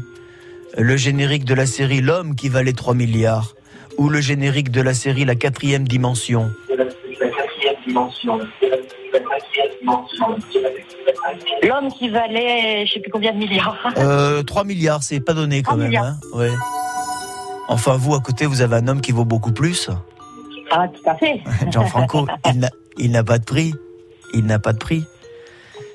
Le 0.78 0.96
générique 0.96 1.44
de 1.44 1.54
la 1.54 1.66
série 1.66 2.00
L'homme 2.00 2.36
qui 2.36 2.48
valait 2.48 2.72
3 2.72 2.94
milliards 2.94 3.54
Ou 3.98 4.08
le 4.08 4.22
générique 4.22 4.72
de 4.72 4.82
la 4.82 4.94
série 4.94 5.26
La 5.26 5.36
quatrième 5.36 5.86
dimension 5.86 6.50
L'homme 11.64 11.90
qui 11.98 12.10
valait, 12.10 12.86
je 12.86 12.94
sais 12.94 13.00
plus 13.00 13.12
combien 13.12 13.34
de 13.34 13.38
milliards. 13.38 13.78
euh, 13.98 14.44
3 14.44 14.64
milliards, 14.64 15.04
c'est 15.04 15.20
pas 15.20 15.34
donné 15.34 15.62
quand 15.62 15.74
3 15.74 15.84
même. 15.88 15.96
Hein 15.96 16.18
ouais. 16.34 16.52
Enfin, 17.70 17.98
vous, 17.98 18.16
à 18.16 18.22
côté, 18.22 18.46
vous 18.46 18.62
avez 18.62 18.76
un 18.78 18.88
homme 18.88 19.02
qui 19.02 19.12
vaut 19.12 19.26
beaucoup 19.26 19.52
plus. 19.52 19.90
Ah, 20.72 20.88
tout 20.88 21.10
à 21.10 21.16
fait. 21.16 21.42
Jean-Franco, 21.72 22.28
il 22.46 22.60
n'a- 22.60 22.70
il 22.98 23.12
n'a 23.12 23.24
pas 23.24 23.40
de 23.40 23.44
prix. 23.46 23.74
Il 24.34 24.46
n'a 24.46 24.60
pas 24.60 24.74
de 24.74 24.78
prix. 24.78 25.04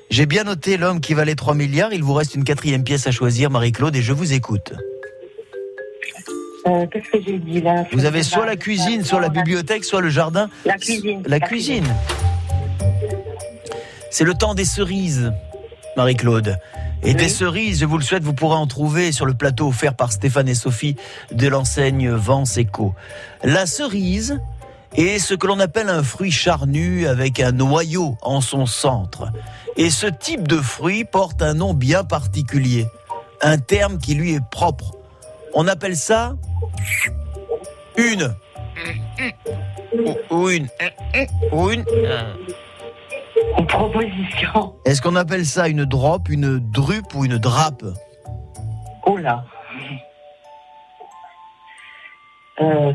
J'ai 0.09 0.25
bien 0.25 0.43
noté 0.43 0.77
l'homme 0.77 0.99
qui 1.01 1.13
valait 1.13 1.35
3 1.35 1.55
milliards. 1.55 1.93
Il 1.93 2.03
vous 2.03 2.13
reste 2.13 2.35
une 2.35 2.43
quatrième 2.43 2.83
pièce 2.83 3.07
à 3.07 3.11
choisir, 3.11 3.49
Marie-Claude, 3.49 3.95
et 3.95 4.01
je 4.01 4.13
vous 4.13 4.33
écoute. 4.33 4.73
Euh, 6.67 6.85
Qu'est-ce 6.91 7.09
que 7.09 7.21
j'ai 7.25 7.39
dit 7.39 7.61
là? 7.61 7.85
Vous 7.91 8.05
avez 8.05 8.23
soit 8.23 8.45
la 8.45 8.55
cuisine, 8.55 9.03
soit 9.03 9.19
la 9.19 9.29
bibliothèque, 9.29 9.83
soit 9.83 10.01
le 10.01 10.09
jardin. 10.09 10.49
La 10.65 10.77
cuisine. 10.77 11.21
La 11.25 11.39
cuisine. 11.39 11.85
C'est 14.13 14.25
le 14.25 14.35
temps 14.35 14.53
des 14.53 14.63
cerises, 14.63 15.33
Marie-Claude. 15.97 16.59
Et 17.01 17.15
des 17.15 17.29
cerises, 17.29 17.79
je 17.79 17.85
vous 17.85 17.97
le 17.97 18.03
souhaite, 18.03 18.21
vous 18.21 18.35
pourrez 18.35 18.55
en 18.57 18.67
trouver 18.67 19.11
sur 19.11 19.25
le 19.25 19.33
plateau 19.33 19.69
offert 19.69 19.95
par 19.95 20.11
Stéphane 20.11 20.47
et 20.47 20.53
Sophie 20.53 20.95
de 21.31 21.47
l'enseigne 21.47 22.11
Vence 22.11 22.59
Eco. 22.59 22.93
La 23.43 23.65
cerise 23.65 24.39
est 24.95 25.17
ce 25.17 25.33
que 25.33 25.47
l'on 25.47 25.59
appelle 25.59 25.89
un 25.89 26.03
fruit 26.03 26.29
charnu 26.29 27.07
avec 27.07 27.39
un 27.39 27.53
noyau 27.53 28.15
en 28.21 28.39
son 28.39 28.67
centre. 28.67 29.29
Et 29.77 29.89
ce 29.89 30.05
type 30.05 30.47
de 30.47 30.57
fruit 30.57 31.05
porte 31.05 31.41
un 31.41 31.55
nom 31.55 31.73
bien 31.73 32.03
particulier, 32.03 32.85
un 33.41 33.57
terme 33.57 33.97
qui 33.97 34.13
lui 34.13 34.35
est 34.35 34.45
propre. 34.51 34.91
On 35.55 35.67
appelle 35.67 35.97
ça 35.97 36.35
une. 37.97 38.35
Ou- 40.05 40.15
Ou 40.35 40.49
une. 40.51 40.67
Ou 41.51 41.71
une. 41.71 41.83
Une 43.59 43.67
proposition. 43.67 44.75
Est-ce 44.85 45.01
qu'on 45.01 45.15
appelle 45.15 45.45
ça 45.45 45.67
une 45.67 45.85
drop, 45.85 46.29
une 46.29 46.59
drupe 46.59 47.13
ou 47.15 47.25
une 47.25 47.37
drape 47.37 47.83
Oh 49.05 49.17
là. 49.17 49.43
Euh, 52.61 52.93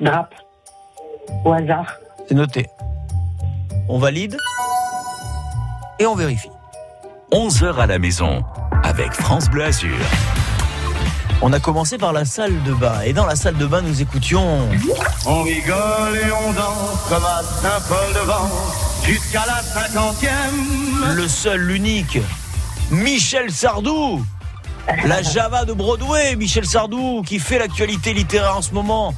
drape. 0.00 0.34
Au 1.44 1.52
hasard. 1.52 1.96
C'est 2.28 2.34
noté. 2.34 2.66
On 3.88 3.98
valide 3.98 4.36
et 5.98 6.06
on 6.06 6.14
vérifie. 6.14 6.50
11h 7.32 7.76
à 7.76 7.86
la 7.86 7.98
maison 7.98 8.44
avec 8.82 9.12
France 9.12 9.48
Bleu 9.48 9.64
Azur. 9.64 9.96
On 11.42 11.52
a 11.52 11.60
commencé 11.60 11.98
par 11.98 12.12
la 12.12 12.24
salle 12.24 12.62
de 12.62 12.72
bain 12.72 13.00
et 13.04 13.12
dans 13.12 13.26
la 13.26 13.36
salle 13.36 13.56
de 13.56 13.66
bain 13.66 13.82
nous 13.82 14.00
écoutions 14.00 14.60
On 15.26 15.42
rigole 15.42 16.16
et 16.16 16.32
on 16.32 16.52
danse 16.52 17.06
comme 17.08 17.24
à 17.24 17.42
Saint-Paul-de-Vence 17.42 18.85
jusqu'à 19.06 19.44
la 19.46 19.62
cinquantième. 19.62 21.14
le 21.14 21.28
seul, 21.28 21.60
l'unique, 21.60 22.18
Michel 22.90 23.50
Sardou, 23.52 24.24
la 25.04 25.22
Java 25.22 25.64
de 25.64 25.72
Broadway, 25.72 26.34
Michel 26.36 26.66
Sardou 26.66 27.22
qui 27.24 27.38
fait 27.38 27.58
l'actualité 27.58 28.12
littéraire 28.12 28.56
en 28.56 28.62
ce 28.62 28.72
moment. 28.72 29.14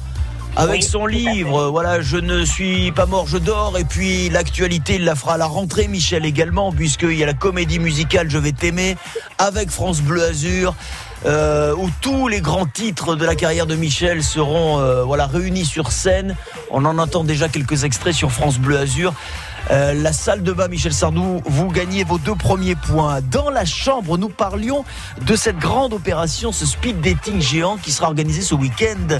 Avec 0.55 0.83
son 0.83 1.05
livre, 1.05 1.69
voilà, 1.69 2.01
je 2.01 2.17
ne 2.17 2.43
suis 2.43 2.91
pas 2.91 3.05
mort, 3.05 3.27
je 3.27 3.37
dors. 3.37 3.77
Et 3.77 3.85
puis 3.85 4.29
l'actualité, 4.29 4.95
il 4.95 5.05
la 5.05 5.15
fera 5.15 5.35
à 5.35 5.37
la 5.37 5.45
rentrée, 5.45 5.87
Michel 5.87 6.25
également, 6.25 6.73
puisqu'il 6.73 7.13
y 7.13 7.23
a 7.23 7.25
la 7.25 7.33
comédie 7.33 7.79
musicale 7.79 8.29
Je 8.29 8.37
vais 8.37 8.51
t'aimer 8.51 8.97
avec 9.37 9.69
France 9.69 10.01
Bleu 10.01 10.23
Azur. 10.23 10.75
euh, 11.25 11.73
où 11.75 11.89
tous 12.01 12.27
les 12.27 12.39
grands 12.41 12.65
titres 12.65 13.15
de 13.15 13.25
la 13.25 13.35
carrière 13.35 13.65
de 13.67 13.75
Michel 13.75 14.23
seront 14.23 14.79
euh, 14.79 15.03
voilà 15.03 15.27
réunis 15.27 15.65
sur 15.65 15.91
scène. 15.91 16.35
On 16.71 16.83
en 16.85 16.97
entend 16.97 17.23
déjà 17.23 17.47
quelques 17.49 17.83
extraits 17.83 18.13
sur 18.13 18.31
France 18.31 18.57
Bleu 18.57 18.77
Azur. 18.77 19.13
Euh, 19.71 19.93
la 19.93 20.13
salle 20.13 20.43
de 20.43 20.51
bain 20.51 20.67
Michel 20.67 20.93
Sardou, 20.93 21.41
vous 21.45 21.67
gagnez 21.67 22.03
vos 22.03 22.17
deux 22.17 22.35
premiers 22.35 22.75
points. 22.75 23.19
Dans 23.21 23.49
la 23.49 23.65
chambre, 23.65 24.17
nous 24.17 24.29
parlions 24.29 24.83
de 25.21 25.35
cette 25.35 25.57
grande 25.59 25.93
opération, 25.93 26.51
ce 26.51 26.65
speed 26.65 27.01
dating 27.01 27.41
géant 27.41 27.77
qui 27.77 27.91
sera 27.91 28.07
organisé 28.07 28.41
ce 28.41 28.55
week-end. 28.55 29.19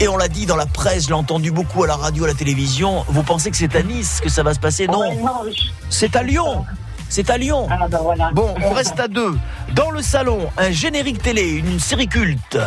Et 0.00 0.08
on 0.08 0.16
l'a 0.16 0.28
dit 0.28 0.46
dans 0.46 0.56
la 0.56 0.66
presse, 0.66 1.04
je 1.04 1.08
l'ai 1.08 1.14
entendu 1.14 1.50
beaucoup 1.52 1.84
à 1.84 1.86
la 1.86 1.96
radio, 1.96 2.24
à 2.24 2.28
la 2.28 2.34
télévision. 2.34 3.04
Vous 3.08 3.22
pensez 3.22 3.50
que 3.50 3.56
c'est 3.56 3.74
à 3.76 3.82
Nice 3.82 4.20
que 4.22 4.28
ça 4.28 4.42
va 4.42 4.52
se 4.54 4.58
passer? 4.60 4.86
Non, 4.88 5.00
Ouais, 5.00 5.16
non, 5.16 5.42
je- 5.48 5.70
c'est 5.90 6.16
à 6.16 6.22
Lyon. 6.22 6.64
C'est 7.08 7.28
à 7.30 7.36
Lyon. 7.38 7.68
Ah, 7.70 7.86
ben 7.88 7.98
voilà. 8.02 8.30
Bon, 8.32 8.54
on 8.64 8.70
reste 8.72 8.98
à 8.98 9.06
deux. 9.06 9.36
Dans 9.74 9.90
le 9.90 10.02
salon, 10.02 10.48
un 10.56 10.70
générique 10.70 11.22
télé, 11.22 11.50
une 11.50 11.78
série 11.78 12.08
culte. 12.08 12.58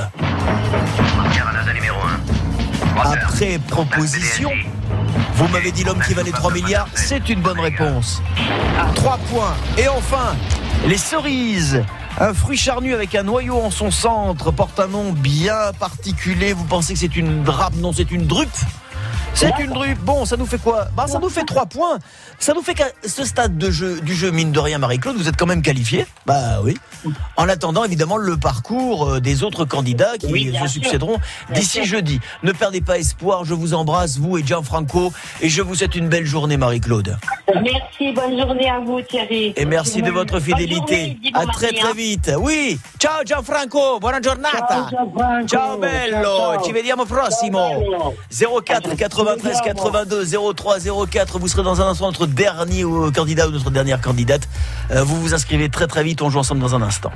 Canada 1.33 1.73
numéro 1.73 1.97
1. 1.99 3.01
Après 3.11 3.59
proposition, 3.67 4.51
vous 5.33 5.47
m'avez 5.49 5.71
dit 5.71 5.83
l'homme 5.83 5.99
qui 6.07 6.13
valait 6.13 6.31
3 6.31 6.53
milliards, 6.53 6.87
c'est 6.93 7.27
une 7.29 7.41
bonne 7.41 7.59
réponse. 7.59 8.21
3 8.95 9.17
points. 9.29 9.55
Et 9.77 9.87
enfin, 9.89 10.35
les 10.87 10.97
cerises. 10.97 11.83
Un 12.17 12.33
fruit 12.33 12.55
charnu 12.55 12.93
avec 12.93 13.13
un 13.13 13.23
noyau 13.23 13.59
en 13.59 13.69
son 13.69 13.91
centre 13.91 14.49
porte 14.49 14.79
un 14.79 14.87
nom 14.87 15.11
bien 15.11 15.73
particulier. 15.77 16.53
Vous 16.53 16.63
pensez 16.63 16.93
que 16.93 16.99
c'est 16.99 17.17
une 17.17 17.43
drape? 17.43 17.75
Non, 17.75 17.91
c'est 17.91 18.09
une 18.09 18.25
drupe. 18.25 18.47
C'est 19.35 19.51
une 19.59 19.71
drue. 19.73 19.95
Bon, 19.95 20.23
ça 20.25 20.37
nous 20.37 20.45
fait 20.45 20.57
quoi? 20.57 20.87
Bah, 20.95 21.07
ça 21.07 21.19
nous 21.19 21.29
fait 21.29 21.43
3 21.43 21.65
points. 21.65 21.99
Ça 22.39 22.53
nous 22.53 22.61
fait 22.61 22.73
qu'à 22.73 22.87
ce 23.05 23.25
stade 23.25 23.57
de 23.57 23.69
jeu, 23.69 23.99
du 23.99 24.15
jeu, 24.15 24.31
mine 24.31 24.53
de 24.53 24.59
rien, 24.59 24.77
Marie-Claude, 24.77 25.17
vous 25.17 25.27
êtes 25.27 25.35
quand 25.35 25.45
même 25.45 25.61
qualifié. 25.61 26.05
Bah 26.25 26.61
oui. 26.63 26.77
En 27.35 27.49
attendant, 27.49 27.83
évidemment, 27.83 28.15
le 28.17 28.37
parcours 28.37 29.09
euh, 29.09 29.19
des 29.19 29.43
autres 29.43 29.65
candidats 29.65 30.17
qui 30.17 30.27
Oui, 30.27 30.55
se 30.59 30.67
succéderont 30.67 31.17
d'ici 31.51 31.83
jeudi. 31.83 32.19
Ne 32.43 32.53
perdez 32.53 32.79
pas 32.79 32.97
espoir. 32.97 33.43
Je 33.43 33.53
vous 33.53 33.73
embrasse, 33.73 34.17
vous 34.17 34.37
et 34.37 34.43
Gianfranco. 34.45 35.11
Et 35.41 35.49
je 35.49 35.61
vous 35.61 35.75
souhaite 35.75 35.95
une 35.95 36.07
belle 36.07 36.25
journée, 36.25 36.55
Marie-Claude. 36.55 37.17
Merci, 37.53 38.13
bonne 38.13 38.39
journée 38.39 38.69
à 38.69 38.79
vous 38.79 39.01
Thierry. 39.01 39.53
Et 39.57 39.65
merci 39.65 40.01
de 40.01 40.11
votre 40.11 40.39
fidélité. 40.39 41.17
À 41.33 41.45
très 41.45 41.73
très 41.73 41.93
vite. 41.93 42.31
Oui. 42.39 42.79
Ciao 42.99 43.23
Gianfranco, 43.25 43.99
buona 43.99 44.21
giornata. 44.21 44.89
Ciao 45.45 45.77
bello. 45.77 46.61
Ci 46.63 46.71
vediamo 46.71 47.05
prossimo. 47.05 48.13
04 48.31 48.95
93 49.25 49.61
82 49.61 50.53
03 50.53 50.77
04. 51.09 51.39
Vous 51.39 51.47
serez 51.47 51.63
dans 51.63 51.81
un 51.81 51.87
instant 51.87 52.05
notre 52.07 52.27
dernier 52.27 52.83
euh, 52.83 53.11
candidat 53.11 53.47
ou 53.47 53.51
notre 53.51 53.71
dernière 53.71 53.99
candidate. 54.01 54.47
Euh, 54.91 55.03
Vous 55.03 55.19
vous 55.19 55.33
inscrivez 55.33 55.69
très 55.69 55.87
très 55.87 56.03
vite. 56.03 56.21
On 56.21 56.29
joue 56.29 56.39
ensemble 56.39 56.61
dans 56.61 56.75
un 56.75 56.81
instant. 56.81 57.11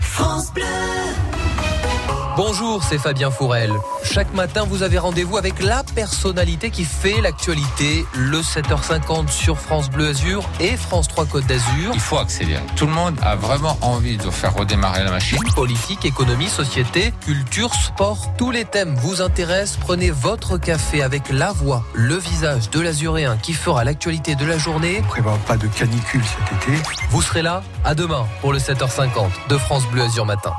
Bonjour, 2.42 2.82
c'est 2.86 2.98
Fabien 2.98 3.32
Fourel. 3.32 3.74
Chaque 4.02 4.34
matin, 4.34 4.64
vous 4.64 4.82
avez 4.82 4.98
rendez-vous 4.98 5.36
avec 5.36 5.62
la 5.62 5.84
personnalité 5.84 6.70
qui 6.70 6.86
fait 6.86 7.20
l'actualité, 7.20 8.06
le 8.16 8.40
7h50 8.40 9.28
sur 9.28 9.60
France 9.60 9.90
Bleu 9.90 10.08
Azur 10.08 10.50
et 10.62 10.78
France 10.78 11.10
3 11.10 11.26
Côte 11.26 11.46
d'Azur. 11.48 11.92
Il 11.94 12.00
faut 12.00 12.18
accélérer. 12.18 12.64
Tout 12.78 12.86
le 12.86 12.94
monde 12.94 13.18
a 13.22 13.36
vraiment 13.36 13.78
envie 13.82 14.16
de 14.16 14.30
faire 14.30 14.56
redémarrer 14.56 15.04
la 15.04 15.12
machine. 15.12 15.38
Politique, 15.54 16.06
économie, 16.06 16.48
société, 16.48 17.14
culture, 17.20 17.74
sport, 17.74 18.32
tous 18.38 18.52
les 18.52 18.64
thèmes 18.64 18.96
vous 18.96 19.22
intéressent. 19.22 19.78
Prenez 19.82 20.10
votre 20.10 20.58
café 20.58 21.04
avec 21.04 21.24
la 21.30 21.52
voix, 21.52 21.84
le 21.94 22.16
visage 22.16 22.70
de 22.70 22.80
l'azuréen 22.80 23.36
qui 23.36 23.52
fera 23.52 23.84
l'actualité 23.84 24.36
de 24.36 24.46
la 24.46 24.58
journée. 24.58 25.02
On 25.04 25.08
prévoit 25.08 25.38
pas 25.46 25.58
de 25.58 25.68
canicule 25.68 26.24
cet 26.24 26.58
été. 26.58 26.82
Vous 27.10 27.22
serez 27.22 27.42
là 27.42 27.64
à 27.84 27.96
demain 27.96 28.26
pour 28.40 28.54
le 28.54 28.60
7h50 28.60 29.28
de 29.50 29.58
France 29.58 29.86
Bleu 29.88 30.04
Azur 30.04 30.26
Matin. 30.26 30.54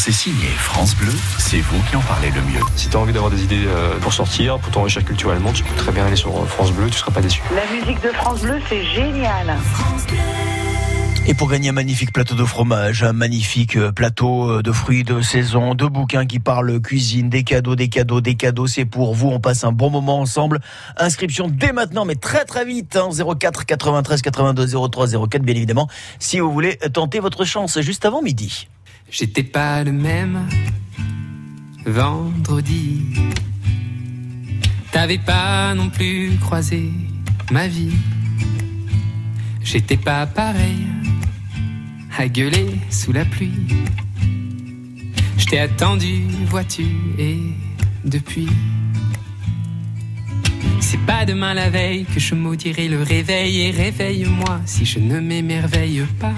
Quand 0.00 0.04
c'est 0.06 0.12
signé 0.12 0.46
France 0.56 0.96
Bleu, 0.96 1.12
c'est 1.36 1.60
vous 1.60 1.78
qui 1.90 1.94
en 1.94 2.00
parlez 2.00 2.30
le 2.30 2.40
mieux. 2.40 2.64
Si 2.74 2.88
tu 2.88 2.96
as 2.96 3.00
envie 3.00 3.12
d'avoir 3.12 3.30
des 3.30 3.44
idées 3.44 3.66
euh, 3.66 3.98
pour 3.98 4.14
sortir, 4.14 4.58
pour 4.58 4.72
t'enrichir 4.72 5.04
culturellement, 5.04 5.52
tu 5.52 5.62
peux 5.62 5.74
très 5.74 5.92
bien 5.92 6.06
aller 6.06 6.16
sur 6.16 6.34
euh, 6.38 6.46
France 6.46 6.72
Bleu, 6.72 6.88
tu 6.88 6.96
seras 6.96 7.10
pas 7.10 7.20
déçu. 7.20 7.42
La 7.54 7.70
musique 7.70 8.02
de 8.02 8.08
France 8.08 8.40
Bleu, 8.40 8.58
c'est 8.70 8.82
génial. 8.82 9.54
Et 11.26 11.34
pour 11.34 11.50
gagner 11.50 11.68
un 11.68 11.72
magnifique 11.72 12.14
plateau 12.14 12.34
de 12.34 12.46
fromage, 12.46 13.02
un 13.02 13.12
magnifique 13.12 13.76
euh, 13.76 13.92
plateau 13.92 14.62
de 14.62 14.72
fruits 14.72 15.04
de 15.04 15.20
saison, 15.20 15.74
de 15.74 15.84
bouquins 15.84 16.24
qui 16.24 16.38
parlent 16.38 16.80
cuisine, 16.80 17.28
des 17.28 17.42
cadeaux, 17.42 17.76
des 17.76 17.90
cadeaux, 17.90 18.22
des 18.22 18.36
cadeaux, 18.36 18.66
c'est 18.66 18.86
pour 18.86 19.14
vous. 19.14 19.28
On 19.28 19.38
passe 19.38 19.64
un 19.64 19.72
bon 19.72 19.90
moment 19.90 20.20
ensemble. 20.20 20.60
Inscription 20.96 21.46
dès 21.52 21.74
maintenant, 21.74 22.06
mais 22.06 22.14
très 22.14 22.46
très 22.46 22.64
vite. 22.64 22.96
hein, 22.96 23.10
04 23.38 23.66
93 23.66 24.22
82 24.22 24.66
03 24.88 25.08
04, 25.28 25.42
bien 25.42 25.56
évidemment, 25.56 25.88
si 26.18 26.40
vous 26.40 26.50
voulez 26.50 26.78
tenter 26.94 27.20
votre 27.20 27.44
chance 27.44 27.78
juste 27.82 28.06
avant 28.06 28.22
midi. 28.22 28.66
J'étais 29.10 29.42
pas 29.42 29.82
le 29.82 29.92
même 29.92 30.48
vendredi. 31.84 33.02
T'avais 34.92 35.18
pas 35.18 35.74
non 35.74 35.90
plus 35.90 36.36
croisé 36.40 36.90
ma 37.50 37.66
vie. 37.66 37.92
J'étais 39.62 39.96
pas 39.96 40.26
pareil 40.26 40.86
à 42.16 42.28
gueuler 42.28 42.66
sous 42.90 43.12
la 43.12 43.24
pluie. 43.24 43.66
Je 45.38 45.46
t'ai 45.46 45.58
attendu, 45.58 46.22
vois-tu, 46.46 46.84
et 47.18 47.38
depuis. 48.04 48.48
C'est 50.80 51.00
pas 51.06 51.24
demain 51.24 51.54
la 51.54 51.70
veille 51.70 52.04
que 52.04 52.20
je 52.20 52.34
maudirai 52.34 52.88
le 52.88 53.02
réveil 53.02 53.62
et 53.62 53.70
réveille-moi 53.70 54.60
si 54.66 54.84
je 54.84 54.98
ne 54.98 55.18
m'émerveille 55.18 56.04
pas 56.20 56.34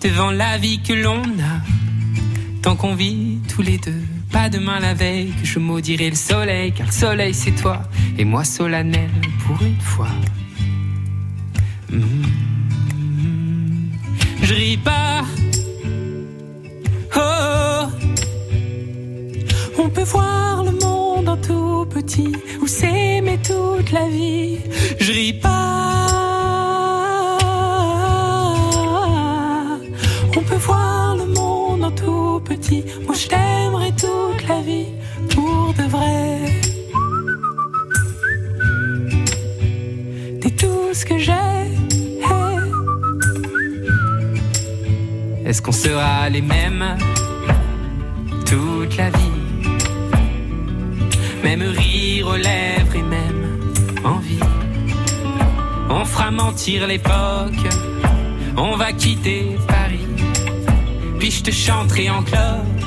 devant 0.00 0.30
la 0.30 0.58
vie 0.58 0.80
que 0.80 0.92
l'on 0.92 1.22
a, 1.22 1.60
tant 2.62 2.76
qu'on 2.76 2.94
vit 2.94 3.38
tous 3.48 3.62
les 3.62 3.78
deux. 3.78 4.02
Pas 4.32 4.48
demain 4.48 4.80
la 4.80 4.94
veille 4.94 5.32
que 5.40 5.46
je 5.46 5.58
maudirai 5.58 6.10
le 6.10 6.16
soleil, 6.16 6.72
car 6.72 6.86
le 6.86 6.92
soleil 6.92 7.34
c'est 7.34 7.52
toi, 7.52 7.82
et 8.18 8.24
moi 8.24 8.44
solennel 8.44 9.10
pour 9.46 9.60
une 9.62 9.80
fois. 9.80 10.08
Mm. 11.90 12.00
Je 14.42 14.54
ris 14.54 14.76
pas. 14.76 15.24
Oh, 17.16 17.20
oh. 17.20 17.86
On 19.78 19.88
peut 19.88 20.02
voir 20.02 20.64
le 20.64 20.72
monde 20.72 21.28
en 21.28 21.36
tout 21.36 21.86
petit, 21.90 22.32
ou 22.60 22.66
s'aimer 22.66 23.38
toute 23.38 23.90
la 23.92 24.08
vie. 24.08 24.58
Qu'on 45.62 45.72
sera 45.72 46.28
les 46.28 46.42
mêmes 46.42 46.96
toute 48.44 48.96
la 48.96 49.10
vie? 49.10 49.68
Même 51.42 51.62
rire 51.62 52.28
aux 52.28 52.36
lèvres 52.36 52.94
et 52.94 53.02
même 53.02 53.72
envie. 54.04 54.38
On 55.90 56.04
fera 56.04 56.30
mentir 56.30 56.86
l'époque. 56.86 57.66
On 58.56 58.76
va 58.76 58.92
quitter 58.92 59.56
Paris. 59.66 60.06
Puis 61.18 61.32
je 61.32 61.42
te 61.42 61.50
chanterai 61.50 62.10
en 62.10 62.22
cloque. 62.22 62.84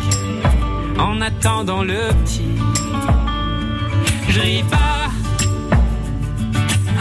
En 0.98 1.20
attendant 1.20 1.84
le 1.84 2.10
petit. 2.24 2.56
Je 4.30 4.40
ris 4.40 4.64
pas. 4.64 5.10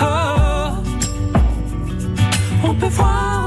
Oh. 0.00 0.72
On 2.64 2.74
peut 2.74 2.88
voir 2.88 3.38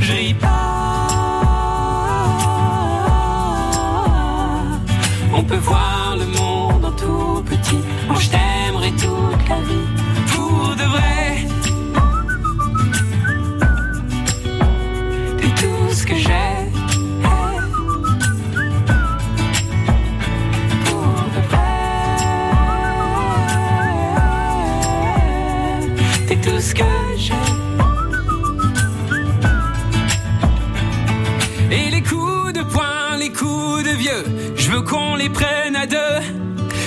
Je 0.00 0.12
ris 0.12 0.34
pas. 0.34 0.48
On 5.34 5.42
peut 5.42 5.56
voir 5.56 6.16
le 6.16 6.26
monde 6.26 6.84
en 6.84 6.92
tout 6.92 7.42
petit. 7.44 7.78
Moi 8.06 8.16
je 8.20 8.30
t'aimerai 8.30 8.90
toute 8.92 9.48
la 9.48 9.60
vie. 9.60 9.93
Veux 34.74 34.82
qu'on 34.82 35.14
les 35.14 35.28
prenne 35.28 35.76
à 35.76 35.86
deux. 35.86 36.16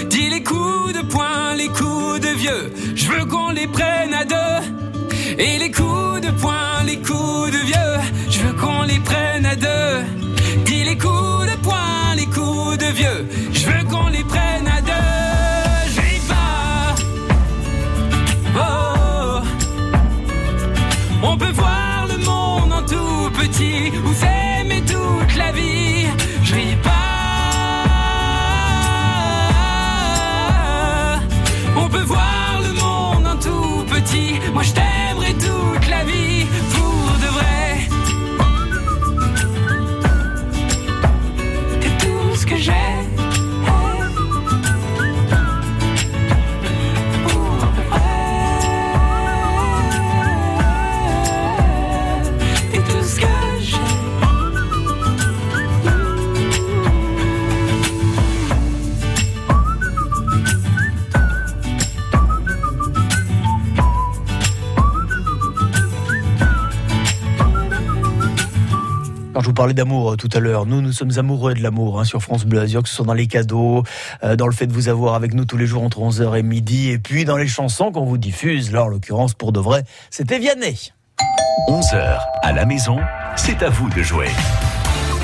Dis 0.10 0.30
les 0.30 0.44
coups 0.44 0.94
de 0.94 1.02
poing, 1.08 1.56
les 1.56 1.70
coups 1.70 2.20
de 2.20 2.32
vieux, 2.44 2.74
je 2.96 3.08
veux 3.12 3.26
qu'on 3.26 3.52
les 3.52 3.68
prenne 3.68 4.14
à 4.14 4.26
deux. 4.26 4.60
Et 5.38 5.58
les 5.58 5.72
coups 5.72 6.22
de 6.22 6.32
poing, 6.42 6.84
les 6.86 6.98
coups 6.98 7.52
de 7.52 7.62
vieux, 7.70 7.96
je 8.30 8.40
veux 8.40 8.54
qu'on 8.54 8.84
les 8.84 9.00
prenne 9.00 9.46
à 9.46 9.56
deux. 9.56 9.94
Dis 10.66 10.84
les 10.84 10.98
coups 10.98 11.46
de 11.52 11.56
poing, 11.64 12.16
les 12.18 12.26
coups 12.26 12.78
de 12.78 12.90
vieux, 13.00 13.20
je 13.54 13.66
veux 13.70 13.84
qu'on 13.90 14.08
les 14.08 14.24
prenne 14.24 14.67
je 69.48 69.52
vous 69.52 69.56
parlais 69.56 69.74
d'amour 69.74 70.12
euh, 70.12 70.16
tout 70.18 70.28
à 70.34 70.42
l'heure, 70.42 70.66
nous, 70.66 70.82
nous 70.82 70.92
sommes 70.92 71.18
amoureux 71.18 71.54
de 71.54 71.64
l'amour 71.64 72.02
hein, 72.02 72.04
sur 72.04 72.22
France 72.22 72.44
Bleu 72.44 72.60
Azur, 72.60 72.84
que 72.84 72.90
ce 72.90 72.96
soit 72.96 73.06
dans 73.06 73.14
les 73.14 73.28
cadeaux, 73.28 73.84
euh, 74.26 74.36
dans 74.36 74.46
le 74.46 74.52
fait 74.52 74.68
de 74.68 74.74
vous 74.74 74.90
avoir 74.90 75.16
avec 75.16 75.34
nous 75.34 75.46
tous 75.46 75.56
les 75.56 75.66
jours 75.66 75.84
entre 75.84 76.00
11h 76.00 76.38
et 76.38 76.44
midi, 76.44 76.90
et 76.90 77.00
puis 77.00 77.24
dans 77.24 77.38
les 77.38 77.48
chansons 77.48 77.94
qu'on 77.94 78.04
vous 78.04 78.18
diffuse. 78.18 78.74
Là, 78.74 78.84
en 78.84 78.88
l'occurrence, 78.88 79.36
pour 79.36 79.54
de 79.54 79.62
vrai, 79.62 79.86
c'était 80.10 80.38
Vianney. 80.38 80.92
11h 81.70 82.20
à 82.44 82.52
la 82.52 82.66
maison, 82.66 82.98
c'est 83.38 83.64
à 83.64 83.70
vous 83.70 83.90
de 83.90 84.04
jouer. 84.04 84.28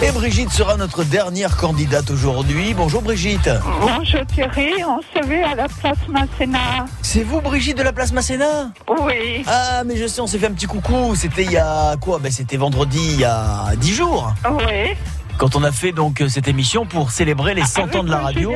Et 0.06 0.12
Brigitte 0.12 0.50
sera 0.52 0.76
notre 0.76 1.06
dernière 1.06 1.56
candidate 1.56 2.12
aujourd'hui. 2.12 2.74
Bonjour 2.74 3.02
Brigitte. 3.02 3.50
Bonjour 3.80 4.26
Thierry, 4.28 4.84
on 4.86 5.00
se 5.00 5.26
vu 5.26 5.42
à 5.42 5.56
la 5.56 5.70
place 5.70 5.98
Masséna. 6.10 6.86
C'est 7.02 7.24
vous 7.24 7.40
Brigitte 7.40 7.78
de 7.78 7.84
la 7.84 7.94
place 7.94 8.12
Masséna? 8.12 8.74
Oui. 8.90 9.46
Ah 9.48 9.84
mais 9.86 9.96
je 9.96 10.06
sais, 10.06 10.20
on 10.20 10.28
s'est 10.28 10.40
fait 10.40 10.48
un 10.48 10.52
petit 10.52 10.66
coucou. 10.66 11.16
C'était 11.16 11.46
il 11.46 11.52
y 11.54 11.58
a 11.58 11.96
quoi? 12.02 12.20
Ben 12.20 12.30
c'était 12.30 12.58
vendredi 12.58 13.00
il 13.14 13.20
y 13.22 13.24
a 13.24 13.74
10 13.78 13.94
jours. 13.94 14.34
Oui. 14.52 14.94
Quand 15.38 15.56
on 15.56 15.64
a 15.64 15.72
fait 15.72 15.92
donc 15.92 16.22
euh, 16.22 16.30
cette 16.30 16.48
émission 16.48 16.86
pour 16.86 17.12
célébrer 17.12 17.54
les 17.54 17.66
100 17.66 17.96
ans 17.96 18.04
de 18.04 18.10
la 18.10 18.20
radio 18.20 18.54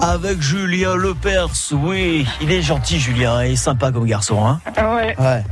avec 0.00 0.40
Julien 0.40 0.94
Lepers. 0.94 1.48
Oui, 1.72 2.26
il 2.40 2.52
est 2.52 2.62
gentil 2.62 3.00
Julien 3.00 3.40
et 3.40 3.56
sympa 3.56 3.90
comme 3.90 4.04
garçon 4.06 4.46
hein. 4.46 4.60
Ouais. 4.76 5.16
Ouais. 5.18 5.42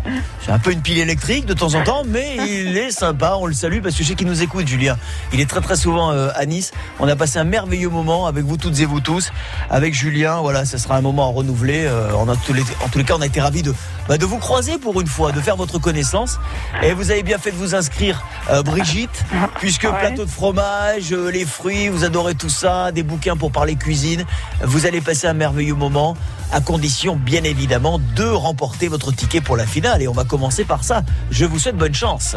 J'ai 0.44 0.52
un 0.52 0.58
peu 0.58 0.70
une 0.72 0.82
pile 0.82 0.98
électrique 0.98 1.46
de 1.46 1.54
temps 1.54 1.74
en 1.74 1.82
temps, 1.82 2.02
mais 2.06 2.36
il 2.36 2.76
est 2.76 2.90
sympa. 2.90 3.36
On 3.40 3.46
le 3.46 3.52
salue 3.54 3.80
parce 3.82 3.96
que 3.96 4.02
je 4.04 4.08
sais 4.08 4.14
qu'il 4.14 4.26
nous 4.28 4.42
écoute, 4.42 4.68
Julien. 4.68 4.96
Il 5.32 5.40
est 5.40 5.48
très 5.48 5.60
très 5.60 5.76
souvent 5.76 6.12
euh, 6.12 6.28
à 6.36 6.46
Nice. 6.46 6.72
On 7.00 7.08
a 7.08 7.16
passé 7.16 7.38
un 7.38 7.44
merveilleux 7.44 7.88
moment 7.88 8.26
avec 8.26 8.44
vous 8.44 8.56
toutes 8.56 8.78
et 8.80 8.84
vous 8.84 9.00
tous, 9.00 9.32
avec 9.70 9.94
Julien. 9.94 10.40
Voilà, 10.40 10.64
ce 10.66 10.78
sera 10.78 10.96
un 10.96 11.00
moment 11.00 11.28
à 11.28 11.32
renouveler. 11.32 11.84
Euh, 11.86 12.10
tous 12.46 12.52
les- 12.52 12.62
en 12.84 12.88
tous 12.90 12.98
les 12.98 13.04
cas, 13.04 13.14
on 13.16 13.22
a 13.22 13.26
été 13.26 13.40
ravis 13.40 13.62
de, 13.62 13.74
bah, 14.10 14.18
de 14.18 14.26
vous 14.26 14.38
croiser 14.38 14.76
pour 14.76 15.00
une 15.00 15.06
fois, 15.06 15.30
de 15.30 15.40
faire 15.40 15.54
votre 15.54 15.78
connaissance. 15.78 16.40
Et 16.82 16.94
vous 16.94 17.12
avez 17.12 17.22
bien 17.22 17.38
fait 17.38 17.52
de 17.52 17.56
vous 17.56 17.76
inscrire, 17.76 18.24
euh, 18.50 18.60
Brigitte, 18.60 19.24
puisque 19.60 19.88
plateau 19.88 20.24
de 20.24 20.30
fromage, 20.30 21.12
euh, 21.12 21.30
les 21.30 21.44
fruits, 21.44 21.86
vous 21.86 22.02
adorez 22.02 22.34
tout 22.34 22.48
ça, 22.48 22.90
des 22.90 23.04
bouquins 23.04 23.36
pour 23.36 23.52
parler 23.52 23.76
cuisine. 23.76 24.24
Vous 24.64 24.84
allez 24.84 25.00
passer 25.00 25.28
un 25.28 25.32
merveilleux 25.32 25.76
moment, 25.76 26.16
à 26.52 26.60
condition, 26.60 27.16
bien 27.16 27.44
évidemment, 27.44 28.00
de 28.16 28.24
remporter 28.24 28.88
votre 28.88 29.12
ticket 29.12 29.40
pour 29.40 29.56
la 29.56 29.66
finale. 29.66 30.02
Et 30.02 30.08
on 30.08 30.12
va 30.12 30.24
commencer 30.24 30.64
par 30.64 30.84
ça. 30.84 31.02
Je 31.30 31.44
vous 31.44 31.58
souhaite 31.58 31.76
bonne 31.76 31.94
chance. 31.94 32.36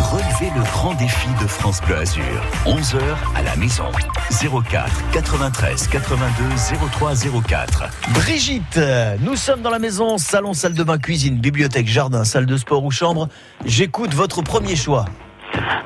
Relevez 0.00 0.52
le 0.56 0.62
grand 0.62 0.94
défi 0.94 1.28
de 1.40 1.46
France 1.46 1.80
Bleu 1.86 1.96
Azur. 1.96 2.22
11h 2.66 2.98
à 3.36 3.42
la 3.42 3.56
maison. 3.56 3.84
04 4.30 5.10
93 5.12 5.88
82 5.88 6.44
03 6.92 7.12
04. 7.46 7.84
Brigitte, 8.14 8.80
nous 9.20 9.36
sommes 9.36 9.62
dans 9.62 9.70
la 9.70 9.78
maison, 9.78 10.18
salon, 10.18 10.54
salle 10.54 10.74
de 10.74 10.82
bain, 10.82 10.98
cuisine, 10.98 11.38
bibliothèque, 11.38 11.88
jardin, 11.88 12.24
salle 12.24 12.46
de 12.46 12.56
sport 12.56 12.84
ou 12.84 12.90
chambre. 12.90 13.28
J'écoute 13.64 14.14
votre 14.14 14.42
premier 14.42 14.76
choix. 14.76 15.04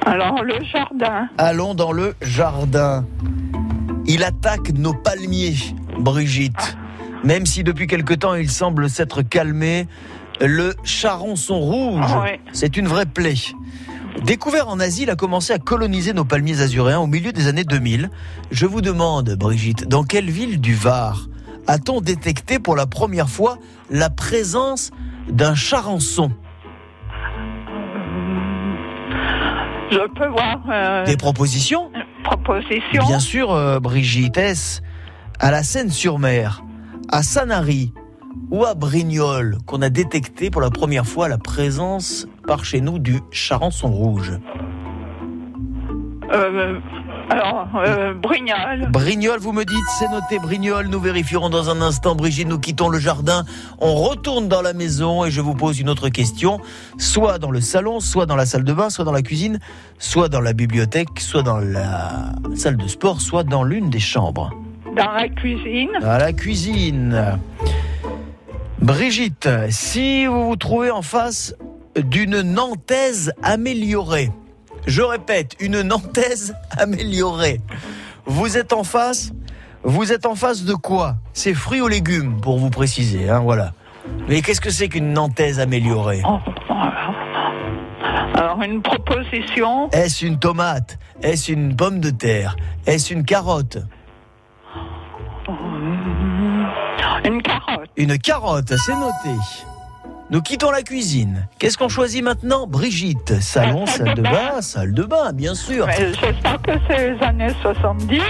Alors 0.06 0.42
le 0.42 0.62
jardin. 0.64 1.28
Allons 1.38 1.74
dans 1.74 1.92
le 1.92 2.14
jardin. 2.20 3.04
Il 4.06 4.24
attaque 4.24 4.70
nos 4.74 4.94
palmiers, 4.94 5.56
Brigitte. 5.98 6.76
Même 7.24 7.46
si 7.46 7.62
depuis 7.64 7.86
quelque 7.86 8.14
temps 8.14 8.34
il 8.34 8.50
semble 8.50 8.88
s'être 8.90 9.22
calmé, 9.22 9.86
le 10.40 10.74
charançon 10.84 11.58
rouge, 11.60 12.12
Ouais. 12.20 12.40
c'est 12.52 12.76
une 12.76 12.88
vraie 12.88 13.06
plaie. 13.06 13.34
Découvert 14.24 14.68
en 14.68 14.78
Asie, 14.80 15.04
il 15.04 15.10
a 15.10 15.16
commencé 15.16 15.52
à 15.52 15.58
coloniser 15.58 16.12
nos 16.12 16.24
palmiers 16.24 16.60
azuréens 16.60 16.98
au 17.00 17.06
milieu 17.06 17.32
des 17.32 17.46
années 17.48 17.64
2000. 17.64 18.10
Je 18.50 18.66
vous 18.66 18.80
demande, 18.80 19.30
Brigitte, 19.36 19.86
dans 19.88 20.04
quelle 20.04 20.30
ville 20.30 20.60
du 20.60 20.74
Var 20.74 21.28
a-t-on 21.68 22.00
détecté 22.00 22.58
pour 22.58 22.74
la 22.76 22.86
première 22.86 23.28
fois 23.28 23.56
la 23.88 24.10
présence 24.10 24.90
d'un 25.28 25.54
charançon? 25.54 26.32
Je 29.90 30.08
peux 30.18 30.28
voir. 30.28 30.58
euh, 30.70 31.04
Des 31.04 31.16
propositions? 31.16 31.90
propositions. 32.24 33.06
Bien 33.06 33.18
sûr, 33.18 33.52
euh, 33.52 33.78
Brigitte, 33.80 34.38
est-ce 34.38 34.80
à 35.38 35.50
la 35.50 35.62
Seine-sur-Mer, 35.62 36.62
à 37.12 37.22
Sanary 37.22 37.92
ou 38.50 38.64
à 38.64 38.74
Brignoles 38.74 39.58
qu'on 39.66 39.82
a 39.82 39.90
détecté 39.90 40.50
pour 40.50 40.62
la 40.62 40.70
première 40.70 41.06
fois 41.06 41.28
la 41.28 41.38
présence 41.38 42.26
par 42.46 42.64
chez 42.64 42.80
nous 42.80 42.98
du 42.98 43.20
charançon 43.30 43.88
rouge 43.88 44.32
Euh, 46.32 46.78
alors, 47.28 47.68
euh, 47.76 48.14
Brignol. 48.14 48.90
Brignoles, 48.90 49.38
vous 49.38 49.52
me 49.52 49.64
dites, 49.64 49.84
c'est 49.98 50.08
noté 50.08 50.38
Brignoles, 50.38 50.88
nous 50.88 51.00
vérifierons 51.00 51.50
dans 51.50 51.68
un 51.68 51.82
instant. 51.82 52.14
Brigitte, 52.14 52.48
nous 52.48 52.58
quittons 52.58 52.88
le 52.88 52.98
jardin, 52.98 53.44
on 53.78 53.94
retourne 53.94 54.48
dans 54.48 54.62
la 54.62 54.72
maison 54.72 55.26
et 55.26 55.30
je 55.30 55.42
vous 55.42 55.54
pose 55.54 55.78
une 55.78 55.90
autre 55.90 56.08
question, 56.08 56.60
soit 56.96 57.38
dans 57.38 57.50
le 57.50 57.60
salon, 57.60 58.00
soit 58.00 58.24
dans 58.24 58.36
la 58.36 58.46
salle 58.46 58.64
de 58.64 58.72
bain, 58.72 58.88
soit 58.88 59.04
dans 59.04 59.12
la 59.12 59.22
cuisine, 59.22 59.58
soit 59.98 60.30
dans 60.30 60.40
la 60.40 60.54
bibliothèque, 60.54 61.20
soit 61.20 61.42
dans 61.42 61.58
la 61.58 62.32
salle 62.54 62.78
de 62.78 62.88
sport, 62.88 63.20
soit 63.20 63.44
dans 63.44 63.64
l'une 63.64 63.90
des 63.90 64.00
chambres. 64.00 64.50
Dans 64.96 65.12
la 65.12 65.28
cuisine. 65.28 65.90
À 66.02 66.18
la 66.18 66.32
cuisine. 66.32 67.38
Brigitte, 68.78 69.48
si 69.70 70.26
vous 70.26 70.48
vous 70.48 70.56
trouvez 70.56 70.90
en 70.90 71.02
face 71.02 71.54
d'une 71.96 72.42
Nantaise 72.42 73.32
améliorée, 73.42 74.30
je 74.86 75.02
répète, 75.02 75.56
une 75.60 75.82
Nantaise 75.82 76.54
améliorée, 76.76 77.60
vous 78.26 78.58
êtes 78.58 78.72
en 78.72 78.84
face, 78.84 79.32
vous 79.82 80.12
êtes 80.12 80.26
en 80.26 80.34
face 80.34 80.64
de 80.64 80.74
quoi? 80.74 81.16
C'est 81.32 81.54
fruits 81.54 81.80
ou 81.80 81.88
légumes, 81.88 82.40
pour 82.40 82.58
vous 82.58 82.70
préciser, 82.70 83.30
hein, 83.30 83.40
voilà. 83.40 83.72
Mais 84.28 84.42
qu'est-ce 84.42 84.60
que 84.60 84.70
c'est 84.70 84.88
qu'une 84.88 85.12
Nantaise 85.12 85.60
améliorée? 85.60 86.22
Alors, 88.34 88.60
une 88.62 88.82
proposition. 88.82 89.88
Est-ce 89.90 90.26
une 90.26 90.38
tomate? 90.38 90.98
Est-ce 91.22 91.52
une 91.52 91.76
pomme 91.76 92.00
de 92.00 92.10
terre? 92.10 92.56
Est-ce 92.86 93.14
une 93.14 93.24
carotte? 93.24 93.78
Une 97.24 97.42
carotte. 97.42 97.90
Une 97.96 98.18
carotte, 98.18 98.74
c'est 98.76 98.94
noté. 98.94 99.38
Nous 100.30 100.40
quittons 100.40 100.70
la 100.70 100.82
cuisine. 100.82 101.46
Qu'est-ce 101.58 101.76
qu'on 101.76 101.90
choisit 101.90 102.22
maintenant? 102.24 102.66
Brigitte, 102.66 103.38
salon, 103.42 103.84
salle 103.86 104.14
de 104.14 104.22
bain, 104.22 104.62
salle 104.62 104.94
de 104.94 105.02
bain, 105.02 105.32
bien 105.34 105.54
sûr. 105.54 105.86
Mais 105.86 106.12
J'espère 106.14 106.62
que 106.62 106.72
c'est 106.88 107.10
les 107.14 107.22
années 107.22 107.52
70. 107.60 108.20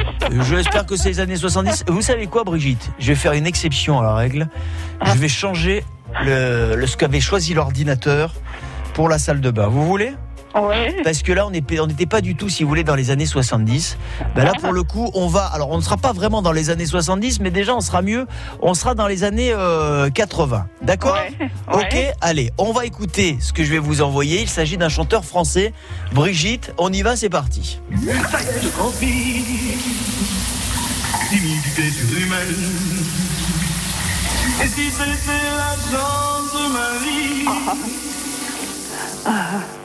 J'espère 0.48 0.84
que 0.86 0.96
c'est 0.96 1.10
les 1.10 1.20
années 1.20 1.36
70. 1.36 1.84
Vous 1.86 2.02
savez 2.02 2.26
quoi, 2.26 2.42
Brigitte? 2.42 2.90
Je 2.98 3.08
vais 3.08 3.14
faire 3.14 3.32
une 3.34 3.46
exception 3.46 4.00
à 4.00 4.02
la 4.02 4.14
règle. 4.14 4.48
Je 5.04 5.12
vais 5.12 5.28
changer 5.28 5.84
le, 6.24 6.74
le- 6.74 6.86
ce 6.88 6.96
qu'avait 6.96 7.20
choisi 7.20 7.54
l'ordinateur 7.54 8.34
pour 8.94 9.08
la 9.08 9.18
salle 9.18 9.40
de 9.40 9.50
bain. 9.52 9.68
Vous 9.68 9.86
voulez? 9.86 10.12
Parce 11.04 11.22
que 11.22 11.32
là, 11.32 11.46
on 11.46 11.50
n'était 11.50 12.06
pas 12.06 12.20
du 12.20 12.34
tout, 12.34 12.48
si 12.48 12.62
vous 12.62 12.68
voulez, 12.68 12.84
dans 12.84 12.94
les 12.94 13.10
années 13.10 13.26
70. 13.26 13.96
Ben 14.34 14.44
là, 14.44 14.52
pour 14.60 14.72
le 14.72 14.82
coup, 14.82 15.10
on 15.14 15.26
va. 15.26 15.46
Alors, 15.46 15.70
on 15.70 15.76
ne 15.76 15.82
sera 15.82 15.96
pas 15.96 16.12
vraiment 16.12 16.42
dans 16.42 16.52
les 16.52 16.70
années 16.70 16.86
70, 16.86 17.40
mais 17.40 17.50
déjà, 17.50 17.74
on 17.74 17.80
sera 17.80 18.02
mieux. 18.02 18.26
On 18.60 18.74
sera 18.74 18.94
dans 18.94 19.06
les 19.06 19.24
années 19.24 19.52
euh, 19.52 20.10
80. 20.10 20.66
D'accord? 20.82 21.16
Ok, 21.72 21.96
allez, 22.20 22.50
on 22.58 22.72
va 22.72 22.84
écouter 22.84 23.36
ce 23.40 23.52
que 23.52 23.64
je 23.64 23.70
vais 23.70 23.78
vous 23.78 24.02
envoyer. 24.02 24.42
Il 24.42 24.48
s'agit 24.48 24.76
d'un 24.76 24.88
chanteur 24.88 25.24
français. 25.24 25.72
Brigitte, 26.12 26.72
on 26.78 26.92
y 26.92 27.02
va, 27.02 27.16
c'est 27.16 27.30
parti. 27.30 27.80
timidité. 31.32 31.82
Et 34.62 34.68
si 34.68 34.90
c'était 34.90 35.50
la 35.56 35.74
chance 35.90 36.52
de 36.52 36.64
ma 36.72 36.88
vie? 36.98 38.02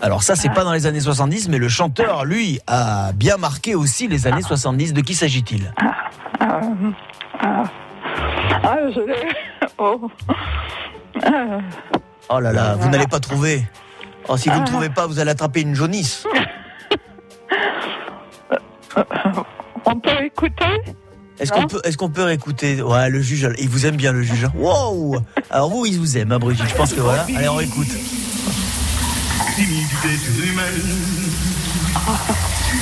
Alors 0.02 0.24
ça, 0.24 0.36
c'est 0.36 0.50
pas 0.50 0.64
dans 0.64 0.74
les 0.74 0.86
années 0.86 1.00
70, 1.00 1.50
mais 1.50 1.58
le 1.58 1.70
chanteur, 1.70 2.26
lui, 2.26 2.60
a 2.68 3.12
bien 3.14 3.38
marqué 3.38 3.76
aussi 3.76 4.08
les 4.08 4.28
années 4.28 4.42
70. 4.42 4.94
De 4.94 5.02
qui 5.02 5.16
s'agit-il? 5.16 5.74
Ah, 5.80 7.64
ah, 8.64 8.78
je 8.94 9.00
l'ai. 9.02 9.16
Oh. 9.80 10.10
Oh 12.30 12.40
là 12.40 12.52
là, 12.52 12.76
vous 12.76 12.90
n'allez 12.90 13.06
pas 13.06 13.20
trouver. 13.20 13.64
Oh, 14.28 14.38
si 14.38 14.50
vous 14.50 14.60
ne 14.60 14.66
trouvez 14.66 14.90
pas, 14.90 15.06
vous 15.06 15.20
allez 15.20 15.30
attraper 15.32 15.62
une 15.62 15.76
jaunisse. 15.76 16.26
on 19.86 20.00
peut 20.00 20.24
écouter? 20.24 20.82
Est-ce 21.40 21.52
qu'on 21.52 21.68
peut, 21.68 21.82
est-ce 21.84 21.98
qu'on 21.98 22.10
peut 22.10 22.24
réécouter? 22.24 22.82
Ouais, 22.82 23.10
le 23.10 23.22
juge, 23.22 23.48
il 23.60 23.70
vous 23.70 23.86
aime 23.86 23.98
bien 23.98 24.12
le 24.12 24.24
juge. 24.24 24.48
Wow 24.56 25.18
Alors 25.52 25.70
vous, 25.70 25.86
il 25.86 26.00
vous 26.00 26.18
aime, 26.18 26.32
hein, 26.32 26.40
Brigitte. 26.40 26.70
Je 26.70 26.76
pense 26.76 26.94
que 26.94 27.02
voilà. 27.02 27.24
Allez, 27.36 27.50
on 27.50 27.60
écoute. 27.60 27.88
Timidité 29.58 30.18
surhumaine. 30.18 30.82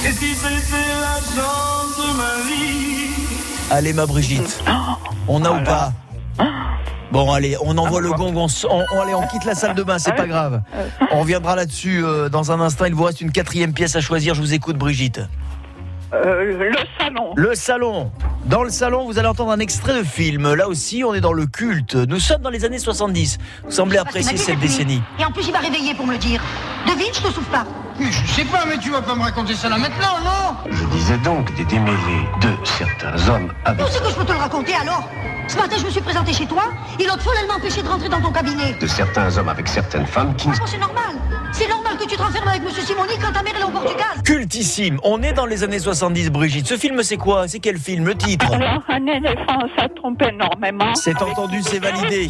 Et 0.05 0.11
si 0.11 0.35
c'était 0.35 0.91
la 0.99 1.15
chance 1.35 1.97
de 1.97 2.17
ma 2.17 2.49
vie? 2.49 3.09
Allez, 3.71 3.93
ma 3.93 4.05
Brigitte. 4.05 4.61
On 5.27 5.43
a 5.45 5.51
ou 5.51 5.63
pas? 5.63 5.93
Bon, 7.11 7.31
allez, 7.31 7.55
on 7.63 7.77
envoie 7.77 8.01
le 8.01 8.11
gong. 8.11 8.33
On, 8.35 8.47
s- 8.47 8.65
on- 8.69 8.83
on- 8.93 9.01
allez, 9.01 9.13
on 9.15 9.25
quitte 9.27 9.45
la 9.45 9.55
salle 9.55 9.73
de 9.73 9.83
bain. 9.83 9.99
C'est 9.99 10.15
pas 10.15 10.27
grave. 10.27 10.61
On 11.11 11.21
reviendra 11.21 11.55
là-dessus 11.55 12.03
euh, 12.03 12.27
dans 12.29 12.51
un 12.51 12.59
instant. 12.59 12.85
Il 12.85 12.93
vous 12.93 13.03
reste 13.03 13.21
une 13.21 13.31
quatrième 13.31 13.71
pièce 13.73 13.95
à 13.95 14.01
choisir. 14.01 14.35
Je 14.35 14.41
vous 14.41 14.53
écoute, 14.53 14.77
Brigitte. 14.77 15.21
Euh, 16.15 16.69
le 16.69 16.77
salon. 16.99 17.33
Le 17.35 17.55
salon. 17.55 18.11
Dans 18.45 18.63
le 18.63 18.69
salon, 18.69 19.05
vous 19.05 19.19
allez 19.19 19.27
entendre 19.27 19.51
un 19.51 19.59
extrait 19.59 19.97
de 19.97 20.03
film. 20.03 20.53
Là 20.53 20.67
aussi, 20.69 21.03
on 21.03 21.13
est 21.13 21.21
dans 21.21 21.33
le 21.33 21.45
culte. 21.45 21.95
Nous 21.95 22.19
sommes 22.19 22.41
dans 22.41 22.49
les 22.49 22.63
années 22.63 22.79
70. 22.79 23.37
Vous 23.65 23.71
semblez 23.71 23.97
apprécier 23.97 24.37
cette 24.37 24.59
décennie. 24.59 25.01
Et 25.19 25.25
en 25.25 25.31
plus, 25.31 25.47
il 25.47 25.51
m'a 25.51 25.59
réveillé 25.59 25.93
pour 25.93 26.05
me 26.05 26.13
le 26.13 26.17
dire. 26.17 26.41
Devine, 26.87 27.11
je 27.13 27.21
te 27.21 27.27
souffle 27.27 27.51
pas. 27.51 27.65
Mais 27.99 28.11
je 28.11 28.27
sais 28.27 28.45
pas, 28.45 28.63
mais 28.67 28.77
tu 28.77 28.91
vas 28.91 29.01
pas 29.01 29.15
me 29.15 29.23
raconter 29.23 29.53
ça 29.55 29.69
là 29.69 29.77
maintenant, 29.77 30.19
non? 30.23 30.55
Je 30.69 30.83
disais 30.85 31.17
donc 31.19 31.53
des 31.55 31.63
démêlés 31.65 31.95
de 32.41 32.49
certains 32.65 33.29
hommes 33.29 33.51
avec 33.63 33.85
Où 33.85 33.89
c'est 33.89 34.03
que 34.03 34.09
je 34.09 34.15
peux 34.15 34.25
te 34.25 34.33
le 34.33 34.37
raconter 34.37 34.73
alors? 34.75 35.09
Ce 35.47 35.55
matin, 35.57 35.75
je 35.79 35.85
me 35.85 35.89
suis 35.91 36.01
présenté 36.01 36.33
chez 36.33 36.45
toi 36.45 36.63
et 36.99 37.05
l'autre 37.05 37.21
fois, 37.21 37.33
elle 37.41 37.47
m'a 37.47 37.55
empêché 37.55 37.81
de 37.81 37.87
rentrer 37.87 38.09
dans 38.09 38.19
ton 38.19 38.31
cabinet. 38.31 38.73
de 38.81 38.87
certains 38.87 39.37
hommes 39.37 39.47
avec 39.49 39.67
certaines 39.67 40.05
femmes 40.05 40.35
qui 40.35 40.47
Franchement, 40.47 40.65
c'est 40.67 40.77
normal. 40.77 41.15
C'est 41.53 41.69
normal 41.69 41.95
que 41.97 42.03
tu 42.03 42.17
te 42.17 42.21
renfermes 42.21 42.49
avec 42.49 42.63
Monsieur 42.63 42.83
Simoni 42.83 43.13
quand 43.21 43.31
ta 43.31 43.41
mère 43.41 43.53
est 43.57 43.63
au 43.63 43.69
Portugal. 43.69 44.07
Cultissime. 44.25 44.99
On 45.03 45.23
est 45.23 45.31
dans 45.31 45.45
les 45.45 45.63
années 45.63 45.79
70, 46.05 46.29
Brigitte. 46.29 46.67
Ce 46.67 46.77
film, 46.77 47.01
c'est 47.01 47.17
quoi? 47.17 47.47
C'est 47.47 47.57
quel 47.59 47.79
film? 47.79 48.05
Le 48.05 48.13
titre? 48.13 48.53
Alors, 48.53 48.83
un 48.89 49.07
éléphant, 49.07 49.59
ça 49.75 49.87
trompe 49.89 50.21
énormément. 50.21 50.93
C'est 50.93 51.19
entendu, 51.19 51.63
c'est 51.63 51.79
validé. 51.79 52.27